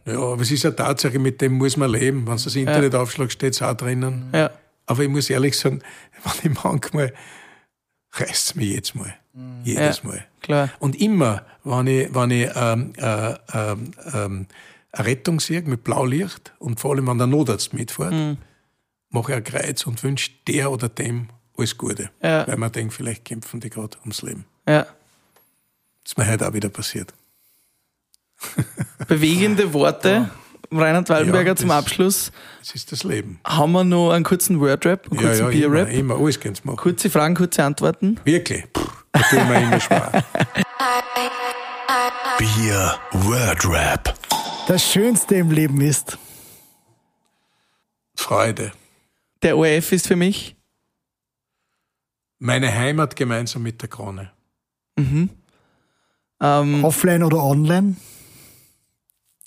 [0.07, 2.27] Ja, aber es ist eine Tatsache, mit dem muss man leben.
[2.27, 4.29] Wenn du das Internet aufschlagst, steht es auch drinnen.
[4.35, 4.51] Ja.
[4.87, 5.81] Aber ich muss ehrlich sagen,
[6.43, 7.12] wenn ich manchmal
[8.14, 9.14] reißt es mich jetzt mal.
[9.64, 10.08] Jedes Ja.
[10.08, 10.24] Mal.
[10.42, 10.70] Klar.
[10.78, 14.46] Und immer, wenn ich, wenn ich ähm, äh, ähm, ähm,
[14.92, 18.36] eine Rettung sehe mit Blaulicht und vor allem, wenn der Notarzt mitfährt, Mhm.
[19.10, 22.10] mache ich ein Kreuz und wünsche der oder dem alles Gute.
[22.22, 22.46] Ja.
[22.46, 24.44] Weil man denkt, vielleicht kämpfen die gerade ums Leben.
[24.68, 24.82] Ja.
[24.82, 27.12] Das ist mir heute auch wieder passiert.
[29.08, 30.30] Bewegende Worte.
[30.79, 32.33] Reinhard Wallenberger Ja, zum Abschluss.
[32.61, 33.41] Das ist das Leben.
[33.45, 35.91] Haben wir noch einen kurzen Wordrap, einen kurzen immer, Bierrap?
[35.93, 36.77] immer, alles kannst machen.
[36.77, 38.18] Kurze Fragen, kurze Antworten.
[38.25, 38.64] Wirklich.
[38.72, 40.25] Puh, da ich mir immer schwer.
[42.39, 44.14] Bier Word Rap.
[44.66, 46.18] Das Schönste im Leben ist,
[48.16, 48.72] Freude.
[49.43, 50.57] Der ORF ist für mich
[52.39, 54.31] Meine Heimat gemeinsam mit der Krone.
[54.99, 57.97] ähm, offline oder online?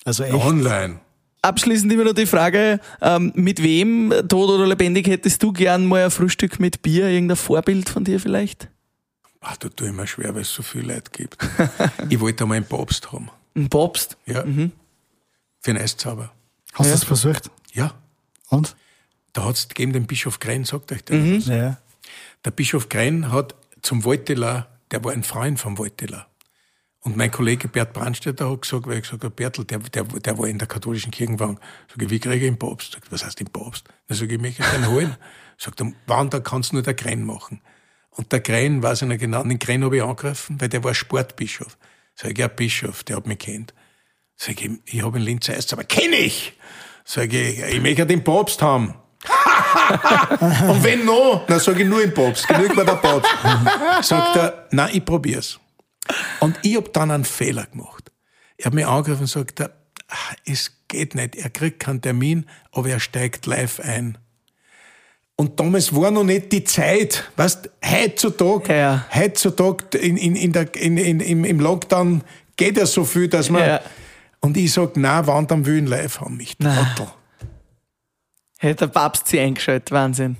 [0.04, 0.34] Also echt.
[0.34, 1.00] Online.
[1.42, 6.04] Abschließend immer noch die Frage, ähm, mit wem, tot oder lebendig, hättest du gern mal
[6.04, 7.08] ein Frühstück mit Bier?
[7.08, 8.68] Irgendein Vorbild von dir vielleicht?
[9.40, 11.36] Ach, da tue ich mir schwer, weil es so viel Leute gibt.
[12.08, 13.30] ich wollte einmal einen Papst haben.
[13.56, 14.16] Ein Popst?
[14.26, 14.42] Ja.
[14.42, 16.32] Für einen Eiszauber.
[16.74, 16.90] Hast du Ja.
[16.94, 17.50] das versucht?
[17.72, 17.94] Ja.
[18.48, 18.76] Und?
[19.32, 21.16] Da hat es gegeben den Bischof Grenn, sagt euch der.
[21.16, 21.36] Mhm.
[21.38, 21.46] was?
[21.46, 21.76] Ja.
[22.44, 26.26] Der Bischof Grenn hat zum Waldteler, der war ein Freund vom Waldteler.
[27.00, 30.38] Und mein Kollege Bert Brandstätter hat gesagt, weil ich gesagt habe, Bertel, der, der, der
[30.38, 31.58] war in der katholischen Kirchenwagen.
[31.88, 32.92] Sag ich, wie kriege ich einen Papst?
[32.92, 33.84] Sagt, was heißt den Papst?
[34.08, 35.16] Dann sage ich, ich möchte den holen.
[35.58, 37.60] Sagt er, wann, da kannst du nur der Grenn machen.
[38.10, 40.94] Und der Grenn, weiß ich nicht genau, den Grenn habe ich angegriffen, weil der war
[40.94, 41.78] Sportbischof.
[42.14, 43.74] Sag ich, ja, Bischof, der hat mich kennt.
[44.34, 46.58] Sag ich, ich habe in Linz Eis, aber kenn ich!
[47.04, 48.94] Sag ich, ich möchte den Papst haben.
[50.68, 53.30] Und wenn noch, dann sage ich nur im Papst, genügt mir der Papst.
[54.02, 55.58] Sagt er, nein, ich probier's.
[56.40, 58.10] Und ich hab dann einen Fehler gemacht.
[58.56, 59.70] Er hat mich angegriffen und sagt, er,
[60.08, 64.18] ah, es geht nicht, er kriegt keinen Termin, aber er steigt live ein.
[65.36, 69.06] Und damals war noch nicht die Zeit, weißt, heutzutage, Ja.
[69.14, 72.22] heutzutage in, in, in der, in, in, im, Lockdown
[72.56, 73.80] geht ja so viel, dass man, Ja.
[74.40, 77.06] und ich sag, na, wann dann will ich ihn live haben, mich Trottel.
[78.58, 79.92] Hätte der Papst sie eingeschaltet.
[79.92, 80.36] Wahnsinn.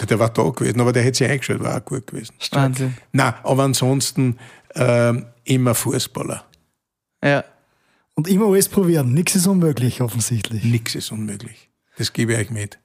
[0.00, 2.34] Der war da gewesen, aber der hätte sich eingestellt, war auch gut gewesen.
[2.50, 2.96] Wahnsinn.
[3.12, 4.38] Na, aber ansonsten
[4.76, 6.44] ähm, immer Fußballer.
[7.22, 7.44] Ja.
[8.14, 9.12] Und immer alles probieren.
[9.12, 10.64] Nichts ist unmöglich, offensichtlich.
[10.64, 11.70] Nix ist unmöglich.
[11.98, 12.78] Das gebe ich euch mit.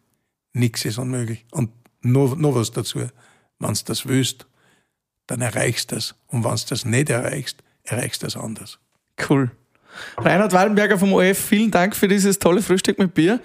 [0.54, 1.46] Nix ist unmöglich.
[1.52, 1.72] Und
[2.02, 3.00] nur, nur was dazu.
[3.60, 4.48] Wenn du das willst,
[5.28, 6.16] dann erreichst du das.
[6.28, 8.80] Und wenn du das nicht erreichst, erreichst du das anders.
[9.30, 9.52] Cool.
[10.18, 13.40] Reinhard Wallenberger vom OF, vielen Dank für dieses tolle Frühstück mit Bier.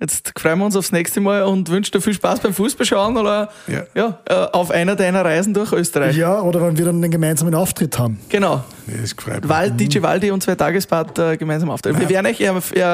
[0.00, 3.50] Jetzt freuen wir uns aufs nächste Mal und wünschen dir viel Spaß beim Fußballschauen oder
[3.66, 3.82] Ja.
[3.96, 6.16] ja, äh, auf einer deiner Reisen durch Österreich.
[6.16, 8.20] Ja, oder wenn wir dann einen gemeinsamen Auftritt haben.
[8.28, 8.62] Genau.
[8.86, 9.48] Ja, Das gefreut mich.
[9.48, 11.98] Wald, DJ Waldi und zwei Tagesbad äh, gemeinsam auftreten.
[11.98, 12.46] Wir werden euch, äh,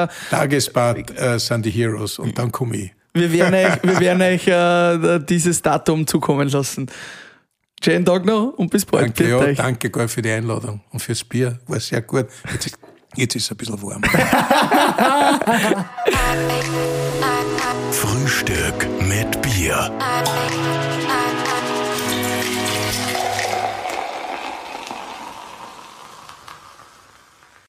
[0.03, 2.91] äh, Tagesbad äh, sind die Heroes und dann komme ich.
[3.13, 6.87] wir werden euch, wir werden euch äh, dieses Datum zukommen lassen.
[7.83, 9.19] Schönen Tag noch und bis bald.
[9.19, 11.59] Danke, ja, danke Gott für die Einladung und fürs Bier.
[11.67, 12.25] War sehr gut.
[12.51, 12.77] Jetzt ist,
[13.15, 14.01] jetzt ist es ein bisschen warm.
[17.91, 19.91] Frühstück mit Bier.